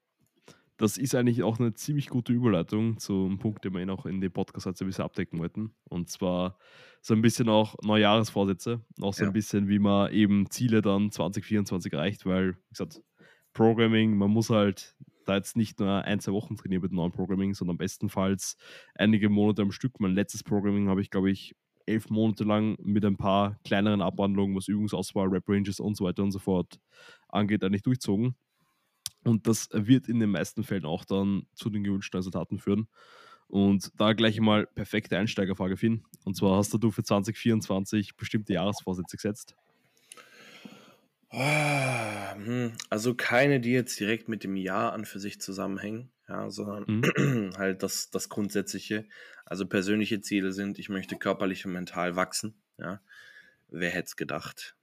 das 0.77 0.97
ist 0.97 1.15
eigentlich 1.15 1.43
auch 1.43 1.59
eine 1.59 1.73
ziemlich 1.73 2.09
gute 2.09 2.33
Überleitung 2.33 2.97
zum 2.97 3.39
Punkt, 3.39 3.63
den 3.63 3.73
wir 3.73 3.81
eh 3.81 3.85
noch 3.85 4.05
in 4.05 4.19
dem 4.19 4.31
Podcast 4.31 4.65
halt 4.65 4.79
ein 4.81 4.87
bisschen 4.87 5.05
abdecken 5.05 5.39
wollten. 5.39 5.73
Und 5.85 6.09
zwar 6.09 6.57
so 7.01 7.13
ein 7.13 7.21
bisschen 7.21 7.47
auch 7.49 7.75
Neujahresvorsätze, 7.83 8.81
auch 9.01 9.13
so 9.13 9.23
ja. 9.23 9.29
ein 9.29 9.33
bisschen, 9.33 9.69
wie 9.69 9.79
man 9.79 10.11
eben 10.11 10.49
Ziele 10.49 10.81
dann 10.81 11.11
2024 11.11 11.93
erreicht, 11.93 12.25
weil, 12.25 12.53
wie 12.53 12.69
gesagt, 12.71 13.01
Programming, 13.53 14.17
man 14.17 14.31
muss 14.31 14.49
halt 14.49 14.95
da 15.25 15.35
jetzt 15.35 15.55
nicht 15.55 15.79
nur 15.79 16.03
ein, 16.03 16.19
zwei 16.19 16.33
Wochen 16.33 16.55
trainieren 16.55 16.83
mit 16.83 16.91
neuen 16.91 17.11
Programming, 17.11 17.53
sondern 17.53 17.77
bestenfalls 17.77 18.57
einige 18.95 19.29
Monate 19.29 19.61
am 19.61 19.71
Stück. 19.71 19.99
Mein 19.99 20.13
letztes 20.13 20.43
Programming 20.43 20.89
habe 20.89 21.01
ich, 21.01 21.09
glaube 21.09 21.31
ich, 21.31 21.55
elf 21.85 22.09
Monate 22.09 22.43
lang 22.43 22.75
mit 22.81 23.05
ein 23.05 23.17
paar 23.17 23.59
kleineren 23.63 24.01
Abwandlungen, 24.01 24.55
was 24.55 24.67
Übungsauswahl, 24.67 25.27
Rap 25.27 25.47
Ranges 25.47 25.79
und 25.79 25.95
so 25.95 26.05
weiter 26.05 26.23
und 26.23 26.31
so 26.31 26.39
fort 26.39 26.79
angeht, 27.29 27.63
eigentlich 27.63 27.83
durchzogen. 27.83 28.35
Und 29.25 29.47
das 29.47 29.69
wird 29.73 30.07
in 30.07 30.19
den 30.19 30.29
meisten 30.29 30.63
Fällen 30.63 30.85
auch 30.85 31.03
dann 31.03 31.47
zu 31.55 31.69
den 31.69 31.83
gewünschten 31.83 32.17
Resultaten 32.17 32.59
führen. 32.59 32.87
Und 33.47 33.91
da 33.99 34.13
gleich 34.13 34.39
mal 34.39 34.65
perfekte 34.65 35.17
Einsteigerfrage, 35.17 35.77
Finn. 35.77 36.03
Und 36.23 36.35
zwar 36.35 36.57
hast 36.57 36.73
du 36.73 36.91
für 36.91 37.03
2024 37.03 38.15
bestimmte 38.15 38.53
Jahresvorsätze 38.53 39.17
gesetzt? 39.17 39.55
Ah, 41.29 42.33
hm, 42.35 42.73
also 42.89 43.15
keine, 43.15 43.59
die 43.59 43.71
jetzt 43.71 43.99
direkt 43.99 44.29
mit 44.29 44.43
dem 44.43 44.55
Jahr 44.55 44.93
an 44.93 45.05
für 45.05 45.19
sich 45.19 45.41
zusammenhängen, 45.41 46.11
ja, 46.29 46.49
sondern 46.49 47.01
mhm. 47.17 47.51
halt 47.57 47.83
das, 47.83 48.09
das 48.09 48.29
Grundsätzliche. 48.29 49.07
Also 49.43 49.65
persönliche 49.65 50.21
Ziele 50.21 50.53
sind, 50.53 50.79
ich 50.79 50.89
möchte 50.89 51.15
körperlich 51.17 51.65
und 51.65 51.73
mental 51.73 52.15
wachsen. 52.15 52.55
Ja. 52.77 53.01
Wer 53.69 53.89
hätte 53.89 54.05
es 54.05 54.15
gedacht? 54.15 54.75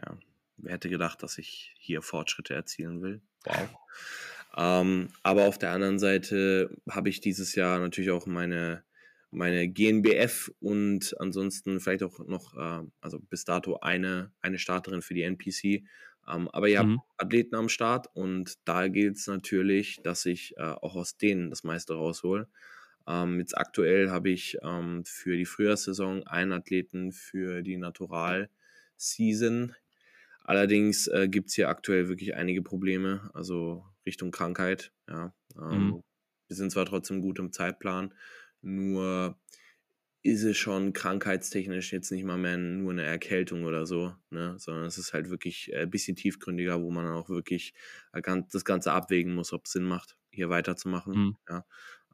Ja. 0.00 0.16
Wer 0.58 0.74
hätte 0.74 0.90
gedacht, 0.90 1.22
dass 1.22 1.38
ich 1.38 1.74
hier 1.78 2.02
Fortschritte 2.02 2.54
erzielen 2.54 3.02
will? 3.02 3.22
Wow. 3.44 3.68
Ähm, 4.56 5.08
aber 5.22 5.46
auf 5.46 5.58
der 5.58 5.70
anderen 5.72 5.98
Seite 5.98 6.76
habe 6.88 7.08
ich 7.08 7.20
dieses 7.20 7.54
Jahr 7.54 7.78
natürlich 7.78 8.10
auch 8.10 8.26
meine, 8.26 8.82
meine 9.30 9.68
GNBF 9.68 10.50
und 10.60 11.14
ansonsten 11.20 11.80
vielleicht 11.80 12.02
auch 12.02 12.18
noch, 12.26 12.56
äh, 12.56 12.86
also 13.00 13.20
bis 13.20 13.44
dato 13.44 13.78
eine, 13.80 14.32
eine 14.40 14.58
Starterin 14.58 15.02
für 15.02 15.14
die 15.14 15.22
NPC. 15.22 15.84
Ähm, 16.28 16.48
aber 16.52 16.68
ihr 16.68 16.82
mhm. 16.82 16.98
habt 16.98 17.08
Athleten 17.18 17.54
am 17.54 17.68
Start 17.68 18.08
und 18.14 18.58
da 18.64 18.88
gilt 18.88 19.16
es 19.16 19.26
natürlich, 19.26 20.00
dass 20.02 20.26
ich 20.26 20.56
äh, 20.56 20.62
auch 20.62 20.96
aus 20.96 21.16
denen 21.16 21.50
das 21.50 21.64
meiste 21.64 21.94
raushole. 21.94 22.48
Ähm, 23.06 23.38
jetzt 23.38 23.56
aktuell 23.56 24.10
habe 24.10 24.30
ich 24.30 24.58
ähm, 24.62 25.04
für 25.04 25.36
die 25.36 25.46
Frühjahrssaison 25.46 26.26
einen 26.26 26.52
Athleten 26.52 27.12
für 27.12 27.62
die 27.62 27.76
Natural 27.76 28.50
Season 28.96 29.74
Allerdings 30.50 31.06
äh, 31.06 31.28
gibt 31.28 31.50
es 31.50 31.54
hier 31.54 31.68
aktuell 31.68 32.08
wirklich 32.08 32.34
einige 32.34 32.60
Probleme, 32.60 33.30
also 33.34 33.84
Richtung 34.04 34.32
Krankheit. 34.32 34.90
Ja. 35.08 35.32
Ähm, 35.56 35.84
mhm. 35.84 36.02
Wir 36.48 36.56
sind 36.56 36.72
zwar 36.72 36.86
trotzdem 36.86 37.20
gut 37.20 37.38
im 37.38 37.52
Zeitplan, 37.52 38.12
nur 38.60 39.38
ist 40.24 40.42
es 40.42 40.56
schon 40.56 40.92
krankheitstechnisch 40.92 41.92
jetzt 41.92 42.10
nicht 42.10 42.24
mal 42.24 42.36
mehr 42.36 42.58
nur 42.58 42.90
eine 42.90 43.04
Erkältung 43.04 43.62
oder 43.62 43.86
so, 43.86 44.12
ne? 44.30 44.56
sondern 44.58 44.86
es 44.86 44.98
ist 44.98 45.12
halt 45.12 45.30
wirklich 45.30 45.72
ein 45.72 45.88
bisschen 45.88 46.16
tiefgründiger, 46.16 46.82
wo 46.82 46.90
man 46.90 47.06
auch 47.06 47.28
wirklich 47.28 47.72
das 48.12 48.64
Ganze 48.64 48.90
abwägen 48.90 49.32
muss, 49.36 49.52
ob 49.52 49.66
es 49.66 49.70
Sinn 49.70 49.84
macht, 49.84 50.16
hier 50.32 50.50
weiterzumachen. 50.50 51.14
Mhm. 51.14 51.36
Ja. 51.48 51.64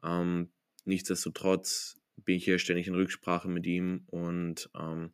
Ähm, 0.03 0.51
nichtsdestotrotz 0.85 1.96
bin 2.25 2.35
ich 2.35 2.45
hier 2.45 2.59
ständig 2.59 2.87
in 2.87 2.95
Rücksprache 2.95 3.47
mit 3.47 3.65
ihm 3.65 4.03
und 4.07 4.69
ähm, 4.77 5.11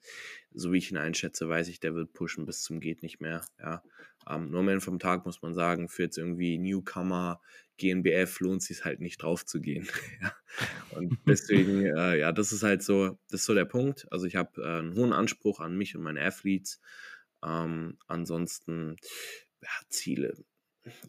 so 0.51 0.71
wie 0.71 0.77
ich 0.77 0.91
ihn 0.91 0.97
einschätze, 0.97 1.47
weiß 1.49 1.67
ich, 1.67 1.79
der 1.79 1.95
wird 1.95 2.13
pushen 2.13 2.45
bis 2.45 2.63
zum 2.63 2.79
geht 2.79 3.03
nicht 3.03 3.19
mehr. 3.19 3.45
Ja. 3.59 3.83
Ähm, 4.27 4.49
nur 4.49 4.61
am 4.61 4.69
Ende 4.69 4.81
vom 4.81 4.99
Tag 4.99 5.25
muss 5.25 5.41
man 5.41 5.53
sagen, 5.53 5.89
für 5.89 6.03
jetzt 6.03 6.17
irgendwie 6.17 6.57
Newcomer, 6.57 7.41
GNBF 7.77 8.39
lohnt 8.39 8.61
es 8.61 8.67
sich 8.67 8.85
halt 8.85 9.01
nicht 9.01 9.21
drauf 9.21 9.45
zu 9.45 9.59
gehen. 9.59 9.87
ja. 10.21 10.33
Und 10.91 11.17
deswegen, 11.27 11.85
äh, 11.97 12.19
ja, 12.19 12.31
das 12.31 12.53
ist 12.53 12.63
halt 12.63 12.83
so, 12.83 13.19
das 13.29 13.41
ist 13.41 13.45
so 13.45 13.53
der 13.53 13.65
Punkt. 13.65 14.07
Also 14.11 14.25
ich 14.25 14.35
habe 14.35 14.61
äh, 14.61 14.79
einen 14.79 14.95
hohen 14.95 15.13
Anspruch 15.13 15.59
an 15.59 15.75
mich 15.75 15.95
und 15.95 16.03
meine 16.03 16.21
Athletes. 16.21 16.79
Ähm, 17.43 17.97
ansonsten, 18.07 18.95
ja, 19.61 19.69
Ziele 19.89 20.35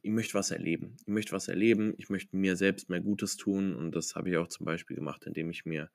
ich 0.03 0.11
möchte 0.11 0.35
was 0.35 0.51
erleben. 0.51 0.97
Ich 1.01 1.09
möchte 1.09 1.33
was 1.33 1.49
erleben, 1.49 1.95
ich 1.99 2.09
möchte 2.11 2.37
mir 2.37 2.57
selbst 2.57 2.89
mehr 2.89 3.01
Gutes 3.01 3.37
tun 3.37 3.75
und 3.75 3.93
das 3.95 4.15
habe 4.15 4.31
ich 4.31 4.37
auch 4.37 4.49
zum 4.49 4.67
Beispiel 4.67 4.97
gemacht, 4.97 5.25
indem 5.25 5.51
ich 5.51 5.65
mir 5.65 5.91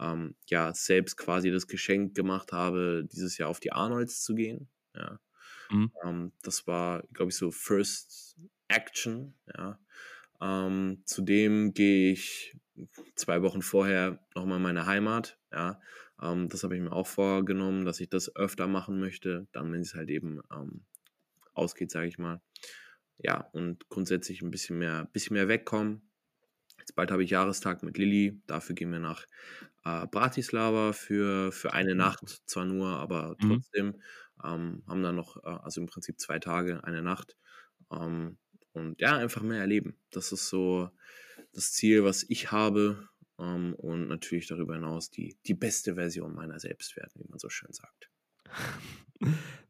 ähm, 0.00 0.34
ja 0.46 0.74
selbst 0.74 1.16
quasi 1.16 1.50
das 1.50 1.66
Geschenk 1.66 2.14
gemacht 2.14 2.52
habe, 2.52 3.06
dieses 3.10 3.38
Jahr 3.38 3.48
auf 3.48 3.60
die 3.60 3.72
Arnolds 3.72 4.22
zu 4.22 4.34
gehen. 4.34 4.68
Ja. 4.94 5.18
Mhm. 5.70 5.92
Ähm, 6.04 6.32
das 6.42 6.66
war, 6.66 7.04
glaube 7.12 7.30
ich, 7.30 7.36
so 7.36 7.50
First 7.50 8.36
Action. 8.68 9.34
Ja. 9.56 9.78
Ähm, 10.40 11.02
zudem 11.04 11.72
gehe 11.72 12.12
ich 12.12 12.56
zwei 13.14 13.42
Wochen 13.42 13.62
vorher 13.62 14.18
nochmal 14.34 14.58
in 14.58 14.62
meine 14.62 14.86
Heimat. 14.86 15.38
Ja. 15.52 15.80
Ähm, 16.20 16.48
das 16.48 16.64
habe 16.64 16.76
ich 16.76 16.82
mir 16.82 16.92
auch 16.92 17.06
vorgenommen, 17.06 17.84
dass 17.84 18.00
ich 18.00 18.08
das 18.08 18.34
öfter 18.36 18.66
machen 18.66 18.98
möchte, 18.98 19.46
dann 19.52 19.72
wenn 19.72 19.80
es 19.80 19.94
halt 19.94 20.10
eben 20.10 20.40
ähm, 20.52 20.84
ausgeht, 21.54 21.90
sage 21.90 22.08
ich 22.08 22.18
mal 22.18 22.42
ja, 23.18 23.48
und 23.52 23.88
grundsätzlich 23.88 24.42
ein 24.42 24.50
bisschen 24.50 24.78
mehr, 24.78 25.08
bisschen 25.12 25.34
mehr 25.34 25.48
wegkommen. 25.48 26.02
Jetzt 26.78 26.94
bald 26.94 27.10
habe 27.10 27.24
ich 27.24 27.30
Jahrestag 27.30 27.82
mit 27.82 27.96
Lilly. 27.96 28.40
Dafür 28.46 28.74
gehen 28.74 28.90
wir 28.90 28.98
nach 28.98 29.26
äh, 29.84 30.06
Bratislava 30.06 30.92
für, 30.92 31.52
für 31.52 31.72
eine 31.72 31.94
Nacht, 31.94 32.42
zwar 32.46 32.64
nur, 32.64 32.88
aber 32.88 33.36
mhm. 33.40 33.48
trotzdem. 33.48 33.86
Mhm. 33.86 34.02
Ähm, 34.44 34.82
haben 34.86 35.02
dann 35.02 35.16
noch, 35.16 35.36
äh, 35.44 35.48
also 35.48 35.80
im 35.80 35.86
Prinzip 35.86 36.20
zwei 36.20 36.38
Tage, 36.38 36.84
eine 36.84 37.02
Nacht. 37.02 37.36
Ähm, 37.90 38.36
und 38.72 39.00
ja, 39.00 39.16
einfach 39.16 39.42
mehr 39.42 39.60
erleben. 39.60 39.96
Das 40.10 40.32
ist 40.32 40.48
so 40.48 40.90
das 41.52 41.72
Ziel, 41.72 42.04
was 42.04 42.24
ich 42.28 42.50
habe. 42.52 43.08
Ähm, 43.38 43.74
und 43.74 44.08
natürlich 44.08 44.46
darüber 44.48 44.74
hinaus 44.74 45.10
die, 45.10 45.36
die 45.46 45.54
beste 45.54 45.94
Version 45.94 46.34
meiner 46.34 46.58
selbst 46.58 46.96
werden, 46.96 47.12
wie 47.14 47.28
man 47.28 47.38
so 47.38 47.48
schön 47.48 47.72
sagt 47.72 48.10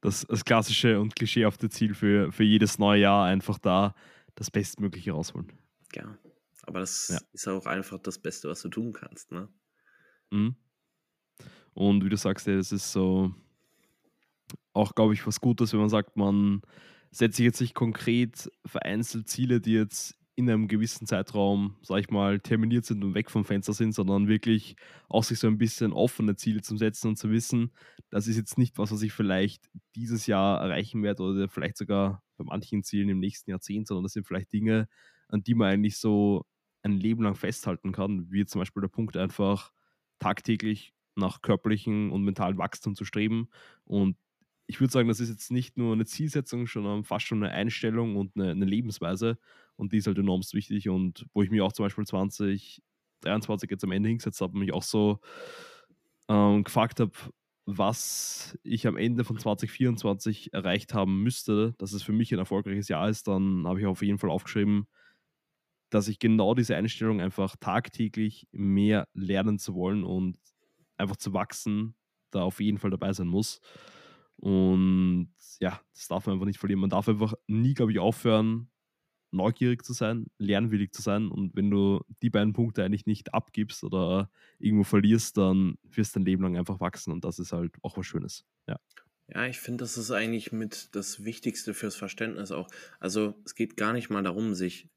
das, 0.01 0.27
das 0.29 0.45
klassische 0.45 1.01
und 1.01 1.17
klischeehafte 1.17 1.69
Ziel 1.69 1.95
für, 1.95 2.33
für 2.33 2.45
jedes 2.45 2.79
neue 2.79 3.01
Jahr 3.01 3.27
einfach 3.27 3.59
da 3.59 3.95
das 4.35 4.51
Bestmögliche 4.51 5.13
rausholen. 5.13 5.53
Ja, 5.95 6.19
aber 6.63 6.81
das 6.81 7.09
ja. 7.09 7.19
ist 7.33 7.49
auch 7.49 7.67
einfach 7.67 7.99
das 7.99 8.19
Beste, 8.19 8.49
was 8.49 8.63
du 8.63 8.69
tun 8.69 8.93
kannst, 8.93 9.33
ne? 9.33 9.49
Mhm. 10.31 10.57
Und 11.75 12.05
wie 12.05 12.09
du 12.09 12.17
sagst, 12.17 12.47
es 12.49 12.73
ist 12.73 12.93
so 12.93 13.35
auch, 14.73 14.95
glaube 14.95 15.15
ich, 15.15 15.27
was 15.27 15.41
Gutes, 15.41 15.73
wenn 15.73 15.81
man 15.81 15.89
sagt, 15.89 16.17
man 16.17 16.63
setzt 17.11 17.37
sich 17.37 17.45
jetzt 17.45 17.61
nicht 17.61 17.75
konkret 17.75 18.51
vereinzelt 18.67 19.29
Ziele, 19.29 19.61
die 19.61 19.73
jetzt 19.73 20.17
in 20.37 20.51
einem 20.51 20.67
gewissen 20.67 21.07
Zeitraum, 21.07 21.77
sag 21.83 22.01
ich 22.01 22.11
mal, 22.11 22.41
terminiert 22.41 22.85
sind 22.85 23.05
und 23.05 23.15
weg 23.15 23.31
vom 23.31 23.45
Fenster 23.45 23.73
sind, 23.73 23.93
sondern 23.93 24.27
wirklich 24.27 24.77
auch 25.09 25.23
sich 25.23 25.39
so 25.39 25.47
ein 25.47 25.59
bisschen 25.59 25.93
offene 25.93 26.35
Ziele 26.35 26.61
zu 26.61 26.77
setzen 26.77 27.09
und 27.09 27.17
zu 27.17 27.31
wissen, 27.31 27.73
das 28.11 28.27
ist 28.27 28.37
jetzt 28.37 28.59
nicht 28.59 28.77
was, 28.79 28.91
was 28.91 29.03
ich 29.03 29.13
vielleicht 29.13 29.71
dieses 29.95 30.27
Jahr 30.27 30.61
erreichen 30.61 31.03
werde 31.03 31.23
oder 31.23 31.49
vielleicht 31.49 31.77
sogar 31.77 32.23
bei 32.37 32.45
manchen 32.45 32.83
Zielen 32.83 33.09
im 33.11 33.21
nächsten 33.21 33.51
Jahrzehnt, 33.51 33.87
sondern 33.87 34.03
das 34.05 34.13
sind 34.13 34.27
vielleicht 34.27 34.53
Dinge, 34.53 34.89
an 35.29 35.43
die 35.45 35.55
man 35.55 35.69
eigentlich 35.69 35.99
so 35.99 36.45
ein 36.83 36.99
Leben 36.99 37.23
lang 37.23 37.37
festhalten 37.37 37.93
kann, 37.93 38.31
wie 38.31 38.45
zum 38.45 38.61
Beispiel 38.61 38.83
der 38.83 38.89
Punkt 38.89 39.17
einfach 39.17 39.73
tagtäglich 40.19 40.93
nach 41.17 41.43
körperlichen 41.43 42.11
und 42.11 42.25
mentalen 42.25 42.59
Wachstum 42.59 42.95
zu 42.97 43.05
streben. 43.05 43.49
Und 43.85 44.17
ich 44.67 44.81
würde 44.81 44.93
sagen, 44.93 45.09
das 45.09 45.21
ist 45.21 45.29
jetzt 45.29 45.51
nicht 45.51 45.77
nur 45.77 45.93
eine 45.93 46.07
Zielsetzung, 46.07 46.67
sondern 46.67 47.05
fast 47.05 47.27
schon 47.27 47.43
eine 47.43 47.53
Einstellung 47.53 48.17
und 48.17 48.37
eine, 48.37 48.51
eine 48.51 48.65
Lebensweise. 48.65 49.39
Und 49.77 49.93
die 49.93 49.99
ist 49.99 50.07
halt 50.07 50.19
enorm 50.19 50.43
wichtig. 50.53 50.89
Und 50.89 51.27
wo 51.35 51.43
ich 51.43 51.51
mir 51.51 51.65
auch 51.65 51.73
zum 51.73 51.85
Beispiel 51.85 52.05
2023 52.07 53.71
jetzt 53.71 53.85
am 53.85 53.93
Ende 53.93 54.09
hingesetzt 54.09 54.41
habe 54.41 54.59
mich 54.59 54.73
auch 54.73 54.83
so 54.83 55.21
ähm, 56.29 56.65
gefragt 56.65 57.01
habe, 57.01 57.13
was 57.67 58.59
ich 58.63 58.87
am 58.87 58.97
Ende 58.97 59.25
von 59.25 59.39
2024 59.39 60.53
erreicht 60.53 60.93
haben 60.95 61.23
müsste, 61.23 61.75
dass 61.79 61.93
es 61.93 62.03
für 62.03 62.13
mich 62.13 62.33
ein 62.33 62.39
erfolgreiches 62.39 62.89
Jahr 62.89 63.09
ist, 63.09 63.27
dann 63.27 63.67
habe 63.67 63.81
ich 63.81 63.87
auf 63.87 64.03
jeden 64.03 64.19
Fall 64.19 64.31
aufgeschrieben, 64.31 64.87
dass 65.91 66.09
ich 66.09 66.19
genau 66.19 66.55
diese 66.55 66.77
Einstellung 66.77 67.21
einfach 67.21 67.57
tagtäglich 67.57 68.49
mehr 68.53 69.09
lernen 69.15 69.59
zu 69.59 69.75
wollen 69.75 70.05
und 70.05 70.37
einfach 70.97 71.17
zu 71.17 71.33
wachsen, 71.33 71.95
da 72.31 72.43
auf 72.43 72.61
jeden 72.61 72.79
Fall 72.79 72.91
dabei 72.91 73.13
sein 73.13 73.29
muss. 73.29 73.61
Und 74.37 75.33
ja, 75.61 75.81
das 75.95 76.09
darf 76.09 76.27
man 76.27 76.35
einfach 76.35 76.47
nicht 76.47 76.59
verlieren. 76.59 76.81
Man 76.81 76.91
darf 76.91 77.09
einfach 77.09 77.35
nie, 77.47 77.75
glaube 77.75 77.93
ich, 77.93 77.99
aufhören, 77.99 78.69
neugierig 79.35 79.85
zu 79.85 79.93
sein, 79.93 80.27
lernwillig 80.39 80.93
zu 80.93 81.03
sein. 81.03 81.29
Und 81.29 81.55
wenn 81.55 81.71
du 81.71 82.01
die 82.23 82.31
beiden 82.31 82.53
Punkte 82.53 82.85
eigentlich 82.85 83.07
nicht 83.07 83.35
abgibst 83.35 83.85
oder 83.85 84.31
irgendwo 84.59 84.85
verlierst, 84.85 85.37
dann 85.37 85.77
wirst 85.83 86.15
du 86.15 86.21
dein 86.21 86.27
Leben 86.27 86.43
lang 86.43 86.57
einfach 86.57 86.81
wachsen. 86.81 87.13
Und 87.13 87.25
das 87.25 87.39
ist 87.39 87.53
halt 87.53 87.73
auch 87.83 87.97
was 87.97 88.07
Schönes. 88.07 88.45
Ja. 88.67 88.79
Ja, 89.29 89.47
ich 89.47 89.59
finde, 89.59 89.85
das 89.85 89.97
ist 89.97 90.11
eigentlich 90.11 90.53
mit 90.53 90.95
das 90.95 91.25
Wichtigste 91.25 91.73
fürs 91.73 91.97
Verständnis 91.97 92.51
auch. 92.51 92.69
Also 93.01 93.35
es 93.45 93.55
geht 93.55 93.77
gar 93.77 93.95
nicht 93.95 94.11
mal 94.11 94.23
darum, 94.23 94.55
sich, 94.55 94.91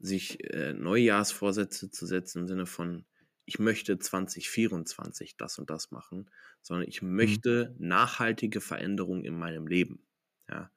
sich 0.00 0.42
äh, 0.52 0.72
Neujahrsvorsätze 0.72 1.90
zu 1.90 2.04
setzen 2.04 2.40
im 2.40 2.48
Sinne 2.48 2.66
von, 2.66 3.04
ich 3.44 3.58
möchte 3.58 3.98
2024 3.98 5.36
das 5.36 5.58
und 5.58 5.70
das 5.70 5.90
machen, 5.90 6.28
sondern 6.60 6.88
ich 6.88 7.02
mhm. 7.02 7.14
möchte 7.14 7.74
mhm. 7.78 7.88
nachhaltige 7.88 8.60
Veränderungen 8.60 9.24
in 9.24 9.38
meinem 9.38 9.66
Leben. 9.66 10.02
Ja. 10.50 10.70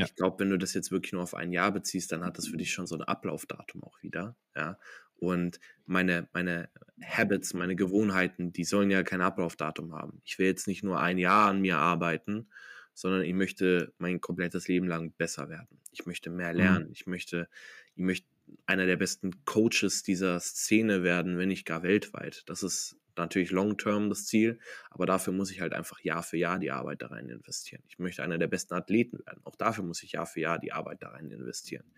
Ja. 0.00 0.06
Ich 0.06 0.14
glaube, 0.14 0.40
wenn 0.40 0.50
du 0.50 0.58
das 0.58 0.74
jetzt 0.74 0.90
wirklich 0.90 1.12
nur 1.12 1.22
auf 1.22 1.34
ein 1.34 1.52
Jahr 1.52 1.72
beziehst, 1.72 2.12
dann 2.12 2.24
hat 2.24 2.38
das 2.38 2.48
für 2.48 2.56
dich 2.56 2.72
schon 2.72 2.86
so 2.86 2.96
ein 2.96 3.02
Ablaufdatum 3.02 3.82
auch 3.84 4.02
wieder. 4.02 4.36
Ja. 4.56 4.78
Und 5.16 5.60
meine, 5.84 6.28
meine 6.32 6.70
Habits, 7.02 7.52
meine 7.52 7.76
Gewohnheiten, 7.76 8.52
die 8.52 8.64
sollen 8.64 8.90
ja 8.90 9.02
kein 9.02 9.20
Ablaufdatum 9.20 9.92
haben. 9.92 10.22
Ich 10.24 10.38
will 10.38 10.46
jetzt 10.46 10.66
nicht 10.66 10.82
nur 10.82 11.00
ein 11.00 11.18
Jahr 11.18 11.50
an 11.50 11.60
mir 11.60 11.76
arbeiten, 11.76 12.48
sondern 12.94 13.22
ich 13.22 13.34
möchte 13.34 13.92
mein 13.98 14.20
komplettes 14.20 14.66
Leben 14.66 14.88
lang 14.88 15.12
besser 15.12 15.48
werden. 15.48 15.78
Ich 15.92 16.06
möchte 16.06 16.30
mehr 16.30 16.52
mhm. 16.52 16.56
lernen. 16.56 16.86
Mhm. 16.86 16.92
Ich 16.92 17.06
möchte, 17.06 17.48
ich 17.94 18.02
möchte 18.02 18.26
einer 18.66 18.86
der 18.86 18.96
besten 18.96 19.44
Coaches 19.44 20.02
dieser 20.02 20.40
Szene 20.40 21.02
werden, 21.02 21.38
wenn 21.38 21.48
nicht 21.48 21.66
gar 21.66 21.82
weltweit. 21.82 22.42
Das 22.46 22.62
ist 22.62 22.96
natürlich 23.16 23.50
long-term 23.50 24.08
das 24.08 24.26
Ziel, 24.26 24.58
aber 24.90 25.06
dafür 25.06 25.32
muss 25.32 25.50
ich 25.50 25.60
halt 25.60 25.72
einfach 25.72 26.00
Jahr 26.00 26.22
für 26.22 26.36
Jahr 26.36 26.58
die 26.58 26.70
Arbeit 26.70 27.02
da 27.02 27.08
rein 27.08 27.28
investieren. 27.28 27.82
Ich 27.88 27.98
möchte 27.98 28.22
einer 28.22 28.38
der 28.38 28.46
besten 28.46 28.74
Athleten 28.74 29.18
werden. 29.26 29.40
Auch 29.44 29.56
dafür 29.56 29.84
muss 29.84 30.02
ich 30.02 30.12
Jahr 30.12 30.26
für 30.26 30.40
Jahr 30.40 30.58
die 30.58 30.72
Arbeit 30.72 31.02
da 31.02 31.10
rein 31.10 31.30
investieren. 31.30 31.92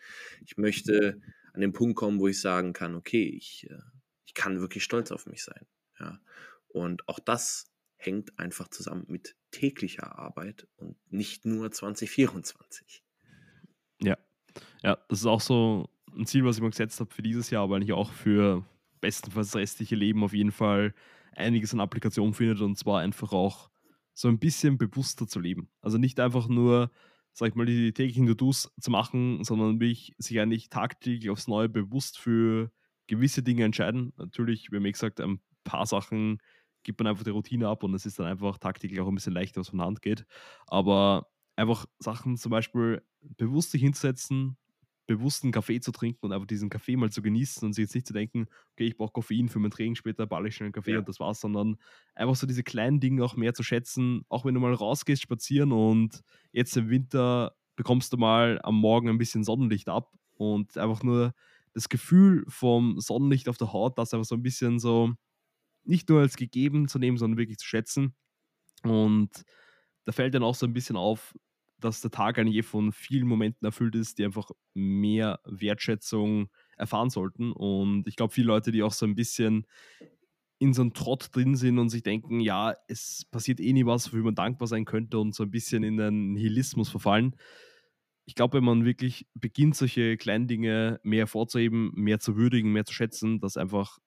Ich 0.45 0.57
möchte 0.57 1.21
an 1.53 1.61
den 1.61 1.73
Punkt 1.73 1.97
kommen, 1.97 2.21
wo 2.21 2.29
ich 2.29 2.41
sagen 2.41 2.73
kann, 2.73 2.95
okay, 2.95 3.25
ich, 3.25 3.69
äh, 3.71 3.79
ich 4.25 4.35
kann 4.35 4.61
wirklich 4.61 4.85
stolz 4.85 5.13
auf 5.13 5.27
mich 5.27 5.45
sein. 5.45 5.67
Ja. 5.99 6.21
Und 6.69 7.09
auch 7.09 7.19
das 7.19 7.71
hängt 7.97 8.39
einfach 8.39 8.69
zusammen 8.69 9.05
mit 9.09 9.37
täglicher 9.51 10.19
Arbeit 10.19 10.67
und 10.77 10.97
nicht 11.11 11.45
nur 11.45 11.71
2024. 11.71 13.05
Ja, 14.01 14.19
ja, 14.83 14.99
das 15.09 15.21
ist 15.21 15.27
auch 15.27 15.41
so 15.41 15.89
ein 16.17 16.27
Ziel, 16.27 16.45
was 16.45 16.57
ich 16.57 16.63
mir 16.63 16.71
gesetzt 16.71 17.01
habe 17.01 17.13
für 17.13 17.23
dieses 17.23 17.51
Jahr, 17.51 17.71
weil 17.71 17.83
ich 17.83 17.93
auch 17.93 18.13
für 18.13 18.65
bestenfalls 19.03 19.49
das 19.49 19.61
restliche 19.61 19.97
Leben 19.97 20.25
auf 20.25 20.33
jeden 20.33 20.53
Fall 20.53 20.95
einiges 21.37 21.75
an 21.75 21.81
Applikationen 21.81 22.35
findet 22.35 22.63
und 22.63 22.79
zwar 22.79 23.01
einfach 23.01 23.33
auch 23.33 23.71
so 24.15 24.29
ein 24.29 24.39
bisschen 24.39 24.79
bewusster 24.79 25.27
zu 25.27 25.41
leben. 25.41 25.71
Also 25.83 25.99
nicht 25.99 26.21
einfach 26.21 26.49
nur, 26.49 26.91
sag 27.33 27.51
ich 27.51 27.55
mal, 27.55 27.67
die 27.67 27.93
täglichen 27.93 28.27
To-Dos 28.27 28.73
zu 28.81 28.91
machen, 28.91 29.45
sondern 29.45 29.77
mich 29.77 30.15
sich 30.19 30.41
eigentlich 30.41 30.71
tagtäglich 30.71 31.31
aufs 31.31 31.49
Neue 31.49 31.69
bewusst 31.69 32.19
für 32.19 32.71
gewisse 33.07 33.43
Dinge 33.43 33.65
entscheiden. 33.65 34.13
Natürlich, 34.17 34.71
wie 34.73 34.81
mir 34.81 34.93
gesagt, 34.93 35.21
ein 35.21 35.41
paar 35.65 35.87
Sachen 35.87 36.39
gibt 36.83 37.01
man 37.01 37.07
einfach 37.09 37.25
die 37.25 37.31
Routine 37.31 37.69
ab 37.69 37.85
und 37.85 37.95
es 37.95 38.07
ist 38.07 38.19
dann 38.19 38.27
einfach 38.27 38.59
tagtäglich 38.59 39.01
auch 39.01 39.09
ein 39.09 39.15
bisschen 39.15 39.33
leichter, 39.35 39.61
was 39.61 39.69
von 39.71 39.79
der 39.79 39.87
Hand 39.87 40.03
geht. 40.03 40.27
Aber 40.67 41.29
einfach 41.57 41.87
Sachen 41.99 42.37
zum 42.37 42.51
Beispiel 42.51 43.03
bewusst 43.21 43.71
sich 43.71 43.83
hinzusetzen, 43.83 44.57
bewussten 45.07 45.51
Kaffee 45.51 45.81
zu 45.81 45.93
trinken 45.93 46.27
und 46.27 46.33
einfach 46.33 46.47
diesen 46.47 46.71
Kaffee 46.71 46.97
mal 46.97 47.11
zu 47.11 47.23
genießen 47.23 47.67
und 47.67 47.73
sich 47.73 47.85
jetzt 47.85 47.95
nicht 47.95 48.07
zu 48.07 48.13
denken, 48.13 48.47
okay, 48.73 48.87
ich 48.87 48.97
brauche 48.97 49.13
Koffein 49.13 49.49
für 49.49 49.59
mein 49.59 49.71
Training, 49.71 49.95
später 49.95 50.27
balle 50.27 50.49
ich 50.49 50.57
schnell 50.57 50.67
einen 50.67 50.73
Kaffee 50.73 50.93
ja. 50.93 50.99
und 50.99 51.09
das 51.09 51.21
war's, 51.21 51.41
sondern 51.41 51.77
einfach 52.15 52.37
so 52.37 52.47
diese 52.47 52.63
kleinen 52.63 53.01
Dinge 53.01 53.25
auch 53.25 53.37
mehr 53.37 53.55
zu 53.55 53.63
schätzen, 53.63 54.25
auch 54.29 54.45
wenn 54.45 54.55
du 54.55 54.61
mal 54.61 54.73
rausgehst 54.73 55.23
spazieren 55.23 55.73
und 55.73 56.23
jetzt 56.53 56.77
im 56.77 56.89
Winter 56.89 57.57
bekommst 57.77 58.13
du 58.13 58.17
mal 58.17 58.61
am 58.63 58.77
Morgen 58.77 59.09
ein 59.09 59.19
bisschen 59.19 59.45
Sonnenlicht 59.45 59.89
ab 59.89 60.13
und 60.37 60.77
einfach 60.79 61.03
nur 61.03 61.35
das 61.75 61.89
Gefühl 61.89 62.45
vom 62.49 63.01
Sonnenlicht 63.01 63.49
auf 63.49 63.57
der 63.57 63.73
Haut, 63.73 63.99
das 63.99 64.13
einfach 64.13 64.27
so 64.27 64.35
ein 64.35 64.43
bisschen 64.43 64.79
so 64.79 65.13
nicht 65.85 66.09
nur 66.09 66.21
als 66.21 66.37
gegeben 66.37 66.87
zu 66.89 66.99
nehmen, 66.99 67.17
sondern 67.17 67.39
wirklich 67.39 67.59
zu 67.59 67.67
schätzen. 67.67 68.15
Und 68.83 69.31
da 70.05 70.13
fällt 70.13 70.35
dann 70.35 70.43
auch 70.43 70.55
so 70.55 70.67
ein 70.67 70.73
bisschen 70.73 70.97
auf, 70.97 71.35
dass 71.85 72.01
der 72.01 72.11
Tag 72.11 72.39
eigentlich 72.39 72.57
eh 72.57 72.63
von 72.63 72.93
vielen 72.93 73.27
Momenten 73.27 73.65
erfüllt 73.67 73.95
ist, 73.95 74.19
die 74.19 74.25
einfach 74.25 74.51
mehr 74.75 75.41
Wertschätzung 75.45 76.49
erfahren 76.77 77.11
sollten. 77.11 77.53
Und 77.53 78.07
ich 78.09 78.17
glaube, 78.17 78.33
viele 78.33 78.49
Leute, 78.49 78.73
die 78.73 78.83
auch 78.83 78.93
so 78.93 79.07
ein 79.07 79.15
bisschen 79.15 79.67
in 80.59 80.73
so 80.73 80.83
einem 80.83 80.95
Trott 80.95 81.31
drin 81.35 81.57
sind 81.57 81.79
und 81.79 81.89
sich 81.89 82.03
denken, 82.03 82.41
ja, 82.41 82.77
es 82.87 83.25
passiert 83.31 83.59
eh 83.61 83.73
nie 83.73 83.85
was, 83.85 84.07
wofür 84.07 84.23
man 84.23 84.35
dankbar 84.35 84.69
sein 84.69 84.85
könnte 84.85 85.19
und 85.19 85.35
so 85.35 85.43
ein 85.43 85.51
bisschen 85.51 85.83
in 85.83 85.97
den 85.97 86.35
Nihilismus 86.35 86.89
verfallen. 86.89 87.35
Ich 88.27 88.37
glaube, 88.37 88.59
wenn 88.59 88.65
man 88.65 88.85
wirklich 88.85 89.27
beginnt, 89.35 89.75
solche 89.75 90.17
kleinen 90.17 90.47
Dinge 90.47 91.01
mehr 91.03 91.23
hervorzuheben, 91.23 91.91
mehr 91.95 92.21
zu 92.21 92.37
würdigen, 92.37 92.73
mehr 92.73 92.85
zu 92.85 92.95
schätzen, 92.95 93.41
dass 93.41 93.57
einfach 93.57 93.99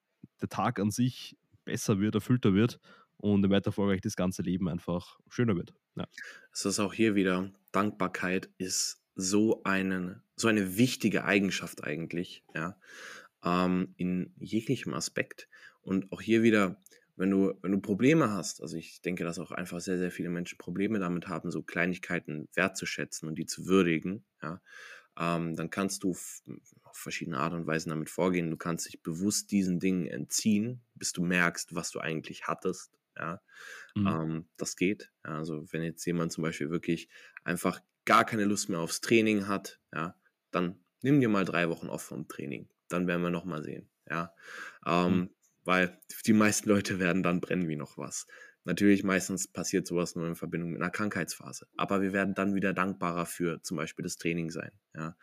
der 0.41 0.47
Tag 0.47 0.79
an 0.79 0.91
sich 0.91 1.37
besser 1.65 1.99
wird, 1.99 2.15
erfüllter 2.15 2.53
wird 2.53 2.79
und 3.17 3.43
im 3.43 3.51
Weiterfolge 3.51 4.01
das 4.01 4.15
ganze 4.15 4.41
Leben 4.41 4.67
einfach 4.67 5.19
schöner 5.29 5.55
wird. 5.55 5.73
Ja. 5.95 6.07
Es 6.51 6.65
ist 6.65 6.79
auch 6.79 6.93
hier 6.93 7.15
wieder, 7.15 7.51
Dankbarkeit 7.71 8.49
ist 8.57 9.01
so, 9.15 9.63
einen, 9.63 10.21
so 10.35 10.47
eine 10.47 10.77
wichtige 10.77 11.25
Eigenschaft 11.25 11.83
eigentlich, 11.83 12.43
ja, 12.53 12.77
ähm, 13.43 13.93
in 13.97 14.33
jeglichem 14.37 14.93
Aspekt. 14.93 15.47
Und 15.81 16.11
auch 16.11 16.21
hier 16.21 16.43
wieder, 16.43 16.81
wenn 17.15 17.29
du, 17.31 17.53
wenn 17.61 17.71
du 17.71 17.79
Probleme 17.79 18.31
hast, 18.31 18.61
also 18.61 18.75
ich 18.75 19.01
denke, 19.01 19.23
dass 19.23 19.39
auch 19.39 19.51
einfach 19.51 19.79
sehr, 19.79 19.97
sehr 19.97 20.11
viele 20.11 20.29
Menschen 20.29 20.57
Probleme 20.57 20.99
damit 20.99 21.27
haben, 21.27 21.51
so 21.51 21.61
Kleinigkeiten 21.61 22.49
wertzuschätzen 22.55 23.29
und 23.29 23.35
die 23.35 23.45
zu 23.45 23.67
würdigen, 23.67 24.25
ja, 24.41 24.61
ähm, 25.17 25.55
dann 25.55 25.69
kannst 25.69 26.03
du 26.03 26.11
auf 26.11 26.41
verschiedene 26.91 27.37
Art 27.37 27.53
und 27.53 27.65
Weisen 27.65 27.89
damit 27.89 28.09
vorgehen. 28.09 28.51
Du 28.51 28.57
kannst 28.57 28.87
dich 28.87 29.01
bewusst 29.01 29.51
diesen 29.51 29.79
Dingen 29.79 30.07
entziehen, 30.07 30.81
bis 30.93 31.13
du 31.13 31.23
merkst, 31.23 31.73
was 31.73 31.91
du 31.91 31.99
eigentlich 31.99 32.47
hattest 32.47 32.91
ja, 33.17 33.41
mhm. 33.95 34.07
ähm, 34.07 34.49
das 34.57 34.75
geht. 34.75 35.11
Ja, 35.25 35.37
also 35.37 35.65
wenn 35.71 35.83
jetzt 35.83 36.05
jemand 36.05 36.31
zum 36.31 36.43
Beispiel 36.43 36.69
wirklich 36.69 37.09
einfach 37.43 37.81
gar 38.05 38.25
keine 38.25 38.45
Lust 38.45 38.69
mehr 38.69 38.79
aufs 38.79 39.01
Training 39.01 39.47
hat, 39.47 39.79
ja, 39.93 40.15
dann 40.51 40.83
nimm 41.01 41.19
dir 41.19 41.29
mal 41.29 41.45
drei 41.45 41.69
Wochen 41.69 41.89
off 41.89 42.03
vom 42.03 42.27
Training. 42.27 42.69
Dann 42.87 43.07
werden 43.07 43.21
wir 43.21 43.29
noch 43.29 43.45
mal 43.45 43.63
sehen. 43.63 43.89
Ja, 44.09 44.33
ähm, 44.85 45.17
mhm. 45.17 45.29
weil 45.63 45.99
die 46.25 46.33
meisten 46.33 46.69
Leute 46.69 46.99
werden 46.99 47.23
dann 47.23 47.41
brennen 47.41 47.67
wie 47.67 47.75
noch 47.75 47.97
was. 47.97 48.27
Natürlich, 48.65 49.03
meistens 49.03 49.47
passiert 49.47 49.85
sowas 49.85 50.15
nur 50.15 50.27
in 50.27 50.35
Verbindung 50.35 50.71
mit 50.71 50.81
einer 50.81 50.89
Krankheitsphase. 50.89 51.67
Aber 51.77 52.01
wir 52.01 52.13
werden 52.13 52.33
dann 52.33 52.55
wieder 52.55 52.73
dankbarer 52.73 53.27
für 53.27 53.61
zum 53.61 53.77
Beispiel 53.77 54.01
das 54.01 54.17
Training 54.17 54.49
sein. 54.49 54.71
Ja. 54.95 55.15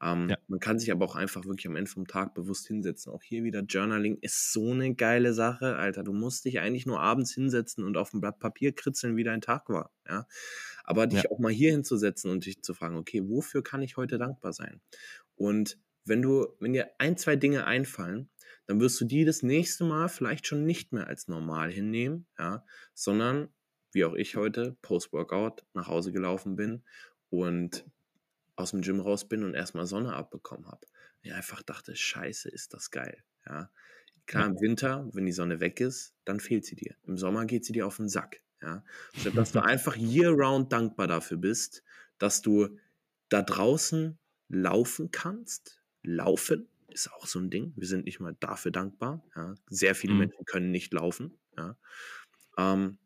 Ähm, 0.00 0.28
ja. 0.28 0.38
Man 0.46 0.60
kann 0.60 0.78
sich 0.78 0.92
aber 0.92 1.04
auch 1.04 1.16
einfach 1.16 1.44
wirklich 1.44 1.66
am 1.66 1.74
Ende 1.74 1.90
vom 1.90 2.06
Tag 2.06 2.34
bewusst 2.34 2.68
hinsetzen. 2.68 3.12
Auch 3.12 3.22
hier 3.22 3.42
wieder 3.42 3.62
Journaling 3.62 4.18
ist 4.20 4.52
so 4.52 4.70
eine 4.70 4.94
geile 4.94 5.34
Sache, 5.34 5.74
Alter. 5.74 6.04
Du 6.04 6.12
musst 6.12 6.44
dich 6.44 6.60
eigentlich 6.60 6.86
nur 6.86 7.00
abends 7.00 7.34
hinsetzen 7.34 7.82
und 7.84 7.96
auf 7.96 8.12
dem 8.12 8.20
Blatt 8.20 8.38
Papier 8.38 8.72
kritzeln, 8.72 9.16
wie 9.16 9.24
dein 9.24 9.40
Tag 9.40 9.68
war. 9.68 9.90
Ja. 10.08 10.28
Aber 10.84 11.08
dich 11.08 11.24
ja. 11.24 11.30
auch 11.32 11.40
mal 11.40 11.52
hier 11.52 11.72
hinzusetzen 11.72 12.30
und 12.30 12.46
dich 12.46 12.62
zu 12.62 12.74
fragen, 12.74 12.96
okay, 12.96 13.22
wofür 13.24 13.64
kann 13.64 13.82
ich 13.82 13.96
heute 13.96 14.18
dankbar 14.18 14.52
sein? 14.52 14.80
Und 15.34 15.78
wenn 16.04 16.22
du, 16.22 16.46
wenn 16.60 16.74
dir 16.74 16.90
ein, 16.98 17.16
zwei 17.16 17.34
Dinge 17.34 17.66
einfallen, 17.66 18.28
dann 18.66 18.80
wirst 18.80 19.00
du 19.00 19.04
die 19.04 19.24
das 19.24 19.42
nächste 19.42 19.84
Mal 19.84 20.08
vielleicht 20.08 20.46
schon 20.46 20.64
nicht 20.64 20.92
mehr 20.92 21.06
als 21.06 21.28
normal 21.28 21.70
hinnehmen, 21.70 22.26
ja, 22.38 22.64
sondern 22.94 23.48
wie 23.92 24.04
auch 24.04 24.14
ich 24.14 24.36
heute 24.36 24.76
Post-Workout 24.82 25.64
nach 25.74 25.88
Hause 25.88 26.12
gelaufen 26.12 26.56
bin 26.56 26.82
und 27.30 27.84
aus 28.56 28.70
dem 28.70 28.82
Gym 28.82 29.00
raus 29.00 29.28
bin 29.28 29.44
und 29.44 29.54
erstmal 29.54 29.86
Sonne 29.86 30.14
abbekommen 30.14 30.66
habe. 30.66 30.86
Ich 31.22 31.32
einfach 31.32 31.62
dachte, 31.62 31.96
scheiße, 31.96 32.48
ist 32.48 32.74
das 32.74 32.90
geil. 32.90 33.22
Ja. 33.46 33.70
Klar, 34.26 34.46
im 34.46 34.60
Winter, 34.60 35.08
wenn 35.12 35.26
die 35.26 35.32
Sonne 35.32 35.60
weg 35.60 35.80
ist, 35.80 36.14
dann 36.24 36.40
fehlt 36.40 36.64
sie 36.64 36.76
dir. 36.76 36.96
Im 37.06 37.18
Sommer 37.18 37.44
geht 37.44 37.64
sie 37.64 37.72
dir 37.72 37.86
auf 37.86 37.96
den 37.96 38.08
Sack. 38.08 38.40
Ja. 38.62 38.84
Statt 39.14 39.36
dass 39.36 39.52
du 39.52 39.62
einfach 39.62 39.96
year-round 39.96 40.72
dankbar 40.72 41.06
dafür 41.06 41.36
bist, 41.36 41.82
dass 42.18 42.40
du 42.40 42.78
da 43.28 43.42
draußen 43.42 44.18
laufen 44.48 45.10
kannst. 45.10 45.82
Laufen 46.02 46.68
ist 46.94 47.12
auch 47.12 47.26
so 47.26 47.38
ein 47.38 47.50
Ding. 47.50 47.72
Wir 47.76 47.88
sind 47.88 48.04
nicht 48.04 48.20
mal 48.20 48.36
dafür 48.40 48.70
dankbar. 48.70 49.22
Ja. 49.36 49.54
Sehr 49.68 49.94
viele 49.94 50.14
mhm. 50.14 50.20
Menschen 50.20 50.44
können 50.46 50.70
nicht 50.70 50.92
laufen. 50.92 51.38
Ja. 51.56 51.76
Ähm, 52.56 52.98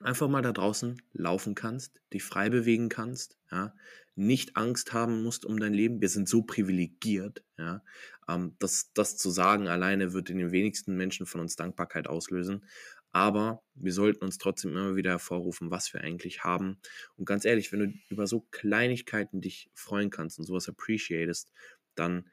einfach 0.00 0.28
mal 0.28 0.42
da 0.42 0.52
draußen 0.52 1.00
laufen 1.12 1.54
kannst, 1.54 2.00
dich 2.12 2.22
frei 2.22 2.50
bewegen 2.50 2.88
kannst, 2.88 3.38
ja, 3.50 3.74
nicht 4.14 4.56
Angst 4.56 4.92
haben 4.92 5.22
musst 5.22 5.44
um 5.44 5.58
dein 5.58 5.74
Leben. 5.74 6.00
Wir 6.00 6.08
sind 6.08 6.28
so 6.28 6.42
privilegiert, 6.42 7.44
ja, 7.58 7.82
ähm, 8.28 8.56
das, 8.58 8.92
das 8.94 9.16
zu 9.16 9.30
sagen 9.30 9.68
alleine 9.68 10.12
wird 10.12 10.30
in 10.30 10.38
den 10.38 10.52
wenigsten 10.52 10.96
Menschen 10.96 11.26
von 11.26 11.40
uns 11.40 11.56
Dankbarkeit 11.56 12.08
auslösen. 12.08 12.66
Aber 13.12 13.62
wir 13.74 13.94
sollten 13.94 14.24
uns 14.24 14.36
trotzdem 14.36 14.72
immer 14.72 14.94
wieder 14.94 15.12
hervorrufen, 15.12 15.70
was 15.70 15.94
wir 15.94 16.02
eigentlich 16.02 16.44
haben. 16.44 16.78
Und 17.16 17.24
ganz 17.24 17.46
ehrlich, 17.46 17.72
wenn 17.72 17.78
du 17.80 17.94
über 18.10 18.26
so 18.26 18.46
Kleinigkeiten 18.50 19.40
dich 19.40 19.70
freuen 19.72 20.10
kannst 20.10 20.38
und 20.38 20.44
sowas 20.44 20.68
appreciatest, 20.68 21.50
dann 21.94 22.28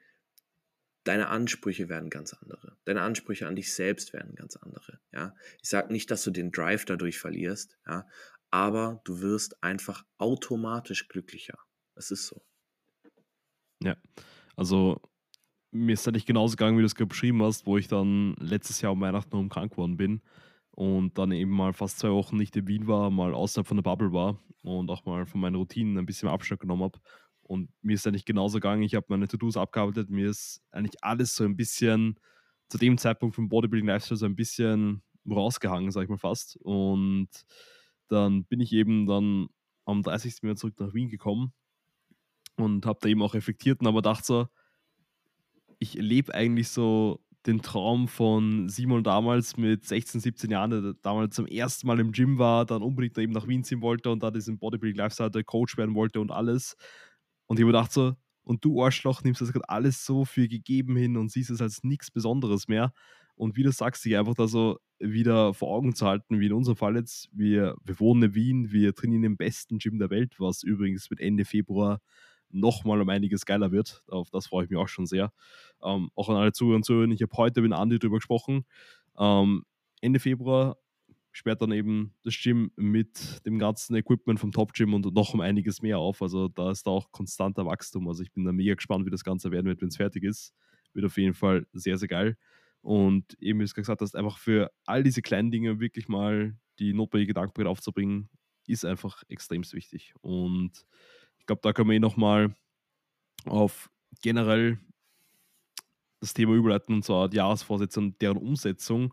deine 1.04 1.28
Ansprüche 1.28 1.88
werden 1.88 2.10
ganz 2.10 2.34
andere. 2.34 2.76
Deine 2.84 3.02
Ansprüche 3.02 3.46
an 3.46 3.56
dich 3.56 3.74
selbst 3.74 4.12
werden 4.12 4.34
ganz 4.34 4.56
andere. 4.56 5.00
Ja, 5.12 5.34
ich 5.62 5.68
sage 5.68 5.92
nicht, 5.92 6.10
dass 6.10 6.24
du 6.24 6.30
den 6.30 6.50
Drive 6.50 6.84
dadurch 6.84 7.18
verlierst, 7.18 7.78
ja, 7.86 8.06
aber 8.50 9.00
du 9.04 9.20
wirst 9.20 9.62
einfach 9.62 10.04
automatisch 10.18 11.08
glücklicher. 11.08 11.58
Es 11.94 12.10
ist 12.10 12.26
so. 12.26 12.42
Ja, 13.82 13.96
also 14.56 15.00
mir 15.70 15.92
ist 15.92 16.06
nicht 16.06 16.26
genauso 16.26 16.52
gegangen, 16.52 16.78
wie 16.78 16.82
du 16.82 16.86
es 16.86 16.94
beschrieben 16.94 17.42
hast, 17.42 17.66
wo 17.66 17.76
ich 17.76 17.88
dann 17.88 18.34
letztes 18.38 18.80
Jahr 18.80 18.92
um 18.92 19.00
Weihnachten 19.00 19.36
um 19.36 19.48
krank 19.48 19.72
geworden 19.72 19.96
bin 19.96 20.22
und 20.70 21.18
dann 21.18 21.32
eben 21.32 21.50
mal 21.50 21.72
fast 21.72 21.98
zwei 21.98 22.10
Wochen 22.10 22.36
nicht 22.36 22.56
in 22.56 22.66
Wien 22.66 22.86
war, 22.86 23.10
mal 23.10 23.34
außerhalb 23.34 23.66
von 23.66 23.76
der 23.76 23.82
Bubble 23.82 24.12
war 24.12 24.40
und 24.62 24.90
auch 24.90 25.04
mal 25.04 25.26
von 25.26 25.40
meinen 25.40 25.56
Routinen 25.56 25.98
ein 25.98 26.06
bisschen 26.06 26.28
Abstand 26.28 26.60
genommen 26.60 26.84
habe. 26.84 27.00
Und 27.44 27.70
mir 27.82 27.94
ist 27.94 28.06
eigentlich 28.06 28.24
genauso 28.24 28.56
gegangen. 28.58 28.82
Ich 28.82 28.94
habe 28.94 29.06
meine 29.08 29.28
To-Dos 29.28 29.56
abgearbeitet. 29.56 30.10
Mir 30.10 30.30
ist 30.30 30.62
eigentlich 30.70 31.02
alles 31.02 31.34
so 31.36 31.44
ein 31.44 31.56
bisschen 31.56 32.18
zu 32.68 32.78
dem 32.78 32.98
Zeitpunkt 32.98 33.34
vom 33.36 33.48
Bodybuilding 33.48 33.88
Lifestyle 33.88 34.16
so 34.16 34.26
ein 34.26 34.36
bisschen 34.36 35.02
rausgehangen, 35.28 35.90
sag 35.90 36.04
ich 36.04 36.08
mal 36.08 36.18
fast. 36.18 36.56
Und 36.62 37.28
dann 38.08 38.44
bin 38.44 38.60
ich 38.60 38.72
eben 38.72 39.06
dann 39.06 39.48
am 39.84 40.02
30. 40.02 40.42
wieder 40.42 40.56
zurück 40.56 40.74
nach 40.78 40.94
Wien 40.94 41.08
gekommen 41.08 41.52
und 42.56 42.86
habe 42.86 42.98
da 43.02 43.08
eben 43.08 43.22
auch 43.22 43.34
reflektiert 43.34 43.80
und 43.80 43.86
aber 43.86 44.02
dachte 44.02 44.24
so, 44.24 44.46
ich 45.78 45.94
lebe 45.94 46.34
eigentlich 46.34 46.68
so 46.68 47.20
den 47.46 47.60
Traum 47.60 48.08
von 48.08 48.68
Simon 48.70 49.04
damals 49.04 49.56
mit 49.58 49.84
16, 49.84 50.20
17 50.20 50.50
Jahren, 50.50 50.70
der 50.70 50.94
damals 51.02 51.34
zum 51.34 51.46
ersten 51.46 51.86
Mal 51.86 52.00
im 52.00 52.12
Gym 52.12 52.38
war, 52.38 52.64
dann 52.64 52.82
unbedingt 52.82 53.18
eben 53.18 53.32
nach 53.32 53.46
Wien 53.46 53.64
ziehen 53.64 53.82
wollte 53.82 54.10
und 54.10 54.22
da 54.22 54.30
diesen 54.30 54.58
Bodybuilding 54.58 54.96
Lifestyle 54.96 55.44
Coach 55.44 55.76
werden 55.76 55.94
wollte 55.94 56.20
und 56.20 56.30
alles. 56.30 56.76
Und 57.46 57.58
ich 57.58 57.62
habe 57.64 57.72
gedacht 57.72 57.92
so, 57.92 58.14
und 58.42 58.64
du 58.64 58.82
Arschloch 58.82 59.22
nimmst 59.22 59.40
das 59.40 59.52
gerade 59.52 59.68
alles 59.68 60.04
so 60.04 60.24
für 60.24 60.48
gegeben 60.48 60.96
hin 60.96 61.16
und 61.16 61.30
siehst 61.30 61.50
es 61.50 61.62
als 61.62 61.82
nichts 61.82 62.10
Besonderes 62.10 62.68
mehr. 62.68 62.92
Und 63.36 63.56
wie 63.56 63.62
du 63.62 63.72
sagst, 63.72 64.04
dich 64.04 64.16
einfach 64.16 64.34
da 64.34 64.46
so 64.46 64.78
wieder 64.98 65.54
vor 65.54 65.70
Augen 65.70 65.94
zu 65.94 66.06
halten, 66.06 66.40
wie 66.40 66.46
in 66.46 66.52
unserem 66.52 66.76
Fall 66.76 66.96
jetzt, 66.96 67.28
wir, 67.32 67.74
wir 67.82 67.98
wohnen 67.98 68.22
in 68.22 68.34
Wien, 68.34 68.70
wir 68.70 68.94
trainieren 68.94 69.24
im 69.24 69.36
besten 69.36 69.78
Gym 69.78 69.98
der 69.98 70.10
Welt, 70.10 70.38
was 70.38 70.62
übrigens 70.62 71.10
mit 71.10 71.20
Ende 71.20 71.44
Februar 71.44 72.00
nochmal 72.50 73.00
um 73.00 73.08
einiges 73.08 73.44
geiler 73.46 73.72
wird. 73.72 74.04
Auf 74.08 74.30
das 74.30 74.46
freue 74.46 74.64
ich 74.64 74.70
mich 74.70 74.78
auch 74.78 74.88
schon 74.88 75.06
sehr. 75.06 75.32
Ähm, 75.82 76.10
auch 76.14 76.28
an 76.28 76.36
alle 76.36 76.52
Zuhörer 76.52 76.76
und 76.76 76.84
Zuhörer, 76.84 77.10
ich 77.10 77.22
habe 77.22 77.36
heute 77.36 77.60
mit 77.60 77.72
Andi 77.72 77.98
darüber 77.98 78.18
gesprochen. 78.18 78.64
Ähm, 79.18 79.64
Ende 80.00 80.20
Februar 80.20 80.76
sperrt 81.34 81.60
dann 81.60 81.72
eben 81.72 82.14
das 82.22 82.40
Gym 82.40 82.70
mit 82.76 83.44
dem 83.44 83.58
ganzen 83.58 83.96
Equipment 83.96 84.38
vom 84.38 84.52
Top 84.52 84.72
Gym 84.72 84.94
und 84.94 85.12
noch 85.12 85.34
um 85.34 85.40
einiges 85.40 85.82
mehr 85.82 85.98
auf. 85.98 86.22
Also 86.22 86.46
da 86.46 86.70
ist 86.70 86.86
da 86.86 86.92
auch 86.92 87.10
konstanter 87.10 87.66
Wachstum. 87.66 88.06
Also 88.06 88.22
ich 88.22 88.32
bin 88.32 88.44
da 88.44 88.52
mega 88.52 88.74
gespannt, 88.74 89.04
wie 89.04 89.10
das 89.10 89.24
Ganze 89.24 89.50
werden 89.50 89.66
wird, 89.66 89.80
wenn 89.80 89.88
es 89.88 89.96
fertig 89.96 90.22
ist. 90.22 90.54
Wird 90.92 91.04
auf 91.04 91.16
jeden 91.18 91.34
Fall 91.34 91.66
sehr, 91.72 91.98
sehr 91.98 92.06
geil. 92.06 92.38
Und 92.82 93.36
eben, 93.40 93.58
wie 93.58 93.64
du 93.64 93.72
gesagt 93.74 94.00
hast, 94.00 94.14
einfach 94.14 94.38
für 94.38 94.70
all 94.86 95.02
diese 95.02 95.22
kleinen 95.22 95.50
Dinge 95.50 95.80
wirklich 95.80 96.06
mal 96.06 96.56
die 96.78 96.94
notwendige 96.94 97.34
Dankbarkeit 97.34 97.66
aufzubringen, 97.66 98.28
ist 98.68 98.84
einfach 98.84 99.24
extrem 99.28 99.62
wichtig. 99.72 100.14
Und 100.20 100.86
ich 101.40 101.46
glaube, 101.46 101.62
da 101.62 101.72
können 101.72 101.90
wir 101.90 101.96
eh 101.96 102.00
nochmal 102.00 102.54
auf 103.44 103.90
generell 104.22 104.78
das 106.20 106.32
Thema 106.32 106.54
überleiten, 106.54 106.94
und 106.94 107.04
zwar 107.04 107.28
die 107.28 107.38
Jahresvorsätze 107.38 107.98
und 107.98 108.22
deren 108.22 108.38
Umsetzung. 108.38 109.12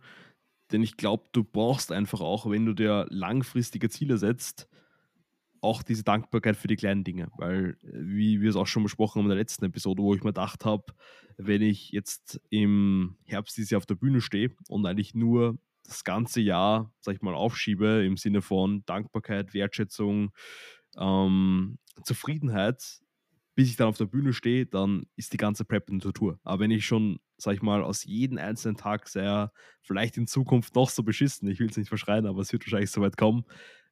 Denn 0.71 0.83
ich 0.83 0.97
glaube, 0.97 1.25
du 1.31 1.43
brauchst 1.43 1.91
einfach 1.91 2.21
auch, 2.21 2.49
wenn 2.49 2.65
du 2.65 2.73
dir 2.73 3.05
langfristige 3.09 3.89
Ziele 3.89 4.17
setzt, 4.17 4.67
auch 5.61 5.83
diese 5.83 6.03
Dankbarkeit 6.03 6.57
für 6.57 6.67
die 6.67 6.75
kleinen 6.75 7.03
Dinge. 7.03 7.29
Weil, 7.37 7.77
wie 7.81 8.41
wir 8.41 8.49
es 8.49 8.55
auch 8.55 8.67
schon 8.67 8.83
besprochen 8.83 9.19
haben 9.19 9.25
in 9.25 9.29
der 9.29 9.37
letzten 9.37 9.65
Episode, 9.65 10.01
wo 10.01 10.15
ich 10.15 10.23
mir 10.23 10.29
gedacht 10.29 10.65
habe, 10.65 10.85
wenn 11.37 11.61
ich 11.61 11.91
jetzt 11.91 12.41
im 12.49 13.17
Herbst 13.25 13.57
dieses 13.57 13.69
Jahr 13.69 13.77
auf 13.79 13.85
der 13.85 13.95
Bühne 13.95 14.21
stehe 14.21 14.55
und 14.67 14.85
eigentlich 14.85 15.13
nur 15.13 15.57
das 15.83 16.03
ganze 16.03 16.41
Jahr, 16.41 16.93
sag 16.99 17.15
ich 17.15 17.21
mal, 17.21 17.35
aufschiebe 17.35 18.03
im 18.05 18.17
Sinne 18.17 18.41
von 18.41 18.83
Dankbarkeit, 18.85 19.53
Wertschätzung, 19.53 20.31
ähm, 20.97 21.77
Zufriedenheit, 22.03 23.01
bis 23.55 23.69
ich 23.69 23.75
dann 23.75 23.87
auf 23.87 23.97
der 23.97 24.05
Bühne 24.05 24.33
stehe, 24.33 24.65
dann 24.65 25.05
ist 25.15 25.33
die 25.33 25.37
ganze 25.37 25.65
Prep 25.65 25.89
eine 25.89 25.99
Tortur. 25.99 26.39
Aber 26.43 26.61
wenn 26.61 26.71
ich 26.71 26.85
schon, 26.85 27.19
sag 27.41 27.55
ich 27.55 27.61
mal, 27.61 27.83
aus 27.83 28.03
jedem 28.03 28.37
einzelnen 28.37 28.77
Tag 28.77 29.07
sehr, 29.07 29.51
vielleicht 29.81 30.17
in 30.17 30.27
Zukunft 30.27 30.75
noch 30.75 30.89
so 30.89 31.03
beschissen, 31.03 31.47
ich 31.49 31.59
will 31.59 31.69
es 31.69 31.77
nicht 31.77 31.89
verschreien, 31.89 32.25
aber 32.25 32.41
es 32.41 32.51
wird 32.53 32.65
wahrscheinlich 32.65 32.91
so 32.91 33.01
weit 33.01 33.17
kommen, 33.17 33.45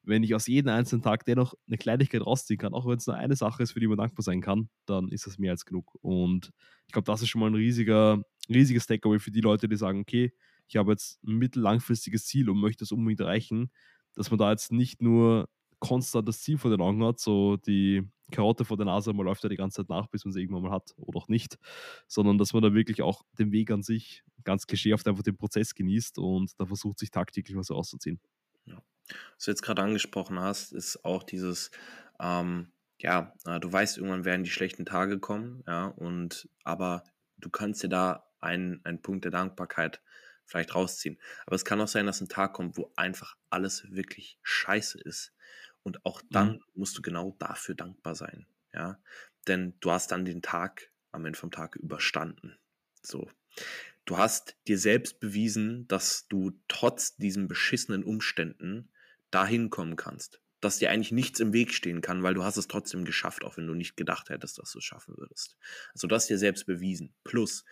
wenn 0.04 0.24
ich 0.24 0.34
aus 0.34 0.48
jedem 0.48 0.70
einzelnen 0.70 1.02
Tag 1.02 1.26
dennoch 1.26 1.54
eine 1.68 1.78
Kleinigkeit 1.78 2.22
rausziehen 2.22 2.58
kann, 2.58 2.74
auch 2.74 2.88
wenn 2.88 2.98
es 2.98 3.08
nur 3.08 3.16
eine 3.16 3.36
Sache 3.36 3.64
ist, 3.64 3.74
für 3.74 3.80
die 3.80 3.88
man 3.88 3.98
dankbar 3.98 4.24
sein 4.24 4.42
kann, 4.42 4.70
dann 4.86 5.10
ist 5.10 5.28
das 5.28 5.38
mehr 5.38 5.52
als 5.52 5.66
genug. 5.66 5.98
Und 6.02 6.52
ich 6.88 6.94
glaube, 6.94 7.06
das 7.06 7.22
ist 7.22 7.30
schon 7.30 7.42
mal 7.42 7.50
ein 7.50 7.56
riesiger, 7.56 8.24
riesiges 8.50 8.88
Takeaway 8.88 9.20
für 9.20 9.32
die 9.32 9.42
Leute, 9.42 9.68
die 9.68 9.76
sagen, 9.76 10.00
okay, 10.02 10.34
ich 10.68 10.78
habe 10.78 10.92
jetzt 10.92 11.22
ein 11.24 11.36
mittellangfristiges 11.36 12.26
Ziel 12.26 12.50
und 12.50 12.60
möchte 12.60 12.84
das 12.84 12.92
unbedingt 12.92 13.20
erreichen, 13.20 13.72
dass 14.16 14.32
man 14.32 14.38
da 14.38 14.52
jetzt 14.52 14.72
nicht 14.72 15.02
nur 15.02 15.50
konstant 15.80 16.28
das 16.28 16.42
Ziel 16.42 16.58
vor 16.58 16.72
den 16.72 16.82
Augen 16.82 17.04
hat, 17.04 17.20
so 17.20 17.58
die 17.58 18.08
Karotte 18.32 18.66
vor 18.66 18.78
der 18.78 18.86
Nase, 18.86 19.14
man 19.14 19.26
läuft 19.26 19.44
ja 19.44 19.50
die 19.50 19.56
ganze 19.56 19.78
Zeit 19.78 19.90
nach, 19.90 20.08
bis 20.08 20.26
man 20.26 20.32
sie 20.32 20.42
irgendwann 20.42 20.64
mal 20.64 20.72
hat 20.72 20.94
oder 20.98 21.18
auch 21.18 21.28
nicht, 21.28 21.58
sondern 22.08 22.38
dass 22.38 22.54
man 22.54 22.62
da 22.62 22.74
wirklich 22.74 23.02
auch 23.02 23.24
den 23.38 23.52
Weg 23.52 23.72
an 23.72 23.82
sich 23.82 24.24
ganz 24.44 24.68
klischeehaft 24.68 25.08
einfach 25.08 25.24
den 25.24 25.38
Prozess 25.38 25.74
genießt 25.74 26.20
und 26.20 26.52
da 26.60 26.66
versucht 26.66 27.00
sich 27.00 27.12
tagtäglich 27.12 27.58
was 27.58 27.72
auszuziehen. 27.72 28.20
Ja. 28.66 28.82
Was 29.36 29.46
du 29.46 29.52
jetzt 29.52 29.62
gerade 29.62 29.82
angesprochen 29.82 30.40
hast, 30.40 30.72
ist 30.72 31.04
auch 31.04 31.24
dieses, 31.24 31.72
ähm, 32.20 32.72
ja, 33.00 33.34
äh, 33.46 33.60
du 33.60 33.72
weißt, 33.72 33.98
irgendwann 33.98 34.26
werden 34.26 34.44
die 34.44 34.52
schlechten 34.52 34.86
Tage 34.86 35.20
kommen, 35.20 35.64
ja, 35.68 35.86
und 35.88 36.50
aber 36.64 37.04
du 37.38 37.50
kannst 37.50 37.84
dir 37.84 37.90
da 37.90 38.28
einen, 38.40 38.84
einen 38.86 39.02
Punkt 39.02 39.26
der 39.26 39.32
Dankbarkeit 39.32 40.02
vielleicht 40.46 40.74
rausziehen. 40.76 41.20
Aber 41.46 41.56
es 41.56 41.66
kann 41.66 41.80
auch 41.80 41.88
sein, 41.88 42.06
dass 42.06 42.22
ein 42.22 42.30
Tag 42.30 42.54
kommt, 42.54 42.78
wo 42.78 42.92
einfach 42.96 43.36
alles 43.50 43.90
wirklich 43.92 44.40
scheiße 44.42 45.00
ist. 45.00 45.34
Und 45.84 46.06
auch 46.06 46.22
dann 46.30 46.54
mhm. 46.54 46.64
musst 46.76 46.98
du 46.98 47.02
genau 47.02 47.36
dafür 47.40 47.76
dankbar 47.76 48.16
sein. 48.16 48.46
Ja, 48.74 49.00
denn 49.48 49.74
du 49.80 49.92
hast 49.92 50.12
dann 50.12 50.26
den 50.26 50.42
Tag 50.42 50.92
am 51.12 51.26
Ende 51.26 51.40
vom 51.40 51.52
Tag 51.52 51.76
überstanden. 51.76 52.58
So. 53.02 53.30
Du 54.06 54.18
hast 54.18 54.56
dir 54.68 54.78
selbst 54.78 55.20
bewiesen, 55.20 55.88
dass 55.88 56.28
du 56.28 56.52
trotz 56.68 57.16
diesen 57.18 57.48
beschissenen 57.48 58.04
Umständen 58.04 58.90
dahin 59.32 59.70
kommen 59.70 59.96
kannst. 59.96 60.42
Dass 60.62 60.78
dir 60.78 60.92
eigentlich 60.92 61.12
nichts 61.12 61.40
im 61.40 61.54
Weg 61.54 61.74
stehen 61.74 62.02
kann, 62.02 62.22
weil 62.22 62.34
du 62.34 62.44
hast 62.44 62.58
es 62.58 62.68
trotzdem 62.68 63.06
geschafft, 63.06 63.44
auch 63.44 63.58
wenn 63.58 63.68
du 63.68 63.74
nicht 63.74 63.96
gedacht 63.96 64.30
hättest, 64.30 64.58
dass 64.58 64.72
du 64.72 64.80
es 64.80 64.84
schaffen 64.84 65.16
würdest. 65.18 65.58
Also 65.94 66.08
du 66.08 66.16
hast 66.16 66.28
dir 66.28 66.38
selbst 66.38 66.66
bewiesen. 66.66 67.14
Plus, 67.24 67.66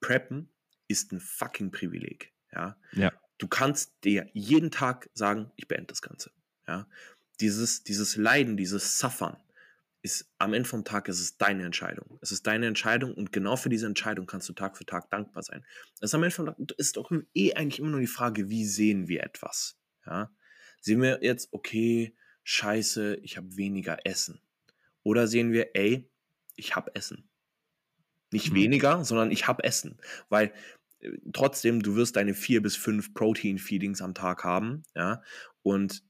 Preppen 0.00 0.50
ist 0.88 1.12
ein 1.12 1.20
fucking 1.20 1.70
Privileg. 1.70 2.32
Ja. 2.52 2.76
ja. 2.92 3.12
Du 3.38 3.46
kannst 3.46 3.92
dir 4.04 4.28
jeden 4.32 4.70
Tag 4.70 5.10
sagen, 5.14 5.52
ich 5.56 5.68
beende 5.68 5.86
das 5.86 6.02
Ganze. 6.02 6.32
Ja 6.66 6.86
dieses, 7.40 7.84
dieses 7.84 8.16
Leiden, 8.16 8.56
dieses 8.56 8.98
Suffern, 8.98 9.36
ist 10.04 10.30
am 10.38 10.52
Ende 10.52 10.68
vom 10.68 10.84
Tag 10.84 11.08
ist 11.08 11.18
es 11.18 11.38
deine 11.38 11.64
Entscheidung. 11.64 12.18
Es 12.20 12.30
ist 12.30 12.46
deine 12.46 12.66
Entscheidung 12.66 13.14
und 13.14 13.32
genau 13.32 13.56
für 13.56 13.70
diese 13.70 13.86
Entscheidung 13.86 14.26
kannst 14.26 14.46
du 14.50 14.52
Tag 14.52 14.76
für 14.76 14.84
Tag 14.84 15.10
dankbar 15.10 15.42
sein. 15.42 15.64
Es 15.96 16.10
ist 16.10 16.14
am 16.14 16.22
Ende 16.22 16.34
vom 16.34 16.46
Tag 16.46 16.56
ist 16.76 16.98
doch 16.98 17.10
eh 17.32 17.54
eigentlich 17.54 17.78
immer 17.78 17.88
nur 17.88 18.00
die 18.00 18.06
Frage, 18.06 18.50
wie 18.50 18.66
sehen 18.66 19.08
wir 19.08 19.22
etwas? 19.22 19.78
Ja? 20.04 20.30
Sehen 20.82 21.00
wir 21.00 21.20
jetzt, 21.22 21.48
okay, 21.52 22.14
scheiße, 22.42 23.16
ich 23.22 23.38
habe 23.38 23.56
weniger 23.56 24.04
Essen. 24.04 24.42
Oder 25.02 25.26
sehen 25.26 25.52
wir, 25.52 25.74
ey, 25.74 26.10
ich 26.54 26.76
habe 26.76 26.94
Essen. 26.94 27.30
Nicht 28.30 28.50
mhm. 28.50 28.56
weniger, 28.56 29.04
sondern 29.06 29.30
ich 29.30 29.46
habe 29.46 29.64
Essen. 29.64 29.96
Weil 30.28 30.52
äh, 30.98 31.12
trotzdem, 31.32 31.82
du 31.82 31.96
wirst 31.96 32.16
deine 32.16 32.34
vier 32.34 32.60
bis 32.60 32.76
fünf 32.76 33.14
Protein-Feedings 33.14 34.02
am 34.02 34.12
Tag 34.12 34.44
haben, 34.44 34.82
ja, 34.94 35.22
und 35.62 36.02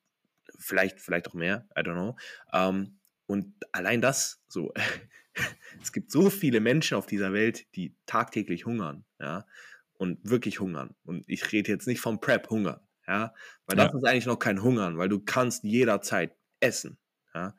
vielleicht, 0.59 1.01
vielleicht 1.01 1.29
auch 1.29 1.35
mehr, 1.35 1.67
I 1.77 1.81
don't 1.81 1.95
know. 1.95 2.17
Ähm, 2.53 2.99
und 3.27 3.55
allein 3.73 4.01
das, 4.01 4.43
so, 4.49 4.73
es 5.83 5.93
gibt 5.93 6.11
so 6.11 6.31
viele 6.31 6.61
Menschen 6.61 6.97
auf 6.97 7.07
dieser 7.07 7.33
Welt, 7.33 7.67
die 7.75 7.95
tagtäglich 8.07 8.67
hungern, 8.67 9.05
ja, 9.19 9.47
und 9.95 10.19
wirklich 10.29 10.61
hungern. 10.61 10.95
Und 11.05 11.25
ich 11.29 11.53
rede 11.53 11.73
jetzt 11.73 11.87
nicht 11.87 12.01
vom 12.01 12.21
Prep-Hunger, 12.21 12.87
ja, 13.07 13.35
weil 13.67 13.77
das 13.77 13.95
ist 13.95 14.05
eigentlich 14.05 14.27
noch 14.27 14.39
kein 14.39 14.63
Hungern, 14.63 14.99
weil 14.99 15.09
du 15.09 15.21
kannst 15.21 15.65
jederzeit 15.65 16.37
essen, 16.61 16.99
ja. 17.35 17.55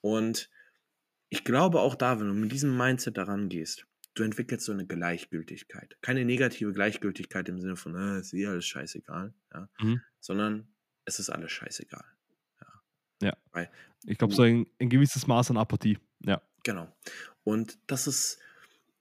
Und 0.00 0.50
ich 1.28 1.44
glaube 1.44 1.80
auch 1.80 1.94
da, 1.94 2.20
wenn 2.20 2.28
du 2.28 2.34
mit 2.34 2.52
diesem 2.52 2.76
Mindset 2.76 3.16
daran 3.16 3.48
gehst, 3.48 3.86
du 4.14 4.22
entwickelst 4.22 4.66
so 4.66 4.72
eine 4.72 4.86
Gleichgültigkeit. 4.86 5.96
Keine 6.00 6.24
negative 6.24 6.72
Gleichgültigkeit 6.72 7.48
im 7.48 7.60
Sinne 7.60 7.76
von, 7.76 7.94
äh, 7.96 8.20
ist 8.20 8.32
eh 8.32 8.46
alles 8.46 8.66
scheißegal, 8.66 9.34
ja? 9.52 9.68
Mhm. 9.80 10.00
sondern 10.20 10.68
es 11.04 11.18
ist 11.18 11.30
alles 11.30 11.52
scheißegal. 11.52 12.04
Ja. 13.22 13.36
Weil, 13.52 13.70
ich 14.04 14.18
glaube, 14.18 14.34
so 14.34 14.42
ein, 14.42 14.66
ein, 14.80 14.90
gewisses 14.90 15.26
Maß 15.26 15.50
an 15.50 15.56
Apathie. 15.56 15.98
Ja. 16.20 16.42
Genau. 16.62 16.88
Und 17.42 17.78
das 17.86 18.06
ist 18.06 18.38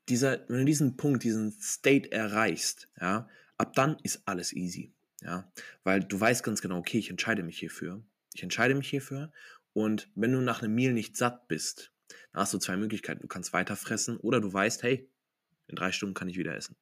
dieser, 0.09 0.47
wenn 0.49 0.59
du 0.59 0.65
diesen 0.65 0.97
Punkt, 0.97 1.23
diesen 1.23 1.51
State 1.51 2.11
erreichst, 2.11 2.89
ja, 2.99 3.27
ab 3.57 3.73
dann 3.73 3.97
ist 4.03 4.21
alles 4.25 4.53
easy. 4.53 4.93
Ja, 5.21 5.49
weil 5.83 6.03
du 6.03 6.19
weißt 6.19 6.43
ganz 6.43 6.61
genau, 6.61 6.77
okay, 6.77 6.97
ich 6.97 7.09
entscheide 7.09 7.43
mich 7.43 7.57
hierfür. 7.57 8.03
Ich 8.33 8.43
entscheide 8.43 8.75
mich 8.75 8.89
hierfür. 8.89 9.31
Und 9.71 10.09
wenn 10.15 10.33
du 10.33 10.41
nach 10.41 10.61
einem 10.61 10.75
Meal 10.75 10.93
nicht 10.93 11.15
satt 11.15 11.47
bist, 11.47 11.93
dann 12.31 12.41
hast 12.41 12.53
du 12.53 12.57
zwei 12.57 12.75
Möglichkeiten. 12.75 13.21
Du 13.21 13.27
kannst 13.27 13.53
weiter 13.53 13.75
fressen 13.77 14.17
oder 14.17 14.41
du 14.41 14.51
weißt, 14.51 14.83
hey, 14.83 15.09
in 15.67 15.75
drei 15.75 15.91
Stunden 15.91 16.13
kann 16.13 16.27
ich 16.27 16.37
wieder 16.37 16.55
essen. 16.55 16.75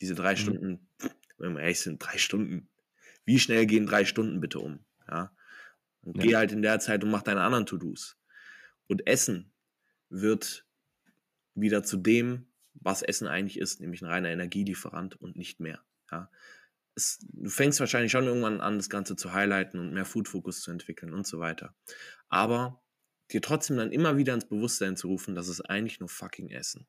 Diese 0.00 0.14
drei 0.14 0.32
mhm. 0.32 0.36
Stunden, 0.36 0.88
wenn 1.36 1.54
wir 1.54 1.60
ehrlich 1.60 1.80
sind, 1.80 1.98
drei 1.98 2.16
Stunden. 2.16 2.68
Wie 3.24 3.38
schnell 3.38 3.66
gehen 3.66 3.86
drei 3.86 4.06
Stunden 4.06 4.40
bitte 4.40 4.60
um? 4.60 4.78
Ja. 5.06 5.30
Und 6.08 6.16
ja. 6.16 6.22
geh 6.22 6.36
halt 6.36 6.52
in 6.52 6.62
der 6.62 6.80
Zeit 6.80 7.04
und 7.04 7.10
mach 7.10 7.22
deine 7.22 7.42
anderen 7.42 7.66
To-Dos. 7.66 8.16
Und 8.86 9.06
Essen 9.06 9.52
wird 10.08 10.66
wieder 11.54 11.82
zu 11.82 11.98
dem, 11.98 12.46
was 12.72 13.02
Essen 13.02 13.26
eigentlich 13.26 13.58
ist, 13.58 13.80
nämlich 13.80 14.00
ein 14.00 14.08
reiner 14.08 14.30
Energielieferant 14.30 15.20
und 15.20 15.36
nicht 15.36 15.60
mehr. 15.60 15.82
Ja. 16.10 16.30
Es, 16.94 17.18
du 17.20 17.50
fängst 17.50 17.78
wahrscheinlich 17.78 18.10
schon 18.10 18.24
irgendwann 18.24 18.62
an, 18.62 18.78
das 18.78 18.88
Ganze 18.88 19.16
zu 19.16 19.34
highlighten 19.34 19.78
und 19.78 19.92
mehr 19.92 20.06
Food-Fokus 20.06 20.62
zu 20.62 20.70
entwickeln 20.70 21.12
und 21.12 21.26
so 21.26 21.38
weiter. 21.40 21.74
Aber 22.30 22.82
dir 23.30 23.42
trotzdem 23.42 23.76
dann 23.76 23.92
immer 23.92 24.16
wieder 24.16 24.32
ins 24.32 24.48
Bewusstsein 24.48 24.96
zu 24.96 25.08
rufen, 25.08 25.34
dass 25.34 25.48
es 25.48 25.60
eigentlich 25.60 26.00
nur 26.00 26.08
fucking 26.08 26.48
Essen. 26.48 26.86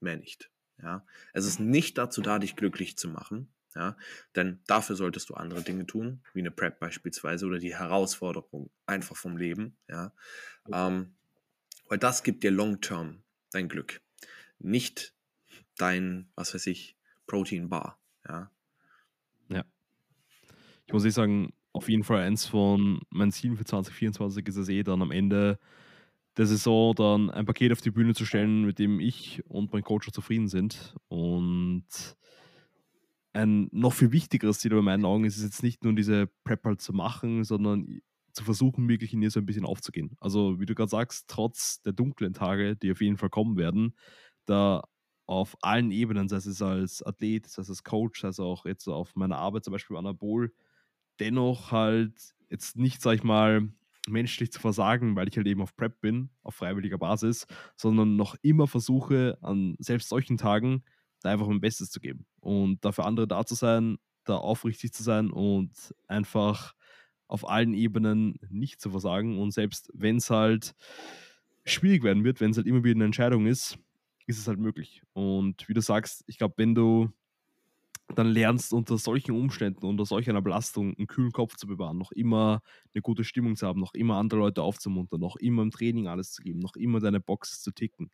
Mehr 0.00 0.16
nicht. 0.16 0.50
Ja. 0.82 1.06
Es 1.32 1.44
ist 1.44 1.60
nicht 1.60 1.96
dazu 1.96 2.22
da, 2.22 2.40
dich 2.40 2.56
glücklich 2.56 2.98
zu 2.98 3.08
machen. 3.08 3.52
Ja, 3.74 3.96
denn 4.34 4.60
dafür 4.66 4.96
solltest 4.96 5.28
du 5.28 5.34
andere 5.34 5.62
Dinge 5.62 5.86
tun, 5.86 6.22
wie 6.32 6.40
eine 6.40 6.50
Prep 6.50 6.80
beispielsweise 6.80 7.46
oder 7.46 7.58
die 7.58 7.76
Herausforderung 7.76 8.70
einfach 8.86 9.16
vom 9.16 9.36
Leben. 9.36 9.76
Ja, 9.88 10.12
ähm, 10.72 11.14
weil 11.88 11.98
das 11.98 12.22
gibt 12.22 12.42
dir 12.42 12.50
long-term 12.50 13.22
dein 13.52 13.68
Glück, 13.68 14.00
nicht 14.58 15.14
dein, 15.76 16.30
was 16.34 16.54
weiß 16.54 16.66
ich, 16.66 16.96
Protein 17.26 17.68
Bar. 17.68 18.00
Ja. 18.26 18.50
Ja. 19.48 19.64
Ich 20.86 20.92
muss 20.92 21.04
eh 21.04 21.10
sagen, 21.10 21.52
auf 21.72 21.88
jeden 21.88 22.04
Fall 22.04 22.22
eins 22.22 22.46
von 22.46 23.00
meinen 23.10 23.32
Zielen 23.32 23.56
für 23.56 23.64
2024 23.64 24.46
ist 24.48 24.56
es 24.56 24.68
eh 24.68 24.82
dann 24.82 25.02
am 25.02 25.10
Ende 25.10 25.58
der 26.36 26.46
Saison 26.46 26.94
dann 26.94 27.30
ein 27.30 27.46
Paket 27.46 27.72
auf 27.72 27.80
die 27.80 27.90
Bühne 27.90 28.14
zu 28.14 28.24
stellen, 28.24 28.64
mit 28.64 28.78
dem 28.78 29.00
ich 29.00 29.42
und 29.46 29.72
mein 29.72 29.82
Coach 29.82 30.10
zufrieden 30.10 30.48
sind. 30.48 30.94
Und 31.08 31.84
ein 33.32 33.68
noch 33.72 33.92
viel 33.92 34.12
wichtigeres 34.12 34.60
Ziel 34.60 34.72
in 34.72 34.84
meinen 34.84 35.04
Augen 35.04 35.24
ist 35.24 35.36
es 35.36 35.44
jetzt 35.44 35.62
nicht 35.62 35.84
nur 35.84 35.94
diese 35.94 36.28
Prep 36.44 36.64
halt 36.64 36.80
zu 36.80 36.92
machen, 36.92 37.44
sondern 37.44 38.00
zu 38.32 38.44
versuchen, 38.44 38.88
wirklich 38.88 39.12
in 39.12 39.22
ihr 39.22 39.30
so 39.30 39.40
ein 39.40 39.46
bisschen 39.46 39.64
aufzugehen. 39.66 40.16
Also, 40.20 40.60
wie 40.60 40.66
du 40.66 40.74
gerade 40.74 40.90
sagst, 40.90 41.26
trotz 41.28 41.82
der 41.82 41.92
dunklen 41.92 42.32
Tage, 42.32 42.76
die 42.76 42.92
auf 42.92 43.00
jeden 43.00 43.16
Fall 43.16 43.30
kommen 43.30 43.56
werden, 43.56 43.94
da 44.46 44.84
auf 45.26 45.56
allen 45.60 45.90
Ebenen, 45.90 46.28
sei 46.28 46.36
es 46.36 46.62
als 46.62 47.02
Athlet, 47.02 47.46
sei 47.46 47.62
es 47.62 47.68
als 47.68 47.84
Coach, 47.84 48.20
sei 48.22 48.28
es 48.28 48.40
auch 48.40 48.64
jetzt 48.64 48.88
auf 48.88 49.14
meiner 49.16 49.36
Arbeit, 49.36 49.64
zum 49.64 49.72
Beispiel 49.72 49.96
Anabol, 49.96 50.52
dennoch 51.20 51.72
halt 51.72 52.34
jetzt 52.48 52.76
nicht, 52.76 53.02
sag 53.02 53.14
ich 53.14 53.24
mal, 53.24 53.68
menschlich 54.08 54.52
zu 54.52 54.60
versagen, 54.60 55.16
weil 55.16 55.28
ich 55.28 55.36
halt 55.36 55.46
eben 55.46 55.60
auf 55.60 55.76
Prep 55.76 56.00
bin, 56.00 56.30
auf 56.42 56.54
freiwilliger 56.54 56.98
Basis, 56.98 57.46
sondern 57.76 58.16
noch 58.16 58.36
immer 58.42 58.66
versuche, 58.66 59.38
an 59.42 59.76
selbst 59.80 60.08
solchen 60.08 60.38
Tagen 60.38 60.82
da 61.22 61.30
einfach 61.30 61.46
mein 61.46 61.60
Bestes 61.60 61.90
zu 61.90 62.00
geben 62.00 62.26
und 62.40 62.84
da 62.84 62.92
für 62.92 63.04
andere 63.04 63.26
da 63.26 63.44
zu 63.44 63.54
sein, 63.54 63.98
da 64.24 64.36
aufrichtig 64.36 64.92
zu 64.92 65.02
sein 65.02 65.30
und 65.30 65.94
einfach 66.06 66.74
auf 67.26 67.48
allen 67.48 67.74
Ebenen 67.74 68.38
nicht 68.50 68.80
zu 68.80 68.90
versagen. 68.90 69.38
Und 69.38 69.52
selbst 69.52 69.90
wenn 69.94 70.16
es 70.16 70.30
halt 70.30 70.74
schwierig 71.64 72.02
werden 72.02 72.24
wird, 72.24 72.40
wenn 72.40 72.50
es 72.50 72.56
halt 72.56 72.66
immer 72.66 72.84
wieder 72.84 72.96
eine 72.96 73.04
Entscheidung 73.04 73.46
ist, 73.46 73.78
ist 74.26 74.38
es 74.38 74.48
halt 74.48 74.58
möglich. 74.58 75.02
Und 75.12 75.68
wie 75.68 75.74
du 75.74 75.80
sagst, 75.80 76.24
ich 76.26 76.38
glaube, 76.38 76.54
wenn 76.58 76.74
du 76.74 77.10
dann 78.14 78.26
lernst, 78.28 78.72
unter 78.72 78.96
solchen 78.96 79.32
Umständen, 79.32 79.84
unter 79.84 80.06
solch 80.06 80.30
einer 80.30 80.40
Belastung 80.40 80.94
einen 80.96 81.06
kühlen 81.06 81.32
Kopf 81.32 81.56
zu 81.56 81.66
bewahren, 81.66 81.98
noch 81.98 82.10
immer 82.12 82.62
eine 82.94 83.02
gute 83.02 83.22
Stimmung 83.22 83.56
zu 83.56 83.66
haben, 83.66 83.80
noch 83.80 83.92
immer 83.94 84.16
andere 84.16 84.40
Leute 84.40 84.62
aufzumuntern, 84.62 85.20
noch 85.20 85.36
immer 85.36 85.62
im 85.62 85.70
Training 85.70 86.08
alles 86.08 86.32
zu 86.32 86.42
geben, 86.42 86.58
noch 86.58 86.76
immer 86.76 87.00
deine 87.00 87.20
Boxes 87.20 87.60
zu 87.60 87.70
ticken. 87.70 88.10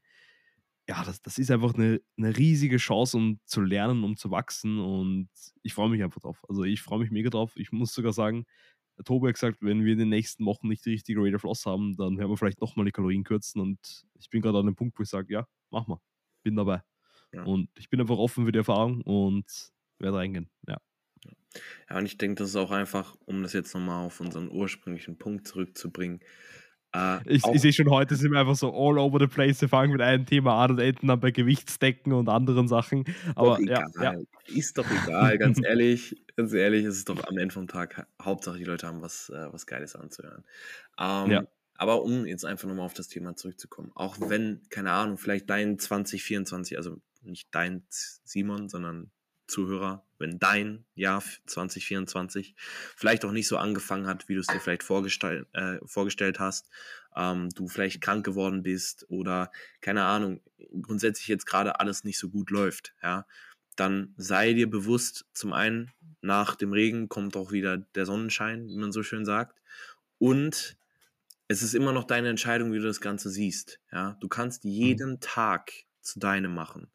Ja, 0.87 1.03
das, 1.03 1.23
das 1.23 1.39
ist 1.39 1.51
einfach 1.51 1.75
eine, 1.75 2.01
eine 2.19 2.37
riesige 2.37 2.77
Chance, 2.77 3.17
um 3.17 3.41
zu 3.47 3.63
lernen, 3.63 4.05
um 4.05 4.17
zu 4.17 4.31
wachsen 4.31 4.79
und 4.79 5.31
ich 5.63 5.73
freue 5.73 5.89
mich 5.89 6.03
einfach 6.03 6.21
drauf. 6.21 6.45
Also 6.49 6.65
ich 6.65 6.83
freue 6.83 6.99
mich 6.99 7.11
mega 7.11 7.31
drauf. 7.31 7.53
Ich 7.57 7.73
muss 7.73 7.95
sogar 7.95 8.13
sagen, 8.13 8.45
Tobi 9.05 9.29
hat 9.29 9.35
gesagt, 9.35 9.59
wenn 9.61 9.85
wir 9.85 9.93
in 9.93 9.99
den 9.99 10.09
nächsten 10.11 10.45
Wochen 10.45 10.69
nicht 10.69 10.85
die 10.85 10.91
richtige 10.91 11.21
Rate 11.21 11.37
of 11.37 11.43
Loss 11.43 11.67
haben, 11.67 11.97
dann 11.97 12.19
werden 12.19 12.31
wir 12.31 12.37
vielleicht 12.37 12.61
nochmal 12.61 12.87
die 12.87 12.93
Kalorien 12.93 13.25
kürzen. 13.25 13.61
Und 13.61 14.05
ich 14.15 14.31
bin 14.31 14.43
gerade 14.43 14.59
an 14.59 14.67
dem 14.67 14.77
Punkt, 14.77 14.99
wo 14.99 15.03
ich 15.03 15.09
sage, 15.09 15.33
ja, 15.33 15.47
mach 15.71 15.87
mal, 15.87 16.01
bin 16.43 16.55
dabei. 16.55 16.83
Ja. 17.33 17.43
Und 17.45 17.71
ich 17.77 17.91
bin 17.91 18.01
einfach 18.01 18.19
offen 18.19 18.45
für 18.45 18.53
die 18.53 18.59
Erfahrung 18.59 19.01
und 19.03 19.73
werde 19.99 20.19
reingehen. 20.19 20.51
Ja. 20.69 20.79
Ja, 21.89 21.99
und 21.99 22.07
ich 22.07 22.19
denke, 22.19 22.37
das 22.37 22.51
ist 22.51 22.57
auch 22.57 22.71
einfach, 22.71 23.17
um 23.25 23.43
das 23.43 23.53
jetzt 23.53 23.75
nochmal 23.75 24.05
auf 24.05 24.21
unseren 24.21 24.51
ursprünglichen 24.51 25.17
Punkt 25.17 25.49
zurückzubringen, 25.49 26.21
äh, 26.95 27.19
ich, 27.27 27.45
ich 27.45 27.61
sehe 27.61 27.73
schon 27.73 27.91
heute 27.91 28.15
sind 28.15 28.33
wir 28.33 28.41
einfach 28.41 28.55
so 28.55 28.69
all 28.69 28.99
over 28.99 29.19
the 29.19 29.27
place. 29.27 29.61
Wir 29.61 29.69
fangen 29.69 29.93
mit 29.93 30.01
einem 30.01 30.27
Thema 30.27 30.63
an 30.63 30.73
und 30.73 30.79
enden 30.79 31.09
dann 31.09 31.21
bei 31.21 31.33
Gewichtsdecken 31.33 32.13
und 32.13 32.29
anderen 32.29 32.69
Sachen. 32.69 33.05
Aber 33.35 33.61
ja, 33.61 33.87
ja, 34.01 34.15
ist 34.47 34.79
doch 34.79 34.87
egal, 35.05 35.39
ganz 35.39 35.61
ehrlich, 35.65 36.23
ganz 36.37 36.53
ehrlich, 36.53 36.85
ist 36.85 36.97
es 36.97 37.05
doch 37.05 37.23
am 37.25 37.37
Ende 37.37 37.53
vom 37.53 37.67
Tag 37.67 38.07
Hauptsache 38.23 38.59
die 38.59 38.65
Leute 38.65 38.87
haben 38.87 39.03
was, 39.03 39.29
äh, 39.31 39.53
was 39.53 39.67
Geiles 39.67 39.97
anzuhören. 39.97 40.45
Ähm, 40.99 41.31
ja. 41.31 41.45
Aber 41.77 42.03
um 42.03 42.25
jetzt 42.27 42.45
einfach 42.45 42.69
nochmal 42.69 42.87
auf 42.87 42.95
das 42.95 43.09
Thema 43.09 43.35
zurückzukommen, 43.35 43.91
auch 43.97 44.17
wenn, 44.21 44.61
keine 44.71 44.93
Ahnung, 44.93 45.19
vielleicht 45.19 45.51
dein 45.51 45.79
2024, 45.79 46.77
also 46.77 47.01
nicht 47.23 47.49
dein 47.51 47.83
Simon, 47.89 48.69
sondern 48.69 49.11
Zuhörer, 49.47 50.05
wenn 50.19 50.39
dein 50.39 50.85
Jahr 50.95 51.23
2024 51.47 52.55
vielleicht 52.97 53.25
auch 53.25 53.33
nicht 53.33 53.49
so 53.49 53.59
angefangen 53.59 54.07
hat, 54.07 54.29
wie 54.29 54.35
du 54.35 54.41
es 54.41 54.47
dir 54.47 54.61
vielleicht 54.61 54.83
vorgestell, 54.83 55.47
äh, 55.53 55.79
vorgestellt 55.85 56.39
hast, 56.39 56.71
ähm, 57.17 57.51
du 57.51 57.69
vielleicht 57.69 58.01
krank 58.01 58.25
geworden 58.25 58.63
bist 58.63 59.07
oder 59.09 59.53
keine 59.81 60.05
Ahnung, 60.05 60.41
grundsätzlich 60.81 61.29
jetzt 61.29 61.47
gerade 61.47 61.81
alles 61.81 62.05
nicht 62.05 62.19
so 62.19 62.31
gut 62.31 62.51
läuft, 62.51 62.95
ja, 63.03 63.27
dann 63.77 64.15
sei 64.17 64.53
dir 64.53 64.71
bewusst, 64.71 65.27
zum 65.35 65.53
einen, 65.53 65.91
nach 66.21 66.55
dem 66.55 66.73
Regen 66.73 67.09
kommt 67.09 67.37
auch 67.37 67.53
wieder 67.53 67.77
der 67.79 68.07
Sonnenschein, 68.07 68.69
wie 68.69 68.77
man 68.77 68.93
so 68.93 69.03
schön 69.03 69.25
sagt, 69.25 69.61
und 70.19 70.77
es 71.49 71.63
ist 71.63 71.75
immer 71.75 71.93
noch 71.93 72.05
deine 72.05 72.31
Entscheidung, 72.31 72.73
wie 72.73 72.79
du 72.79 72.85
das 72.87 73.01
Ganze 73.01 73.29
siehst, 73.29 73.81
ja, 73.93 74.17
du 74.21 74.29
kannst 74.29 74.65
mhm. 74.65 74.71
jeden. 74.71 75.21
Tag 75.21 75.73
zu 76.05 76.19
deinem 76.19 76.55
machen. 76.55 76.89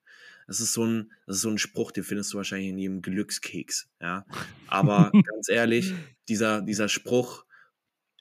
Das 0.50 0.60
ist 0.60 0.74
so 0.74 0.84
ein, 0.84 1.12
das 1.28 1.36
ist 1.36 1.42
so 1.44 1.50
ein 1.52 1.60
Spruch, 1.60 1.92
den 1.92 2.04
findest 2.04 2.34
du 2.34 2.38
wahrscheinlich 2.38 2.70
in 2.70 2.80
jedem 2.80 3.02
Glückskeks. 3.04 3.88
Ja? 4.02 4.26
Aber 4.68 5.12
ganz 5.12 5.48
ehrlich, 5.48 5.94
dieser, 6.28 6.64
dieser 6.64 6.90
Spruch, 6.90 7.46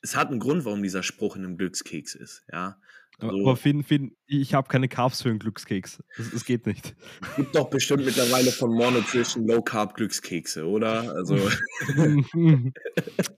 es 0.03 0.14
hat 0.14 0.29
einen 0.29 0.39
Grund, 0.39 0.66
warum 0.66 0.83
dieser 0.83 1.03
Spruch 1.03 1.37
in 1.37 1.45
einem 1.45 1.57
Glückskeks 1.57 2.14
ist. 2.14 2.45
Ja? 2.53 2.79
Also, 3.21 3.41
aber 3.41 3.57
Finn, 3.57 3.83
Finn, 3.83 4.16
ich 4.27 4.55
habe 4.55 4.69
keine 4.69 4.89
Carbs 4.89 5.23
für 5.23 5.29
einen 5.29 5.41
Glückskeks. 5.41 6.03
Das, 6.33 6.45
geht 6.45 6.66
nicht. 6.66 6.95
Es 7.21 7.37
gibt 7.37 7.55
doch 7.57 7.69
bestimmt 7.69 8.05
mittlerweile 8.05 8.53
von 8.53 8.73
Monotrition 8.73 9.47
Low 9.47 9.61
Carb 9.61 9.97
Glückskekse, 9.97 10.64
oder? 10.64 11.12
Also. 11.16 11.37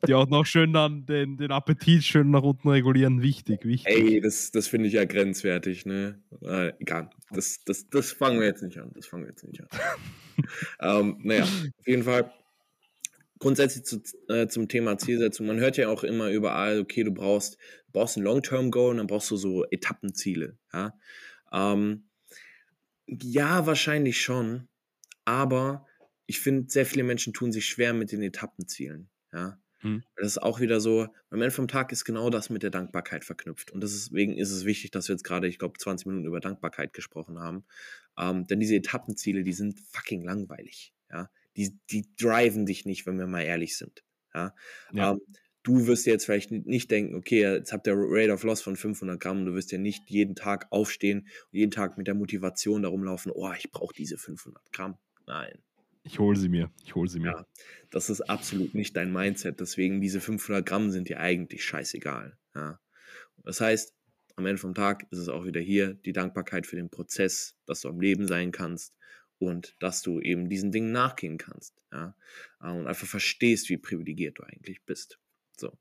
Die 0.07 0.15
auch 0.15 0.29
noch 0.29 0.45
schön 0.45 0.75
dann 0.75 1.07
den, 1.07 1.39
den 1.39 1.51
Appetit 1.51 2.05
schön 2.05 2.31
nach 2.31 2.43
unten 2.43 2.69
regulieren. 2.69 3.23
Wichtig, 3.23 3.65
wichtig. 3.65 3.95
Ey, 3.95 4.21
das, 4.21 4.51
das 4.51 4.69
finde 4.69 4.89
ich 4.89 4.95
ja 4.95 5.07
grenzwertig, 5.07 5.87
ne? 5.87 6.21
Äh, 6.43 6.73
egal. 6.79 7.09
Das, 7.31 7.65
das, 7.65 7.89
das 7.89 8.13
fangen 8.13 8.39
wir 8.39 8.47
jetzt 8.47 8.63
nicht 8.63 8.79
an. 8.79 8.91
Das 8.95 9.07
fangen 9.07 9.25
wir 9.25 9.31
jetzt 9.31 9.45
nicht 9.45 9.63
an. 9.63 9.69
ähm, 10.81 11.21
naja, 11.23 11.45
auf 11.45 11.87
jeden 11.87 12.03
Fall 12.03 12.31
grundsätzlich 13.41 13.85
zu, 13.85 14.01
äh, 14.29 14.47
zum 14.47 14.69
Thema 14.69 14.97
Zielsetzung. 14.99 15.47
Man 15.47 15.59
hört 15.59 15.77
ja 15.77 15.89
auch 15.89 16.05
immer 16.05 16.31
überall, 16.31 16.79
okay, 16.79 17.03
du 17.03 17.11
brauchst, 17.11 17.59
brauchst 17.93 18.17
ein 18.17 18.23
Long-Term-Goal 18.23 18.93
und 18.93 18.97
dann 18.99 19.09
brauchst 19.09 19.31
du 19.33 19.37
so 19.37 19.65
Etappenziele. 19.71 20.57
Ja, 20.73 20.95
ähm, 21.53 22.05
ja 23.07 23.67
wahrscheinlich 23.67 24.21
schon, 24.21 24.69
aber 25.25 25.87
ich 26.27 26.39
finde, 26.39 26.71
sehr 26.71 26.87
viele 26.87 27.03
Menschen 27.03 27.33
tun 27.33 27.51
sich 27.51 27.67
schwer 27.67 27.93
mit 27.93 28.13
den 28.13 28.23
Etappenzielen. 28.23 29.11
Ja, 29.33 29.59
hm. 29.81 30.03
Das 30.17 30.27
ist 30.27 30.39
auch 30.39 30.61
wieder 30.61 30.81
so, 30.81 31.09
am 31.31 31.41
Ende 31.41 31.51
vom 31.51 31.69
Tag 31.69 31.91
ist 31.93 32.05
genau 32.05 32.29
das 32.29 32.51
mit 32.51 32.63
der 32.63 32.71
Dankbarkeit 32.71 33.25
verknüpft. 33.25 33.71
Und 33.71 33.83
deswegen 33.83 34.37
ist 34.37 34.51
es 34.51 34.65
wichtig, 34.65 34.91
dass 34.91 35.09
wir 35.09 35.15
jetzt 35.15 35.25
gerade, 35.25 35.49
ich 35.49 35.59
glaube, 35.59 35.79
20 35.79 36.07
Minuten 36.07 36.27
über 36.27 36.41
Dankbarkeit 36.41 36.93
gesprochen 36.93 37.39
haben. 37.39 37.65
Ähm, 38.19 38.47
denn 38.47 38.61
diese 38.61 38.77
Etappenziele, 38.77 39.43
die 39.43 39.55
sind 39.55 39.81
fucking 39.81 40.23
langweilig. 40.23 40.93
Die, 41.61 41.79
die 41.91 42.07
driven 42.17 42.65
dich 42.65 42.87
nicht, 42.87 43.05
wenn 43.05 43.19
wir 43.19 43.27
mal 43.27 43.43
ehrlich 43.43 43.77
sind. 43.77 44.03
Ja? 44.35 44.55
ja. 44.93 45.13
Ähm, 45.13 45.21
du 45.63 45.87
wirst 45.87 46.07
jetzt 46.07 46.25
vielleicht 46.25 46.51
nicht 46.51 46.91
denken, 46.91 47.15
okay, 47.15 47.43
jetzt 47.43 47.73
habt 47.75 47.87
ihr 47.87 47.95
Rate 47.95 48.33
of 48.33 48.45
Loss 48.45 48.63
von 48.63 48.77
500 48.77 49.21
Gramm, 49.21 49.45
du 49.45 49.55
wirst 49.55 49.73
ja 49.73 49.79
nicht 49.79 50.09
jeden 50.09 50.35
Tag 50.35 50.69
aufstehen 50.71 51.21
und 51.21 51.59
jeden 51.59 51.71
Tag 51.71 51.99
mit 51.99 52.07
der 52.07 52.15
Motivation 52.15 52.83
darum 52.83 53.05
laufen, 53.05 53.31
oh, 53.35 53.53
ich 53.53 53.71
brauche 53.71 53.95
diese 53.95 54.17
500 54.17 54.73
Gramm. 54.73 54.97
Nein. 55.27 55.59
Ich 56.03 56.19
hole 56.19 56.39
sie 56.39 56.49
mir, 56.49 56.71
ich 56.83 56.95
hole 56.95 57.11
sie 57.11 57.21
mir. 57.21 57.33
Ja, 57.33 57.47
das 57.91 58.09
ist 58.09 58.23
absolut 58.23 58.75
nicht 58.75 58.97
dein 58.97 59.13
Mindset, 59.13 59.61
deswegen 59.61 60.01
diese 60.01 60.21
500 60.23 60.65
Gramm 60.65 60.91
sind 60.91 61.11
dir 61.11 61.21
eigentlich 61.21 61.63
scheißegal. 61.63 62.39
Ja. 62.55 62.81
Das 63.45 63.61
heißt, 63.61 63.95
am 64.37 64.47
Ende 64.47 64.59
vom 64.59 64.75
Tag 64.75 65.07
ist 65.11 65.19
es 65.19 65.29
auch 65.29 65.45
wieder 65.45 65.61
hier 65.61 65.93
die 65.93 66.15
Dankbarkeit 66.15 66.67
für 66.67 66.77
den 66.77 66.89
Prozess, 66.89 67.55
dass 67.67 67.83
du 67.83 67.91
am 67.91 68.01
Leben 68.01 68.27
sein 68.27 68.51
kannst 68.51 68.95
und 69.41 69.75
dass 69.81 70.03
du 70.03 70.21
eben 70.21 70.49
diesen 70.49 70.71
Dingen 70.71 70.93
nachgehen 70.93 71.39
kannst. 71.39 71.81
Ja? 71.91 72.15
Und 72.61 72.87
einfach 72.87 73.07
verstehst, 73.07 73.69
wie 73.71 73.79
privilegiert 73.79 74.39
du 74.39 74.45
eigentlich 74.45 74.85
bist. 74.85 75.19
So. 75.57 75.77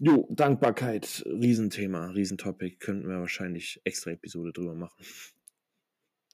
Jo, 0.00 0.28
Dankbarkeit, 0.30 1.24
Riesenthema, 1.26 2.08
Riesentopic, 2.08 2.78
könnten 2.80 3.08
wir 3.08 3.20
wahrscheinlich 3.20 3.80
extra 3.84 4.10
Episode 4.10 4.52
drüber 4.52 4.74
machen. 4.74 5.02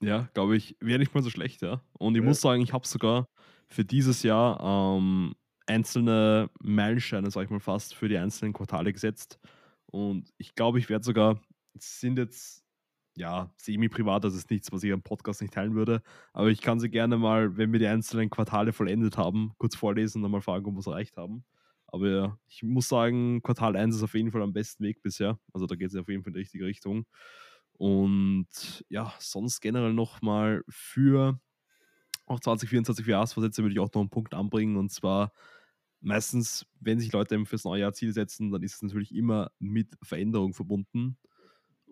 Ja, 0.01 0.28
glaube 0.35 0.57
ich, 0.57 0.76
wäre 0.80 0.99
nicht 0.99 1.14
mal 1.14 1.22
so 1.22 1.30
schlecht, 1.30 1.62
ja. 1.62 1.85
Und 1.93 2.16
ich 2.16 2.22
ja. 2.22 2.28
muss 2.28 2.41
sagen, 2.41 2.61
ich 2.62 2.72
habe 2.72 2.87
sogar 2.87 3.28
für 3.68 3.85
dieses 3.85 4.24
Jahr 4.24 4.61
ähm, 4.99 5.35
einzelne 5.66 6.51
Meilensteine, 6.61 7.30
sag 7.30 7.45
ich 7.45 7.51
mal 7.51 7.61
fast, 7.61 7.95
für 7.95 8.09
die 8.09 8.18
einzelnen 8.18 8.53
Quartale 8.53 8.93
gesetzt. 8.93 9.39
Und 9.87 10.33
ich 10.39 10.57
glaube, 10.57 10.80
ich 10.80 10.89
werde 10.89 11.05
sogar, 11.05 11.41
es 11.74 12.01
sind 12.01 12.18
jetzt 12.18 12.61
ja 13.16 13.52
semi-privat, 13.56 14.24
das 14.24 14.34
ist 14.34 14.50
nichts, 14.50 14.72
was 14.72 14.82
ich 14.82 14.92
am 14.92 15.02
Podcast 15.02 15.42
nicht 15.42 15.54
teilen 15.54 15.74
würde, 15.74 16.02
aber 16.32 16.48
ich 16.50 16.60
kann 16.62 16.80
sie 16.80 16.90
gerne 16.90 17.18
mal, 17.18 17.56
wenn 17.56 17.72
wir 17.72 17.78
die 17.78 17.86
einzelnen 17.86 18.30
Quartale 18.30 18.72
vollendet 18.72 19.16
haben, 19.18 19.52
kurz 19.58 19.76
vorlesen 19.76 20.24
und 20.24 20.30
mal 20.30 20.40
fragen, 20.40 20.66
ob 20.66 20.74
wir 20.74 20.80
es 20.80 20.86
erreicht 20.86 21.16
haben. 21.16 21.44
Aber 21.86 22.38
ich 22.48 22.62
muss 22.62 22.88
sagen, 22.88 23.42
Quartal 23.42 23.76
1 23.76 23.96
ist 23.96 24.02
auf 24.02 24.14
jeden 24.14 24.30
Fall 24.32 24.42
am 24.42 24.54
besten 24.54 24.82
Weg 24.84 25.02
bisher. 25.02 25.38
Also 25.52 25.66
da 25.66 25.74
geht 25.74 25.90
es 25.90 25.96
auf 25.96 26.08
jeden 26.08 26.22
Fall 26.22 26.30
in 26.30 26.34
die 26.34 26.40
richtige 26.40 26.64
Richtung. 26.64 27.04
Und 27.74 28.84
ja, 28.88 29.12
sonst 29.18 29.60
generell 29.60 29.92
nochmal 29.92 30.62
für 30.68 31.38
auch 32.26 32.40
2024 32.40 33.04
für 33.04 33.10
Jahresvorsätze 33.10 33.62
würde 33.62 33.74
ich 33.74 33.80
auch 33.80 33.92
noch 33.92 34.00
einen 34.00 34.10
Punkt 34.10 34.34
anbringen 34.34 34.76
und 34.76 34.90
zwar 34.90 35.32
meistens, 36.00 36.66
wenn 36.80 37.00
sich 37.00 37.12
Leute 37.12 37.44
fürs 37.46 37.64
neue 37.64 37.80
Jahr 37.82 37.92
Ziel 37.92 38.12
setzen, 38.12 38.50
dann 38.50 38.62
ist 38.62 38.74
es 38.74 38.82
natürlich 38.82 39.14
immer 39.14 39.50
mit 39.58 39.96
Veränderung 40.02 40.52
verbunden. 40.54 41.18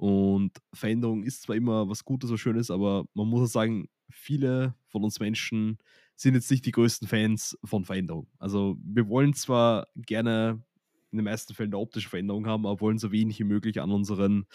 Und 0.01 0.53
Veränderung 0.73 1.25
ist 1.25 1.43
zwar 1.43 1.57
immer 1.57 1.87
was 1.87 2.07
Gutes, 2.07 2.33
was 2.33 2.41
Schönes, 2.41 2.71
aber 2.71 3.05
man 3.13 3.29
muss 3.29 3.43
auch 3.43 3.53
sagen, 3.53 3.87
viele 4.09 4.75
von 4.87 5.05
uns 5.05 5.21
Menschen 5.21 5.77
sind 6.17 6.33
jetzt 6.33 6.51
nicht 6.51 6.65
die 6.65 6.71
größten 6.71 7.07
Fans 7.07 7.59
von 7.65 7.85
Veränderung. 7.85 8.27
Also 8.39 8.79
wir 8.83 9.11
wollen 9.11 9.35
zwar 9.35 9.89
gerne 9.97 10.65
in 11.13 11.19
den 11.19 11.27
meisten 11.27 11.53
Fällen 11.53 11.69
eine 11.69 11.83
optische 11.83 12.09
Veränderung 12.09 12.47
haben, 12.47 12.65
aber 12.65 12.81
wollen 12.81 12.97
so 12.97 13.13
wenig 13.13 13.41
wie 13.41 13.45
möglich 13.45 13.79
an 13.79 13.91
unseren 13.91 14.47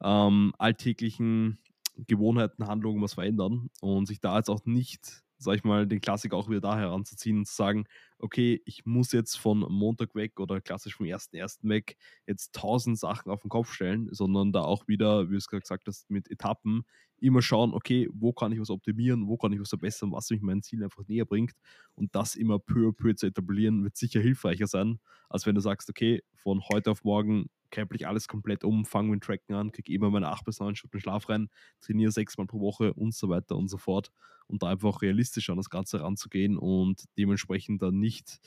ähm, 0.00 0.52
alltäglichen 0.58 1.58
Gewohnheiten, 1.96 2.68
Handlungen 2.68 3.02
was 3.02 3.14
verändern 3.14 3.70
und 3.80 4.06
sich 4.06 4.20
da 4.20 4.36
jetzt 4.36 4.48
auch 4.48 4.64
nicht 4.64 5.23
sag 5.44 5.56
ich 5.56 5.64
mal, 5.64 5.86
den 5.86 6.00
Klassiker 6.00 6.36
auch 6.36 6.48
wieder 6.48 6.60
da 6.60 6.76
heranzuziehen 6.76 7.38
und 7.38 7.46
zu 7.46 7.54
sagen, 7.54 7.84
okay, 8.18 8.62
ich 8.64 8.84
muss 8.86 9.12
jetzt 9.12 9.36
von 9.36 9.60
Montag 9.60 10.14
weg 10.14 10.40
oder 10.40 10.60
klassisch 10.60 10.96
vom 10.96 11.06
ersten 11.06 11.36
ersten 11.36 11.68
weg 11.68 11.96
jetzt 12.26 12.54
tausend 12.54 12.98
Sachen 12.98 13.30
auf 13.30 13.42
den 13.42 13.50
Kopf 13.50 13.72
stellen, 13.72 14.08
sondern 14.10 14.52
da 14.52 14.62
auch 14.62 14.88
wieder, 14.88 15.28
wie 15.28 15.32
du 15.32 15.38
es 15.38 15.48
gerade 15.48 15.60
gesagt 15.60 15.86
hast, 15.86 16.10
mit 16.10 16.30
Etappen 16.30 16.84
immer 17.20 17.42
schauen, 17.42 17.72
okay, 17.72 18.08
wo 18.12 18.32
kann 18.32 18.52
ich 18.52 18.60
was 18.60 18.70
optimieren, 18.70 19.28
wo 19.28 19.36
kann 19.36 19.52
ich 19.52 19.60
was 19.60 19.68
verbessern, 19.68 20.12
was 20.12 20.30
mich 20.30 20.42
meinem 20.42 20.62
Ziel 20.62 20.82
einfach 20.82 21.06
näher 21.06 21.24
bringt. 21.24 21.52
Und 21.94 22.14
das 22.14 22.34
immer 22.34 22.58
peu 22.58 22.88
à 22.88 22.92
peu 22.92 23.14
zu 23.14 23.26
etablieren, 23.26 23.82
wird 23.84 23.96
sicher 23.96 24.20
hilfreicher 24.20 24.66
sein, 24.66 24.98
als 25.28 25.46
wenn 25.46 25.54
du 25.54 25.60
sagst, 25.60 25.88
okay, 25.88 26.22
von 26.34 26.62
heute 26.68 26.90
auf 26.90 27.04
morgen 27.04 27.46
krempel 27.74 27.96
ich 27.96 28.06
alles 28.06 28.28
komplett 28.28 28.64
um, 28.64 28.84
fange 28.84 29.10
mit 29.10 29.22
Tracken 29.22 29.54
an, 29.54 29.72
kriege 29.72 29.92
immer 29.92 30.10
meine 30.10 30.28
8 30.28 30.44
bis 30.44 30.60
9 30.60 30.76
Stunden 30.76 31.00
Schlaf 31.00 31.28
rein, 31.28 31.48
trainiere 31.80 32.12
sechsmal 32.12 32.46
pro 32.46 32.60
Woche 32.60 32.94
und 32.94 33.14
so 33.14 33.28
weiter 33.28 33.56
und 33.56 33.68
so 33.68 33.78
fort 33.78 34.10
und 34.46 34.62
da 34.62 34.68
einfach 34.68 35.02
realistisch 35.02 35.50
an 35.50 35.56
das 35.56 35.70
Ganze 35.70 36.00
ranzugehen 36.00 36.56
und 36.56 37.04
dementsprechend 37.18 37.82
dann 37.82 37.98
nicht 37.98 38.40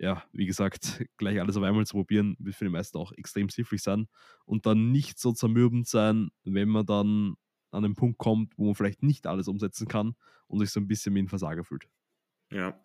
ja, 0.00 0.22
wie 0.32 0.46
gesagt, 0.46 1.04
gleich 1.16 1.40
alles 1.40 1.56
auf 1.56 1.62
einmal 1.62 1.86
zu 1.86 1.96
probieren, 1.96 2.36
wird 2.38 2.54
für 2.54 2.64
die 2.64 2.70
meisten 2.70 2.98
auch 2.98 3.12
extrem 3.12 3.48
hilfreich 3.48 3.82
sein. 3.82 4.06
Und 4.44 4.66
dann 4.66 4.92
nicht 4.92 5.18
so 5.18 5.32
zermürbend 5.32 5.88
sein, 5.88 6.30
wenn 6.44 6.68
man 6.68 6.86
dann 6.86 7.34
an 7.70 7.82
den 7.82 7.96
Punkt 7.96 8.18
kommt, 8.18 8.56
wo 8.56 8.66
man 8.66 8.74
vielleicht 8.74 9.02
nicht 9.02 9.26
alles 9.26 9.48
umsetzen 9.48 9.88
kann 9.88 10.14
und 10.46 10.60
sich 10.60 10.70
so 10.70 10.80
ein 10.80 10.86
bisschen 10.86 11.14
wie 11.14 11.20
ein 11.20 11.28
Versager 11.28 11.64
fühlt. 11.64 11.88
Ja. 12.50 12.80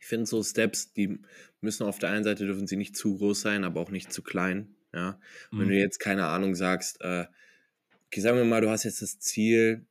Ich 0.00 0.06
finde 0.06 0.24
so 0.24 0.42
Steps, 0.42 0.92
die 0.94 1.20
müssen 1.60 1.84
auf 1.84 1.98
der 1.98 2.10
einen 2.10 2.24
Seite 2.24 2.46
dürfen 2.46 2.66
sie 2.66 2.76
nicht 2.76 2.96
zu 2.96 3.18
groß 3.18 3.42
sein, 3.42 3.64
aber 3.64 3.80
auch 3.80 3.90
nicht 3.90 4.12
zu 4.12 4.22
klein. 4.22 4.74
Ja. 4.92 5.18
Mhm. 5.50 5.60
Wenn 5.60 5.68
du 5.68 5.74
jetzt 5.74 5.98
keine 5.98 6.26
Ahnung 6.26 6.54
sagst, 6.54 7.00
äh, 7.00 7.26
okay, 8.06 8.20
sagen 8.20 8.38
wir 8.38 8.44
mal, 8.44 8.60
du 8.60 8.70
hast 8.70 8.84
jetzt 8.84 9.02
das 9.02 9.18
Ziel, 9.18 9.86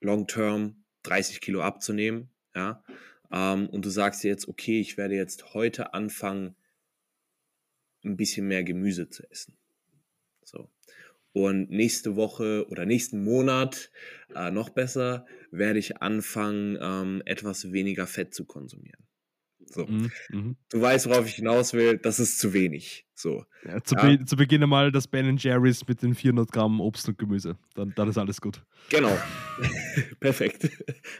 long 0.00 0.26
term 0.26 0.82
30 1.02 1.40
Kilo 1.40 1.62
abzunehmen, 1.62 2.30
ja, 2.54 2.82
ähm, 3.30 3.68
und 3.68 3.84
du 3.84 3.90
sagst 3.90 4.24
dir 4.24 4.28
jetzt, 4.28 4.48
okay, 4.48 4.80
ich 4.80 4.96
werde 4.96 5.14
jetzt 5.14 5.54
heute 5.54 5.94
anfangen, 5.94 6.54
ein 8.04 8.16
bisschen 8.16 8.48
mehr 8.48 8.64
Gemüse 8.64 9.08
zu 9.08 9.28
essen. 9.30 9.56
So. 10.42 10.70
Und 11.32 11.70
nächste 11.70 12.16
Woche 12.16 12.66
oder 12.70 12.86
nächsten 12.86 13.22
Monat, 13.22 13.90
äh, 14.34 14.50
noch 14.50 14.70
besser, 14.70 15.26
werde 15.50 15.78
ich 15.78 15.98
anfangen, 15.98 16.78
ähm, 16.80 17.22
etwas 17.24 17.72
weniger 17.72 18.06
Fett 18.06 18.34
zu 18.34 18.44
konsumieren. 18.46 19.04
So. 19.70 19.86
Mhm, 19.86 20.10
mhm. 20.30 20.56
Du 20.68 20.80
weißt, 20.80 21.08
worauf 21.08 21.26
ich 21.26 21.34
hinaus 21.34 21.72
will, 21.72 21.98
das 21.98 22.18
ist 22.18 22.38
zu 22.38 22.52
wenig. 22.52 23.06
So. 23.14 23.44
Ja, 23.64 23.82
zu, 23.82 23.94
ja. 23.94 24.02
Be 24.02 24.24
zu 24.24 24.36
Beginn 24.36 24.68
mal 24.68 24.90
das 24.90 25.06
Ben 25.06 25.36
Jerry's 25.36 25.86
mit 25.86 26.02
den 26.02 26.14
400 26.14 26.50
Gramm 26.50 26.80
Obst 26.80 27.08
und 27.08 27.18
Gemüse. 27.18 27.56
Dann, 27.74 27.92
dann 27.94 28.08
ist 28.08 28.18
alles 28.18 28.40
gut. 28.40 28.64
Genau. 28.88 29.16
Perfekt. 30.20 30.68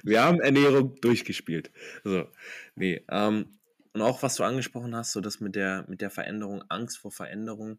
Wir 0.02 0.22
haben 0.22 0.40
Ernährung 0.40 0.96
durchgespielt. 1.00 1.70
So. 2.02 2.26
Nee, 2.74 3.04
ähm, 3.08 3.58
und 3.92 4.02
auch 4.02 4.22
was 4.22 4.36
du 4.36 4.44
angesprochen 4.44 4.94
hast, 4.94 5.12
so 5.12 5.20
das 5.20 5.40
mit 5.40 5.54
der, 5.54 5.84
mit 5.88 6.00
der 6.00 6.10
Veränderung, 6.10 6.62
Angst 6.68 6.98
vor 6.98 7.12
Veränderung 7.12 7.78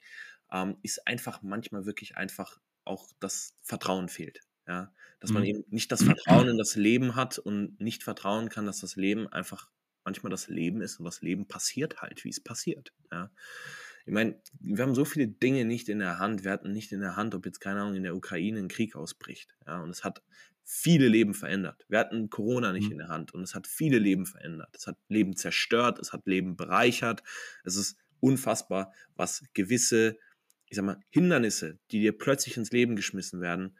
ähm, 0.52 0.78
ist 0.84 1.08
einfach 1.08 1.42
manchmal 1.42 1.86
wirklich 1.86 2.18
einfach 2.18 2.60
auch 2.86 3.10
das 3.20 3.56
Vertrauen 3.62 4.10
fehlt. 4.10 4.42
Ja, 4.68 4.94
dass 5.20 5.32
man 5.32 5.44
mhm. 5.44 5.50
eben 5.50 5.64
nicht 5.70 5.92
das 5.92 6.04
Vertrauen 6.04 6.48
in 6.48 6.58
das 6.58 6.76
Leben 6.76 7.16
hat 7.16 7.40
und 7.40 7.80
nicht 7.82 8.04
vertrauen 8.04 8.50
kann, 8.50 8.66
dass 8.66 8.80
das 8.80 8.96
Leben 8.96 9.28
einfach 9.28 9.70
manchmal 10.04 10.30
das 10.30 10.48
Leben 10.48 10.82
ist 10.82 11.00
und 11.00 11.06
das 11.06 11.22
Leben 11.22 11.48
passiert 11.48 12.02
halt, 12.02 12.24
wie 12.24 12.30
es 12.30 12.40
passiert. 12.40 12.94
Ja. 13.12 13.32
Ich 14.06 14.14
meine, 14.14 14.42
wir 14.60 14.84
haben 14.84 14.96
so 14.96 15.06
viele 15.06 15.28
Dinge 15.28 15.64
nicht 15.66 15.88
in 15.88 16.00
der 16.00 16.18
Hand. 16.18 16.44
Wir 16.44 16.52
hatten 16.52 16.72
nicht 16.72 16.92
in 16.92 17.02
der 17.02 17.16
Hand, 17.16 17.36
ob 17.36 17.46
jetzt, 17.46 17.60
keine 17.60 17.82
Ahnung, 17.82 17.96
in 17.96 18.04
der 18.04 18.16
Ukraine 18.16 18.60
ein 18.60 18.68
Krieg 18.68 18.96
ausbricht. 18.96 19.56
Ja, 19.68 19.82
und 19.82 19.92
es 19.92 20.04
hat 20.04 20.24
viele 20.64 21.08
Leben 21.08 21.34
verändert. 21.34 21.86
Wir 21.88 22.00
hatten 22.00 22.30
Corona 22.30 22.72
nicht 22.74 22.86
mhm. 22.86 22.94
in 22.94 22.98
der 23.00 23.08
Hand 23.10 23.34
und 23.34 23.44
es 23.44 23.54
hat 23.54 23.68
viele 23.68 24.00
Leben 24.00 24.26
verändert. 24.26 24.76
Es 24.76 24.88
hat 24.88 24.98
Leben 25.08 25.36
zerstört, 25.36 26.00
es 26.00 26.14
hat 26.14 26.26
Leben 26.26 26.56
bereichert. 26.56 27.22
Es 27.64 27.76
ist 27.76 27.98
unfassbar, 28.20 28.92
was 29.16 29.44
gewisse 29.54 30.18
ich 30.72 30.78
sag 30.78 30.86
mal, 30.86 31.00
Hindernisse, 31.10 31.78
die 31.92 32.00
dir 32.00 32.18
plötzlich 32.18 32.56
ins 32.56 32.72
Leben 32.72 32.96
geschmissen 32.96 33.42
werden, 33.42 33.78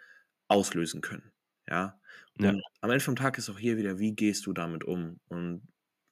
auslösen 0.50 1.00
können. 1.00 1.32
Ja. 1.68 1.98
Und 2.38 2.46
ja. 2.46 2.54
am 2.82 2.92
Ende 2.92 3.04
vom 3.04 3.16
Tag 3.16 3.38
ist 3.38 3.50
auch 3.50 3.58
hier 3.58 3.78
wieder, 3.78 3.98
wie 3.98 4.14
gehst 4.14 4.46
du 4.46 4.52
damit 4.52 4.84
um 4.84 5.22
und 5.30 5.62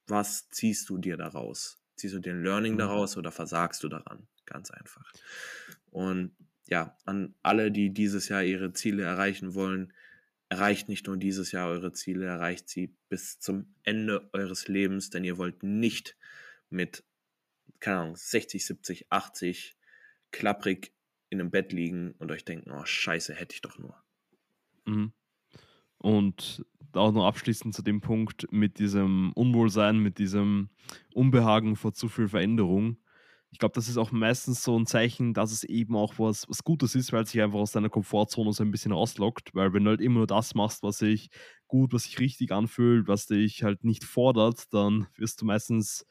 was 0.10 0.50
ziehst 0.50 0.90
du 0.90 0.98
dir 0.98 1.18
daraus? 1.18 1.82
Ziehst 1.96 2.14
du 2.14 2.20
dir 2.20 2.34
ein 2.34 2.44
Learning 2.44 2.74
mhm. 2.74 2.80
daraus 2.80 3.18
oder 3.18 3.32
versagst 3.32 3.84
du 3.84 3.90
daran? 3.90 4.28
Ganz 4.46 4.72
einfach. 4.72 5.12
Und 5.92 6.36
ja, 6.68 6.98
an 7.06 7.36
alle, 7.42 7.72
die 7.72 7.92
dieses 7.92 8.30
Jahr 8.30 8.44
ihre 8.44 8.74
Ziele 8.74 9.04
erreichen 9.04 9.56
wollen, 9.56 9.94
erreicht 10.50 10.90
nicht 10.90 11.08
nur 11.08 11.18
dieses 11.18 11.52
Jahr 11.52 11.70
eure 11.70 11.92
Ziele, 11.92 12.26
erreicht 12.26 12.70
sie 12.70 12.96
bis 13.10 13.40
zum 13.40 13.74
Ende 13.84 14.30
eures 14.34 14.68
Lebens, 14.68 15.10
denn 15.10 15.24
ihr 15.24 15.38
wollt 15.38 15.64
nicht 15.64 16.18
mit, 16.70 17.04
keine 17.80 18.00
Ahnung, 18.00 18.16
60, 18.16 18.66
70, 18.66 19.12
80 19.12 19.78
klapprig 20.32 20.94
in 21.30 21.40
einem 21.40 21.52
Bett 21.52 21.72
liegen 21.72 22.14
und 22.14 22.32
euch 22.32 22.46
denken, 22.46 22.72
oh 22.72 22.86
scheiße, 22.86 23.34
hätte 23.34 23.54
ich 23.54 23.62
doch 23.62 23.78
nur. 23.78 23.96
Mhm. 24.86 25.14
Und 26.00 26.66
auch 26.94 27.12
noch 27.12 27.26
abschließend 27.26 27.74
zu 27.74 27.82
dem 27.82 28.02
Punkt 28.02 28.48
mit 28.52 28.80
diesem 28.80 29.32
Unwohlsein, 29.34 30.00
mit 30.00 30.18
diesem 30.18 30.70
Unbehagen 31.14 31.76
vor 31.76 31.94
zu 31.94 32.08
viel 32.10 32.28
Veränderung. 32.28 32.98
Ich 33.52 33.58
glaube, 33.58 33.74
das 33.74 33.90
ist 33.90 33.98
auch 33.98 34.12
meistens 34.12 34.64
so 34.64 34.78
ein 34.78 34.86
Zeichen, 34.86 35.34
dass 35.34 35.52
es 35.52 35.64
eben 35.64 35.96
auch 35.96 36.20
was, 36.20 36.48
was 36.48 36.64
Gutes 36.64 36.94
ist, 36.94 37.12
weil 37.12 37.24
es 37.24 37.32
sich 37.32 37.42
einfach 37.42 37.60
aus 37.60 37.72
deiner 37.72 37.90
Komfortzone 37.90 38.54
so 38.54 38.64
ein 38.64 38.70
bisschen 38.70 38.92
rauslockt. 38.92 39.56
Weil 39.56 39.74
wenn 39.74 39.84
du 39.84 39.90
halt 39.90 40.02
immer 40.02 40.20
nur 40.20 40.28
das 40.28 40.54
machst, 40.54 40.84
was 40.84 41.00
sich 41.00 41.30
gut, 41.68 41.92
was 41.92 42.04
sich 42.04 42.20
richtig 42.20 42.52
anfühlt, 42.52 43.08
was 43.08 43.26
dich 43.26 43.64
halt 43.64 43.84
nicht 43.84 44.04
fordert, 44.04 44.72
dann 44.72 45.08
wirst 45.18 45.42
du 45.42 45.46
meistens 45.46 46.06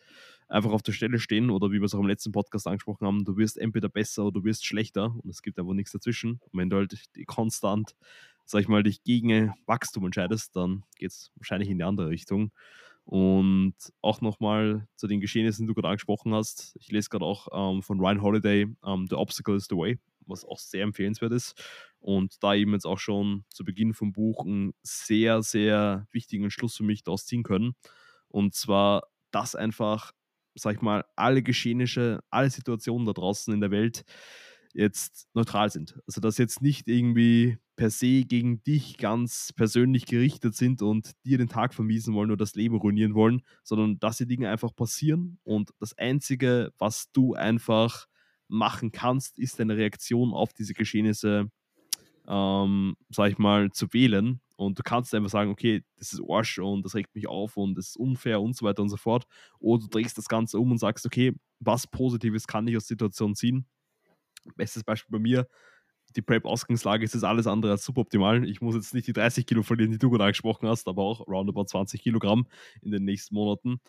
einfach 0.49 0.70
auf 0.70 0.83
der 0.83 0.93
Stelle 0.93 1.18
stehen 1.18 1.51
oder 1.51 1.70
wie 1.70 1.79
wir 1.79 1.85
es 1.85 1.95
auch 1.95 2.01
im 2.01 2.07
letzten 2.07 2.33
Podcast 2.33 2.66
angesprochen 2.66 3.07
haben, 3.07 3.24
du 3.24 3.37
wirst 3.37 3.59
entweder 3.59 3.89
besser 3.89 4.24
oder 4.24 4.41
du 4.41 4.45
wirst 4.45 4.66
schlechter 4.66 5.14
und 5.22 5.29
es 5.31 5.43
gibt 5.43 5.59
einfach 5.59 5.74
nichts 5.74 5.93
dazwischen. 5.93 6.41
Und 6.51 6.59
wenn 6.59 6.70
du 6.70 6.76
halt 6.76 6.97
konstant, 7.26 7.95
sag 8.49 8.62
ich 8.62 8.68
mal, 8.68 8.82
dich 8.82 9.03
gegen 9.03 9.53
Wachstum 9.66 10.07
entscheidest, 10.07 10.57
dann 10.57 10.82
geht 10.96 11.11
es 11.11 11.30
wahrscheinlich 11.36 11.68
in 11.68 11.76
die 11.78 11.84
andere 11.84 12.09
Richtung. 12.09 12.51
Und 13.05 13.74
auch 14.01 14.20
nochmal 14.20 14.88
zu 14.96 15.07
den 15.07 15.20
Geschehnissen, 15.20 15.66
die 15.66 15.68
du 15.68 15.74
gerade 15.74 15.88
angesprochen 15.88 16.34
hast. 16.34 16.74
Ich 16.80 16.90
lese 16.90 17.11
gerade 17.11 17.24
auch 17.24 17.49
ähm, 17.53 17.82
von 17.82 18.01
Ryan 18.01 18.22
Holiday 18.22 18.66
ähm, 18.84 19.07
The 19.09 19.16
Obstacle 19.16 19.57
is 19.57 19.66
the 19.68 19.76
Way, 19.76 19.99
was 20.26 20.46
auch 20.46 20.59
sehr 20.59 20.82
empfehlenswert 20.82 21.32
ist. 21.32 21.62
Und 22.01 22.42
da 22.42 22.55
eben 22.55 22.72
jetzt 22.72 22.86
auch 22.86 22.99
schon 22.99 23.44
zu 23.49 23.64
Beginn 23.64 23.92
vom 23.92 24.12
Buch 24.12 24.44
einen 24.44 24.72
sehr, 24.82 25.42
sehr 25.42 26.07
wichtigen 26.11 26.51
Schluss 26.51 26.76
für 26.76 26.84
mich 26.84 27.03
daraus 27.03 27.26
ziehen 27.26 27.42
können. 27.42 27.74
Und 28.28 28.55
zwar, 28.55 29.05
dass 29.30 29.55
einfach, 29.55 30.12
sag 30.55 30.76
ich 30.76 30.82
mal, 30.82 31.05
alle 31.16 31.42
Geschehnisse, 31.42 32.20
alle 32.30 32.51
Situationen 32.51 33.07
da 33.07 33.12
draußen 33.12 33.53
in 33.53 33.61
der 33.61 33.70
Welt 33.70 34.05
jetzt 34.75 35.29
neutral 35.35 35.71
sind. 35.71 35.99
Also 36.07 36.21
dass 36.21 36.39
jetzt 36.39 36.62
nicht 36.62 36.89
irgendwie 36.89 37.59
per 37.77 37.91
se 37.91 38.25
gegen 38.25 38.62
dich 38.64 38.99
ganz 38.99 39.53
persönlich 39.55 40.07
gerichtet 40.07 40.55
sind 40.55 40.83
und 40.83 41.12
dir 41.25 41.39
den 41.39 41.49
Tag 41.49 41.75
vermiesen 41.75 42.14
wollen 42.14 42.31
oder 42.31 42.39
das 42.39 42.55
Leben 42.55 42.77
ruinieren 42.77 43.14
wollen, 43.14 43.43
sondern 43.62 43.99
dass 43.99 44.19
die 44.19 44.27
Dinge 44.27 44.51
einfach 44.51 44.75
passieren 44.75 45.39
und 45.45 45.71
das 45.79 45.97
Einzige, 45.97 46.73
was 46.79 47.11
du 47.12 47.35
einfach 47.35 48.07
machen 48.49 48.93
kannst, 48.93 49.39
ist 49.39 49.61
deine 49.61 49.77
Reaktion 49.77 50.33
auf 50.33 50.53
diese 50.53 50.75
Geschehnisse, 50.75 51.51
ähm, 52.27 52.97
sag 53.11 53.31
ich 53.31 53.39
mal, 53.39 53.71
zu 53.71 53.93
wählen. 53.93 54.41
Und 54.57 54.79
du 54.79 54.83
kannst 54.83 55.14
einfach 55.14 55.31
sagen, 55.31 55.51
okay, 55.51 55.85
das 55.97 56.12
ist 56.12 56.23
Arsch 56.29 56.59
und 56.59 56.85
das 56.85 56.97
regt 56.97 57.14
mich 57.14 57.29
auf 57.29 57.57
und 57.57 57.77
das 57.77 57.91
ist 57.91 57.97
unfair 57.97 58.41
und 58.41 58.57
so 58.57 58.66
weiter 58.66 58.83
und 58.83 58.89
so 58.89 58.97
fort. 58.97 59.25
Oder 59.61 59.83
du 59.83 59.89
drehst 59.89 60.19
das 60.19 60.29
Ganze 60.29 60.59
um 60.59 60.73
und 60.73 60.79
sagst, 60.79 61.07
okay, 61.07 61.33
was 61.61 61.87
Positives 61.87 62.47
kann 62.49 62.66
ich 62.66 62.77
aus 62.77 62.87
der 62.87 62.95
Situation 62.95 63.37
ziehen 63.37 63.66
bestes 64.57 64.84
Beispiel 64.84 65.12
bei 65.12 65.22
mir, 65.22 65.47
die 66.16 66.22
Prep-Ausgangslage 66.22 67.05
ist 67.05 67.14
jetzt 67.14 67.24
alles 67.24 67.47
andere 67.47 67.72
als 67.72 67.84
suboptimal. 67.84 68.49
Ich 68.49 68.61
muss 68.61 68.74
jetzt 68.74 68.95
nicht 68.95 69.07
die 69.07 69.12
30 69.12 69.47
Kilo 69.47 69.62
verlieren, 69.62 69.93
die 69.93 69.99
du 69.99 70.11
gerade 70.11 70.24
angesprochen 70.24 70.68
hast, 70.68 70.89
aber 70.89 71.03
auch 71.03 71.26
roundabout 71.26 71.64
20 71.66 72.03
Kilogramm 72.03 72.47
in 72.80 72.91
den 72.91 73.05
nächsten 73.05 73.34
Monaten. 73.34 73.80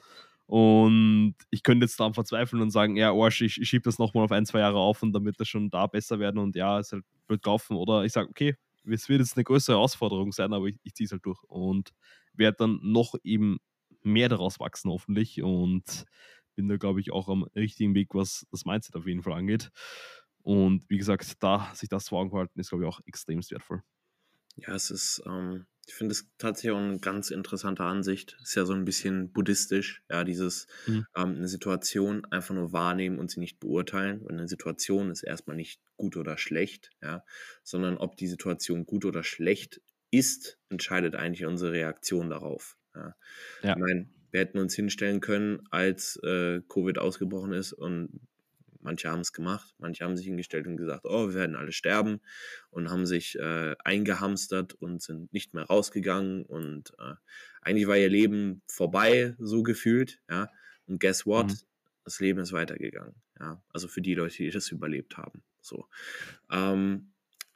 Und 0.45 1.35
ich 1.51 1.63
könnte 1.63 1.85
jetzt 1.85 1.99
daran 1.99 2.15
verzweifeln 2.15 2.61
und 2.61 2.71
sagen, 2.71 2.95
ja, 2.97 3.13
Arsch, 3.13 3.41
ich, 3.41 3.61
ich 3.61 3.69
schiebe 3.69 3.83
das 3.83 3.99
nochmal 3.99 4.25
auf 4.25 4.31
ein, 4.31 4.45
zwei 4.45 4.59
Jahre 4.59 4.79
auf 4.79 5.03
und 5.03 5.13
wird 5.23 5.39
das 5.39 5.47
schon 5.47 5.69
da 5.69 5.85
besser 5.85 6.19
werden 6.19 6.39
und 6.39 6.55
ja, 6.55 6.79
es 6.79 6.91
halt 6.91 7.05
wird 7.27 7.43
kaufen. 7.43 7.77
Oder 7.77 8.03
ich 8.03 8.13
sage, 8.13 8.29
okay, 8.29 8.55
es 8.85 9.07
wird 9.09 9.19
jetzt 9.21 9.37
eine 9.37 9.43
größere 9.43 9.75
Herausforderung 9.75 10.31
sein, 10.31 10.51
aber 10.53 10.65
ich, 10.65 10.77
ich 10.83 10.95
ziehe 10.95 11.05
es 11.05 11.11
halt 11.11 11.25
durch 11.25 11.41
und 11.43 11.91
werde 12.33 12.57
dann 12.57 12.79
noch 12.81 13.13
eben 13.23 13.59
mehr 14.01 14.27
daraus 14.29 14.59
wachsen, 14.59 14.89
hoffentlich. 14.89 15.41
Und 15.43 16.05
bin 16.55 16.67
da, 16.67 16.77
glaube 16.77 16.99
ich, 16.99 17.11
auch 17.11 17.29
am 17.29 17.43
richtigen 17.55 17.93
Weg, 17.95 18.15
was 18.15 18.45
das 18.51 18.65
Mindset 18.65 18.95
auf 18.95 19.07
jeden 19.07 19.21
Fall 19.23 19.33
angeht. 19.33 19.69
Und 20.49 20.89
wie 20.89 20.97
gesagt, 20.97 21.43
da 21.43 21.71
sich 21.75 21.89
das 21.89 22.09
vor 22.09 22.21
Augen 22.21 22.35
halten, 22.35 22.59
ist, 22.59 22.69
glaube 22.69 22.83
ich, 22.83 22.89
auch 22.89 23.01
extrem 23.05 23.39
wertvoll. 23.51 23.83
Ja, 24.55 24.73
es 24.73 24.89
ist, 24.89 25.21
ähm, 25.27 25.67
ich 25.85 25.93
finde 25.93 26.13
es 26.13 26.27
tatsächlich 26.39 26.71
auch 26.71 26.79
eine 26.79 26.97
ganz 26.97 27.29
interessante 27.29 27.83
Ansicht. 27.83 28.35
Ist 28.41 28.55
ja 28.55 28.65
so 28.65 28.73
ein 28.73 28.83
bisschen 28.83 29.31
buddhistisch, 29.31 30.01
ja, 30.09 30.23
dieses 30.23 30.65
mhm. 30.87 31.05
ähm, 31.15 31.35
eine 31.35 31.47
Situation 31.47 32.25
einfach 32.31 32.55
nur 32.55 32.73
wahrnehmen 32.73 33.19
und 33.19 33.29
sie 33.29 33.39
nicht 33.39 33.59
beurteilen. 33.59 34.21
Und 34.23 34.31
eine 34.31 34.47
Situation 34.47 35.11
ist 35.11 35.21
erstmal 35.21 35.55
nicht 35.55 35.83
gut 35.97 36.17
oder 36.17 36.35
schlecht, 36.35 36.89
ja, 36.99 37.23
sondern 37.61 37.97
ob 37.99 38.17
die 38.17 38.27
Situation 38.27 38.87
gut 38.87 39.05
oder 39.05 39.23
schlecht 39.23 39.83
ist, 40.09 40.57
entscheidet 40.69 41.13
eigentlich 41.13 41.45
unsere 41.45 41.73
Reaktion 41.73 42.31
darauf. 42.31 42.75
Ja. 42.95 43.15
ja. 43.61 43.73
Ich 43.73 43.77
meine, 43.77 44.09
wir 44.31 44.39
hätten 44.39 44.57
uns 44.57 44.73
hinstellen 44.73 45.19
können, 45.19 45.61
als 45.69 46.15
äh, 46.23 46.61
Covid 46.67 46.97
ausgebrochen 46.97 47.53
ist 47.53 47.71
und 47.71 48.19
Manche 48.81 49.09
haben 49.09 49.19
es 49.19 49.33
gemacht, 49.33 49.73
manche 49.77 50.03
haben 50.03 50.15
sich 50.15 50.25
hingestellt 50.25 50.65
und 50.65 50.77
gesagt, 50.77 51.05
oh, 51.05 51.27
wir 51.27 51.33
werden 51.33 51.55
alle 51.55 51.71
sterben 51.71 52.21
und 52.69 52.89
haben 52.89 53.05
sich 53.05 53.37
äh, 53.37 53.75
eingehamstert 53.83 54.73
und 54.73 55.01
sind 55.01 55.33
nicht 55.33 55.53
mehr 55.53 55.65
rausgegangen 55.65 56.45
und 56.45 56.93
äh, 56.97 57.15
eigentlich 57.61 57.87
war 57.87 57.97
ihr 57.97 58.09
Leben 58.09 58.61
vorbei, 58.67 59.35
so 59.37 59.63
gefühlt, 59.63 60.21
ja. 60.29 60.49
Und 60.85 60.99
guess 60.99 61.25
what? 61.25 61.47
Mhm. 61.47 61.59
Das 62.05 62.19
Leben 62.19 62.39
ist 62.39 62.53
weitergegangen, 62.53 63.15
ja. 63.39 63.61
Also 63.69 63.87
für 63.87 64.01
die 64.01 64.15
Leute, 64.15 64.37
die 64.37 64.49
das 64.49 64.71
überlebt 64.71 65.17
haben, 65.17 65.43
so. 65.61 65.87
Ähm, 66.49 67.11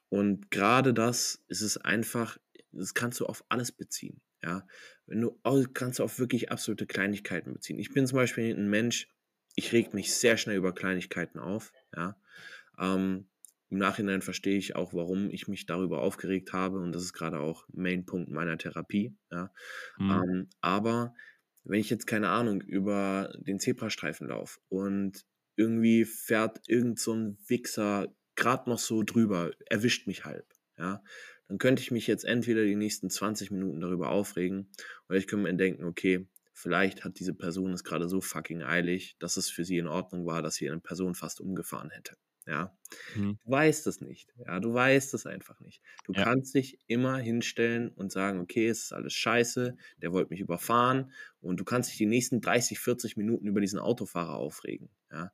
und 0.09 0.51
gerade 0.51 0.93
das 0.93 1.43
ist 1.47 1.61
es 1.61 1.77
einfach, 1.77 2.37
das 2.71 2.93
kannst 2.93 3.19
du 3.19 3.25
auf 3.25 3.45
alles 3.49 3.71
beziehen, 3.71 4.19
ja. 4.43 4.67
Wenn 5.05 5.21
du, 5.21 5.39
kannst 5.73 5.99
du 5.99 6.03
auf 6.03 6.19
wirklich 6.19 6.51
absolute 6.51 6.85
Kleinigkeiten 6.85 7.53
beziehen. 7.53 7.77
Ich 7.77 7.93
bin 7.93 8.07
zum 8.07 8.17
Beispiel 8.17 8.55
ein 8.55 8.69
Mensch, 8.69 9.12
ich 9.55 9.71
reg 9.73 9.93
mich 9.93 10.13
sehr 10.13 10.37
schnell 10.37 10.57
über 10.57 10.73
Kleinigkeiten 10.73 11.39
auf. 11.39 11.71
Ja. 11.95 12.17
Ähm, 12.79 13.27
Im 13.69 13.77
Nachhinein 13.77 14.21
verstehe 14.21 14.57
ich 14.57 14.75
auch, 14.75 14.93
warum 14.93 15.29
ich 15.29 15.47
mich 15.47 15.65
darüber 15.65 16.01
aufgeregt 16.01 16.53
habe 16.53 16.79
und 16.79 16.93
das 16.93 17.03
ist 17.03 17.13
gerade 17.13 17.39
auch 17.39 17.65
Mainpunkt 17.71 18.29
meiner 18.29 18.57
Therapie. 18.57 19.15
Ja. 19.31 19.51
Mhm. 19.97 20.11
Ähm, 20.11 20.49
aber 20.61 21.15
wenn 21.63 21.79
ich 21.79 21.89
jetzt 21.89 22.07
keine 22.07 22.29
Ahnung 22.29 22.61
über 22.61 23.33
den 23.37 23.59
Zebrastreifen 23.59 24.27
laufe 24.27 24.59
und 24.69 25.25
irgendwie 25.55 26.05
fährt 26.05 26.61
irgend 26.67 26.99
so 26.99 27.13
ein 27.13 27.37
Wichser 27.47 28.13
gerade 28.35 28.69
noch 28.69 28.79
so 28.79 29.03
drüber, 29.03 29.51
erwischt 29.67 30.07
mich 30.07 30.25
halb, 30.25 30.45
ja, 30.77 31.03
dann 31.47 31.57
könnte 31.59 31.81
ich 31.81 31.91
mich 31.91 32.07
jetzt 32.07 32.25
entweder 32.25 32.63
die 32.63 32.75
nächsten 32.75 33.09
20 33.09 33.51
Minuten 33.51 33.79
darüber 33.79 34.09
aufregen 34.09 34.71
oder 35.07 35.17
ich 35.17 35.27
könnte 35.27 35.43
mir 35.43 35.55
denken, 35.55 35.83
okay, 35.83 36.27
Vielleicht 36.53 37.03
hat 37.03 37.19
diese 37.19 37.33
Person 37.33 37.73
es 37.73 37.83
gerade 37.83 38.07
so 38.07 38.21
fucking 38.21 38.61
eilig, 38.61 39.17
dass 39.19 39.37
es 39.37 39.49
für 39.49 39.65
sie 39.65 39.79
in 39.79 39.87
Ordnung 39.87 40.25
war, 40.25 40.41
dass 40.41 40.55
sie 40.55 40.69
eine 40.69 40.79
Person 40.79 41.15
fast 41.15 41.41
umgefahren 41.41 41.89
hätte. 41.89 42.15
Ja, 42.45 42.77
mhm. 43.15 43.39
du 43.43 43.51
weißt 43.51 43.87
es 43.87 44.01
nicht. 44.01 44.33
Ja, 44.45 44.59
du 44.59 44.73
weißt 44.73 45.13
es 45.13 45.25
einfach 45.25 45.59
nicht. 45.61 45.81
Du 46.03 46.13
ja. 46.13 46.23
kannst 46.23 46.53
dich 46.53 46.77
immer 46.87 47.17
hinstellen 47.17 47.89
und 47.89 48.11
sagen, 48.11 48.39
okay, 48.39 48.67
es 48.67 48.83
ist 48.83 48.93
alles 48.93 49.13
scheiße, 49.13 49.77
der 49.97 50.11
wollte 50.11 50.29
mich 50.29 50.41
überfahren 50.41 51.11
und 51.41 51.59
du 51.59 51.63
kannst 51.63 51.89
dich 51.89 51.97
die 51.97 52.05
nächsten 52.05 52.41
30, 52.41 52.79
40 52.79 53.17
Minuten 53.17 53.47
über 53.47 53.61
diesen 53.61 53.79
Autofahrer 53.79 54.35
aufregen. 54.35 54.89
Ja, 55.11 55.31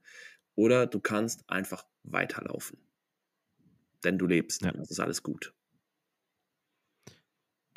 oder 0.56 0.88
du 0.88 1.00
kannst 1.00 1.50
einfach 1.50 1.86
weiterlaufen. 2.04 2.78
Denn 4.04 4.18
du 4.18 4.28
lebst. 4.28 4.62
Ja. 4.62 4.72
Das 4.72 4.92
ist 4.92 5.00
alles 5.00 5.24
gut 5.24 5.54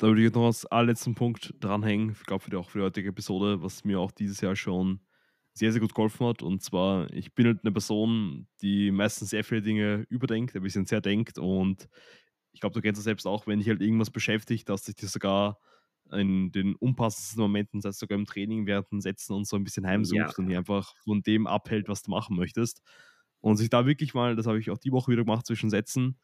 da 0.03 0.09
würde 0.09 0.25
ich 0.25 0.33
noch 0.33 0.47
als 0.47 0.65
allerletzten 0.65 1.15
Punkt 1.15 1.53
dranhängen, 1.61 2.11
ich 2.11 2.25
glaube 2.25 2.43
für 2.43 2.49
die, 2.49 2.57
auch 2.57 2.69
für 2.69 2.79
die 2.79 2.83
heutige 2.83 3.07
Episode, 3.07 3.61
was 3.61 3.85
mir 3.85 4.01
auch 4.01 4.11
dieses 4.11 4.41
Jahr 4.41 4.53
schon 4.53 4.99
sehr, 5.53 5.71
sehr 5.71 5.79
gut 5.79 5.95
geholfen 5.95 6.27
hat. 6.27 6.41
Und 6.41 6.61
zwar, 6.61 7.09
ich 7.13 7.33
bin 7.33 7.45
halt 7.45 7.59
eine 7.63 7.71
Person, 7.71 8.49
die 8.61 8.91
meistens 8.91 9.29
sehr 9.29 9.45
viele 9.45 9.61
Dinge 9.61 10.05
überdenkt, 10.09 10.57
ein 10.57 10.61
bisschen 10.61 10.85
sehr 10.85 10.99
denkt. 10.99 11.37
Und 11.37 11.87
ich 12.51 12.59
glaube, 12.59 12.73
du 12.73 12.81
kennst 12.81 12.99
es 12.99 13.05
selbst 13.05 13.25
auch, 13.25 13.47
wenn 13.47 13.59
dich 13.59 13.69
halt 13.69 13.81
irgendwas 13.81 14.11
beschäftigt, 14.11 14.67
dass 14.67 14.83
sich 14.83 14.95
das 14.95 15.13
sogar 15.13 15.57
in 16.11 16.51
den 16.51 16.75
unpassendsten 16.75 17.41
Momenten, 17.41 17.79
sei 17.79 17.87
es 17.87 17.97
sogar 17.97 18.17
im 18.17 18.25
Training, 18.25 18.67
während 18.67 18.91
den 18.91 18.99
Sätzen 18.99 19.31
und 19.31 19.47
so 19.47 19.55
ein 19.55 19.63
bisschen 19.63 19.87
heimsucht 19.87 20.17
ja. 20.17 20.33
und 20.37 20.47
dich 20.47 20.57
einfach 20.57 20.97
von 21.05 21.21
dem 21.21 21.47
abhält, 21.47 21.87
was 21.87 22.03
du 22.03 22.11
machen 22.11 22.35
möchtest. 22.35 22.81
Und 23.39 23.55
sich 23.55 23.69
da 23.69 23.85
wirklich 23.85 24.13
mal, 24.13 24.35
das 24.35 24.47
habe 24.47 24.59
ich 24.59 24.69
auch 24.69 24.77
die 24.77 24.91
Woche 24.91 25.13
wieder 25.13 25.23
gemacht 25.23 25.45
zwischen 25.45 25.69
Sätzen, 25.69 26.19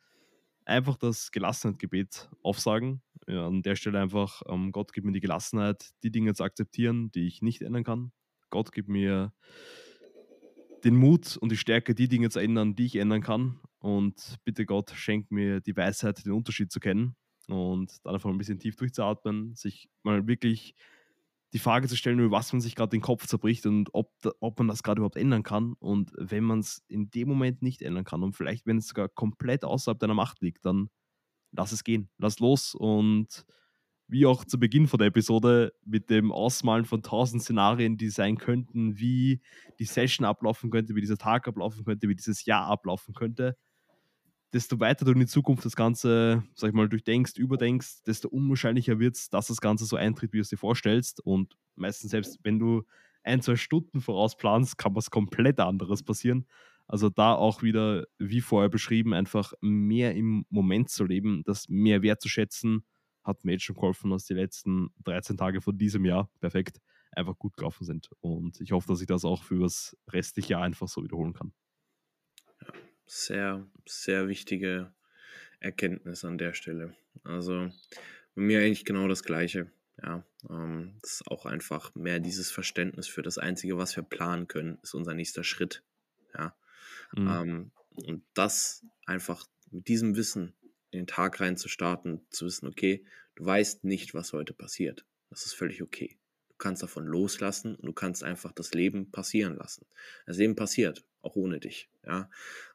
einfach 0.69 0.97
das 0.97 1.31
Gelassenheitsgebet 1.31 2.29
aufsagen. 2.43 3.01
Ja, 3.27 3.47
an 3.47 3.61
der 3.61 3.75
Stelle 3.75 3.99
einfach, 3.99 4.41
ähm, 4.47 4.71
Gott 4.71 4.93
gibt 4.93 5.05
mir 5.05 5.11
die 5.11 5.19
Gelassenheit, 5.19 5.91
die 6.03 6.11
Dinge 6.11 6.33
zu 6.33 6.43
akzeptieren, 6.43 7.11
die 7.11 7.27
ich 7.27 7.41
nicht 7.41 7.61
ändern 7.61 7.83
kann. 7.83 8.11
Gott 8.49 8.71
gibt 8.71 8.89
mir 8.89 9.33
den 10.83 10.95
Mut 10.95 11.37
und 11.37 11.51
die 11.51 11.57
Stärke, 11.57 11.93
die 11.93 12.07
Dinge 12.07 12.29
zu 12.29 12.39
ändern, 12.39 12.75
die 12.75 12.85
ich 12.85 12.95
ändern 12.95 13.21
kann. 13.21 13.59
Und 13.79 14.37
bitte 14.45 14.65
Gott, 14.65 14.91
schenkt 14.91 15.31
mir 15.31 15.61
die 15.61 15.75
Weisheit, 15.75 16.25
den 16.25 16.31
Unterschied 16.31 16.71
zu 16.71 16.79
kennen. 16.79 17.15
Und 17.47 17.97
dann 18.03 18.13
einfach 18.13 18.29
ein 18.29 18.37
bisschen 18.37 18.59
tief 18.59 18.75
durchzuatmen, 18.75 19.55
sich 19.55 19.89
mal 20.03 20.27
wirklich 20.27 20.75
die 21.53 21.59
Frage 21.59 21.87
zu 21.87 21.97
stellen, 21.97 22.19
über 22.19 22.37
was 22.37 22.53
man 22.53 22.61
sich 22.61 22.75
gerade 22.75 22.91
den 22.91 23.01
Kopf 23.01 23.25
zerbricht 23.25 23.65
und 23.65 23.89
ob, 23.93 24.11
ob 24.39 24.59
man 24.59 24.67
das 24.67 24.83
gerade 24.83 24.99
überhaupt 24.99 25.17
ändern 25.17 25.43
kann. 25.43 25.73
Und 25.79 26.11
wenn 26.17 26.43
man 26.43 26.59
es 26.59 26.83
in 26.87 27.09
dem 27.09 27.27
Moment 27.27 27.61
nicht 27.61 27.81
ändern 27.81 28.03
kann 28.03 28.23
und 28.23 28.33
vielleicht, 28.33 28.65
wenn 28.67 28.77
es 28.77 28.87
sogar 28.87 29.09
komplett 29.09 29.65
außerhalb 29.65 29.99
deiner 29.99 30.13
Macht 30.13 30.41
liegt, 30.41 30.65
dann 30.65 30.89
lass 31.51 31.71
es 31.71 31.83
gehen, 31.83 32.09
lass 32.17 32.39
los. 32.39 32.75
Und 32.75 33.45
wie 34.07 34.25
auch 34.25 34.45
zu 34.45 34.59
Beginn 34.59 34.87
von 34.87 34.99
der 34.99 35.07
Episode 35.07 35.73
mit 35.85 36.09
dem 36.09 36.31
Ausmalen 36.31 36.85
von 36.85 37.03
tausend 37.03 37.41
Szenarien, 37.43 37.97
die 37.97 38.09
sein 38.09 38.37
könnten, 38.37 38.99
wie 38.99 39.41
die 39.79 39.85
Session 39.85 40.25
ablaufen 40.25 40.69
könnte, 40.71 40.95
wie 40.95 41.01
dieser 41.01 41.17
Tag 41.17 41.47
ablaufen 41.47 41.85
könnte, 41.85 42.09
wie 42.09 42.15
dieses 42.15 42.45
Jahr 42.45 42.65
ablaufen 42.65 43.13
könnte 43.13 43.55
desto 44.53 44.79
weiter 44.79 45.05
du 45.05 45.11
in 45.11 45.19
die 45.19 45.27
Zukunft 45.27 45.65
das 45.65 45.75
Ganze, 45.75 46.43
sag 46.55 46.69
ich 46.69 46.73
mal, 46.73 46.89
durchdenkst, 46.89 47.37
überdenkst, 47.37 48.03
desto 48.05 48.29
unwahrscheinlicher 48.29 48.99
wird 48.99 49.15
es, 49.15 49.29
dass 49.29 49.47
das 49.47 49.61
Ganze 49.61 49.85
so 49.85 49.95
eintritt, 49.95 50.33
wie 50.33 50.37
du 50.37 50.41
es 50.41 50.49
dir 50.49 50.57
vorstellst. 50.57 51.19
Und 51.25 51.55
meistens 51.75 52.11
selbst, 52.11 52.39
wenn 52.43 52.59
du 52.59 52.83
ein, 53.23 53.41
zwei 53.41 53.55
Stunden 53.55 54.01
vorausplanst, 54.01 54.77
kann 54.77 54.95
was 54.95 55.11
komplett 55.11 55.59
anderes 55.59 56.03
passieren. 56.03 56.47
Also 56.87 57.09
da 57.09 57.35
auch 57.35 57.61
wieder, 57.61 58.05
wie 58.17 58.41
vorher 58.41 58.69
beschrieben, 58.69 59.13
einfach 59.13 59.53
mehr 59.61 60.15
im 60.15 60.45
Moment 60.49 60.89
zu 60.89 61.05
leben, 61.05 61.43
das 61.45 61.69
mehr 61.69 62.01
wertzuschätzen, 62.01 62.83
hat 63.23 63.45
mir 63.45 63.53
jetzt 63.53 63.65
schon 63.65 63.75
geholfen, 63.75 64.09
dass 64.09 64.25
die 64.25 64.33
letzten 64.33 64.89
13 65.03 65.37
Tage 65.37 65.61
von 65.61 65.77
diesem 65.77 66.05
Jahr 66.05 66.31
perfekt 66.39 66.79
einfach 67.11 67.37
gut 67.37 67.55
gelaufen 67.57 67.85
sind. 67.85 68.09
Und 68.21 68.59
ich 68.61 68.71
hoffe, 68.71 68.87
dass 68.87 69.01
ich 69.01 69.07
das 69.07 69.25
auch 69.25 69.43
für 69.43 69.59
das 69.59 69.95
restliche 70.11 70.53
Jahr 70.53 70.63
einfach 70.63 70.87
so 70.87 71.03
wiederholen 71.03 71.33
kann 71.33 71.53
sehr, 73.09 73.65
sehr 73.87 74.27
wichtige 74.27 74.93
Erkenntnis 75.59 76.23
an 76.23 76.37
der 76.37 76.53
Stelle. 76.53 76.95
Also 77.23 77.71
bei 78.35 78.41
mir 78.41 78.59
eigentlich 78.59 78.85
genau 78.85 79.07
das 79.07 79.23
Gleiche. 79.23 79.71
Ja, 80.01 80.23
ähm, 80.49 80.95
das 81.01 81.13
ist 81.13 81.27
auch 81.27 81.45
einfach 81.45 81.93
mehr 81.95 82.19
dieses 82.19 82.51
Verständnis 82.51 83.07
für 83.07 83.21
das 83.21 83.37
Einzige, 83.37 83.77
was 83.77 83.95
wir 83.95 84.03
planen 84.03 84.47
können, 84.47 84.77
ist 84.81 84.93
unser 84.93 85.13
nächster 85.13 85.43
Schritt. 85.43 85.83
Ja. 86.37 86.55
Mhm. 87.13 87.27
Ähm, 87.27 87.71
und 87.95 88.23
das 88.33 88.85
einfach 89.05 89.45
mit 89.71 89.87
diesem 89.87 90.15
Wissen 90.15 90.53
in 90.91 91.01
den 91.01 91.07
Tag 91.07 91.41
rein 91.41 91.57
zu 91.57 91.67
starten, 91.67 92.21
zu 92.29 92.45
wissen, 92.45 92.67
okay, 92.67 93.03
du 93.35 93.45
weißt 93.45 93.83
nicht, 93.83 94.13
was 94.13 94.31
heute 94.33 94.53
passiert. 94.53 95.05
Das 95.29 95.45
ist 95.45 95.53
völlig 95.53 95.81
okay. 95.81 96.17
Du 96.49 96.55
kannst 96.57 96.81
davon 96.81 97.05
loslassen 97.05 97.75
und 97.75 97.85
du 97.85 97.93
kannst 97.93 98.23
einfach 98.23 98.51
das 98.53 98.73
Leben 98.73 99.11
passieren 99.11 99.55
lassen. 99.55 99.85
Das 100.25 100.37
Leben 100.37 100.55
passiert, 100.55 101.03
auch 101.21 101.35
ohne 101.35 101.59
dich. 101.59 101.89
Ja. 102.05 102.29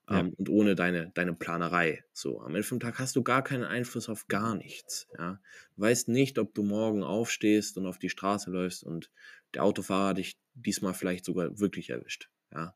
Ja. 0.08 0.20
Ähm, 0.20 0.34
und 0.34 0.48
ohne 0.48 0.74
deine, 0.74 1.10
deine 1.14 1.34
Planerei. 1.34 2.04
So, 2.12 2.40
am 2.40 2.54
Ende 2.54 2.62
vom 2.62 2.80
Tag 2.80 2.98
hast 2.98 3.16
du 3.16 3.22
gar 3.22 3.42
keinen 3.42 3.64
Einfluss 3.64 4.08
auf 4.08 4.28
gar 4.28 4.54
nichts. 4.54 5.08
Ja? 5.18 5.40
Du 5.76 5.82
weißt 5.82 6.08
nicht, 6.08 6.38
ob 6.38 6.54
du 6.54 6.62
morgen 6.62 7.02
aufstehst 7.02 7.78
und 7.78 7.86
auf 7.86 7.98
die 7.98 8.10
Straße 8.10 8.50
läufst 8.50 8.84
und 8.84 9.10
der 9.54 9.64
Autofahrer 9.64 10.14
dich 10.14 10.38
diesmal 10.54 10.94
vielleicht 10.94 11.24
sogar 11.24 11.58
wirklich 11.58 11.90
erwischt. 11.90 12.28
Ja? 12.52 12.74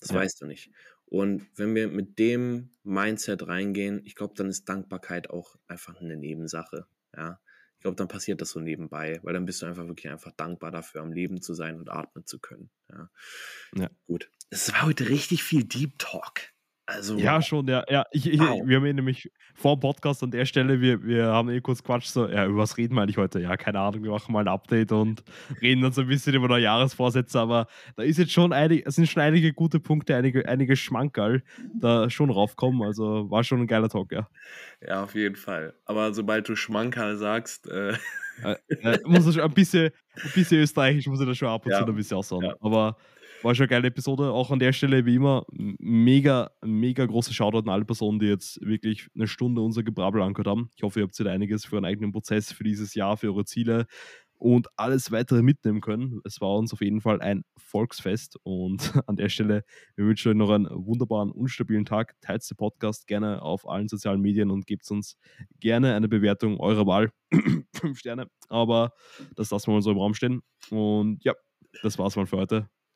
Das 0.00 0.10
ja. 0.10 0.16
weißt 0.16 0.40
du 0.40 0.46
nicht. 0.46 0.70
Und 1.06 1.46
wenn 1.56 1.74
wir 1.74 1.88
mit 1.88 2.18
dem 2.18 2.70
Mindset 2.82 3.46
reingehen, 3.46 4.02
ich 4.04 4.14
glaube, 4.14 4.34
dann 4.36 4.48
ist 4.48 4.68
Dankbarkeit 4.68 5.30
auch 5.30 5.56
einfach 5.66 6.00
eine 6.00 6.16
Nebensache. 6.16 6.86
Ja? 7.16 7.40
Ich 7.76 7.82
glaube, 7.82 7.96
dann 7.96 8.08
passiert 8.08 8.40
das 8.40 8.50
so 8.50 8.60
nebenbei, 8.60 9.20
weil 9.22 9.34
dann 9.34 9.46
bist 9.46 9.62
du 9.62 9.66
einfach 9.66 9.86
wirklich 9.86 10.08
einfach 10.10 10.32
dankbar 10.32 10.70
dafür, 10.70 11.00
am 11.00 11.12
Leben 11.12 11.40
zu 11.40 11.54
sein 11.54 11.76
und 11.76 11.90
atmen 11.90 12.26
zu 12.26 12.38
können. 12.38 12.70
Ja. 12.90 13.10
ja. 13.74 13.90
Gut. 14.06 14.30
Es 14.50 14.72
war 14.72 14.86
heute 14.86 15.08
richtig 15.08 15.42
viel 15.42 15.64
Deep 15.64 15.98
Talk. 15.98 16.52
Also, 16.88 17.18
ja, 17.18 17.42
schon, 17.42 17.68
ja. 17.68 17.84
ja 17.90 18.06
ich, 18.12 18.32
ich, 18.32 18.40
wow. 18.40 18.62
Wir 18.64 18.78
haben 18.78 18.84
nämlich 18.94 19.30
vor 19.54 19.76
dem 19.76 19.80
Podcast 19.80 20.22
an 20.22 20.30
der 20.30 20.46
Stelle, 20.46 20.80
wir, 20.80 21.04
wir 21.04 21.26
haben 21.26 21.50
eh 21.50 21.60
kurz 21.60 21.82
Quatsch, 21.82 22.06
so, 22.06 22.26
ja, 22.26 22.46
über 22.46 22.56
was 22.56 22.78
reden 22.78 22.94
wir 22.94 23.02
eigentlich 23.02 23.18
heute? 23.18 23.40
Ja, 23.40 23.58
keine 23.58 23.80
Ahnung, 23.80 24.02
wir 24.04 24.10
machen 24.10 24.32
mal 24.32 24.40
ein 24.40 24.48
Update 24.48 24.90
und 24.90 25.22
reden 25.60 25.82
dann 25.82 25.92
so 25.92 26.00
ein 26.00 26.06
bisschen 26.06 26.34
über 26.34 26.48
neue 26.48 26.62
Jahresvorsätze, 26.62 27.38
aber 27.38 27.66
da 27.96 28.04
ist 28.04 28.16
jetzt 28.16 28.32
schon 28.32 28.54
einig, 28.54 28.84
es 28.86 28.94
sind 28.94 29.06
schon 29.06 29.22
einige 29.22 29.52
gute 29.52 29.80
Punkte, 29.80 30.16
einige, 30.16 30.48
einige 30.48 30.76
Schmankerl 30.76 31.42
da 31.78 32.08
schon 32.08 32.30
raufkommen, 32.30 32.82
also 32.82 33.30
war 33.30 33.44
schon 33.44 33.60
ein 33.60 33.66
geiler 33.66 33.90
Talk, 33.90 34.10
ja. 34.10 34.26
Ja, 34.80 35.04
auf 35.04 35.14
jeden 35.14 35.36
Fall. 35.36 35.74
Aber 35.84 36.14
sobald 36.14 36.48
du 36.48 36.56
Schmankerl 36.56 37.18
sagst, 37.18 37.66
äh, 37.66 37.90
äh, 38.42 38.56
äh 38.70 38.98
muss 39.04 39.26
ich 39.26 39.42
ein 39.42 39.52
bisschen, 39.52 39.90
ein 40.24 40.30
bisschen 40.34 40.62
österreichisch 40.62 41.06
muss 41.06 41.20
ich 41.20 41.26
das 41.26 41.36
schon 41.36 41.48
ab 41.48 41.66
und 41.66 41.72
ja. 41.72 41.80
zu 41.80 41.84
ein 41.84 41.94
bisschen 41.94 42.16
aussagen. 42.16 42.44
Ja. 42.44 42.56
Aber 42.60 42.96
war 43.42 43.54
schon 43.54 43.64
eine 43.64 43.68
geile 43.68 43.88
Episode. 43.88 44.32
Auch 44.32 44.50
an 44.50 44.58
der 44.58 44.72
Stelle, 44.72 45.06
wie 45.06 45.16
immer, 45.16 45.44
mega, 45.50 46.50
mega 46.64 47.04
große 47.06 47.32
Shoutout 47.32 47.58
an 47.58 47.68
alle 47.68 47.84
Personen, 47.84 48.18
die 48.18 48.26
jetzt 48.26 48.60
wirklich 48.60 49.08
eine 49.14 49.28
Stunde 49.28 49.60
unser 49.62 49.82
Gebrabbel 49.82 50.22
angehört 50.22 50.48
haben. 50.48 50.70
Ich 50.76 50.82
hoffe, 50.82 51.00
ihr 51.00 51.04
habt 51.04 51.18
da 51.18 51.30
einiges 51.30 51.64
für 51.64 51.76
euren 51.76 51.84
eigenen 51.84 52.12
Prozess, 52.12 52.52
für 52.52 52.64
dieses 52.64 52.94
Jahr, 52.94 53.16
für 53.16 53.28
eure 53.28 53.44
Ziele 53.44 53.86
und 54.38 54.68
alles 54.76 55.10
weitere 55.10 55.42
mitnehmen 55.42 55.80
können. 55.80 56.20
Es 56.24 56.40
war 56.40 56.56
uns 56.56 56.72
auf 56.72 56.80
jeden 56.80 57.00
Fall 57.00 57.20
ein 57.20 57.44
Volksfest 57.56 58.38
und 58.44 58.78
an 59.06 59.16
der 59.16 59.28
Stelle, 59.28 59.64
wir 59.96 60.06
wünschen 60.06 60.30
euch 60.30 60.36
noch 60.36 60.50
einen 60.50 60.68
wunderbaren, 60.70 61.30
unstabilen 61.30 61.84
Tag. 61.84 62.14
Teilt 62.20 62.48
den 62.48 62.56
Podcast 62.56 63.06
gerne 63.06 63.42
auf 63.42 63.68
allen 63.68 63.88
sozialen 63.88 64.20
Medien 64.20 64.50
und 64.50 64.66
gebt 64.66 64.88
uns 64.90 65.16
gerne 65.60 65.94
eine 65.94 66.08
Bewertung 66.08 66.58
eurer 66.60 66.86
Wahl. 66.86 67.10
Fünf 67.74 67.98
Sterne, 67.98 68.28
aber 68.48 68.92
das 69.36 69.50
lassen 69.50 69.68
wir 69.68 69.74
mal 69.74 69.82
so 69.82 69.90
im 69.90 69.98
Raum 69.98 70.14
stehen. 70.14 70.40
Und 70.70 71.22
ja, 71.24 71.34
das 71.82 71.98
war's 71.98 72.16
mal 72.16 72.26
für 72.26 72.36
heute. 72.36 72.68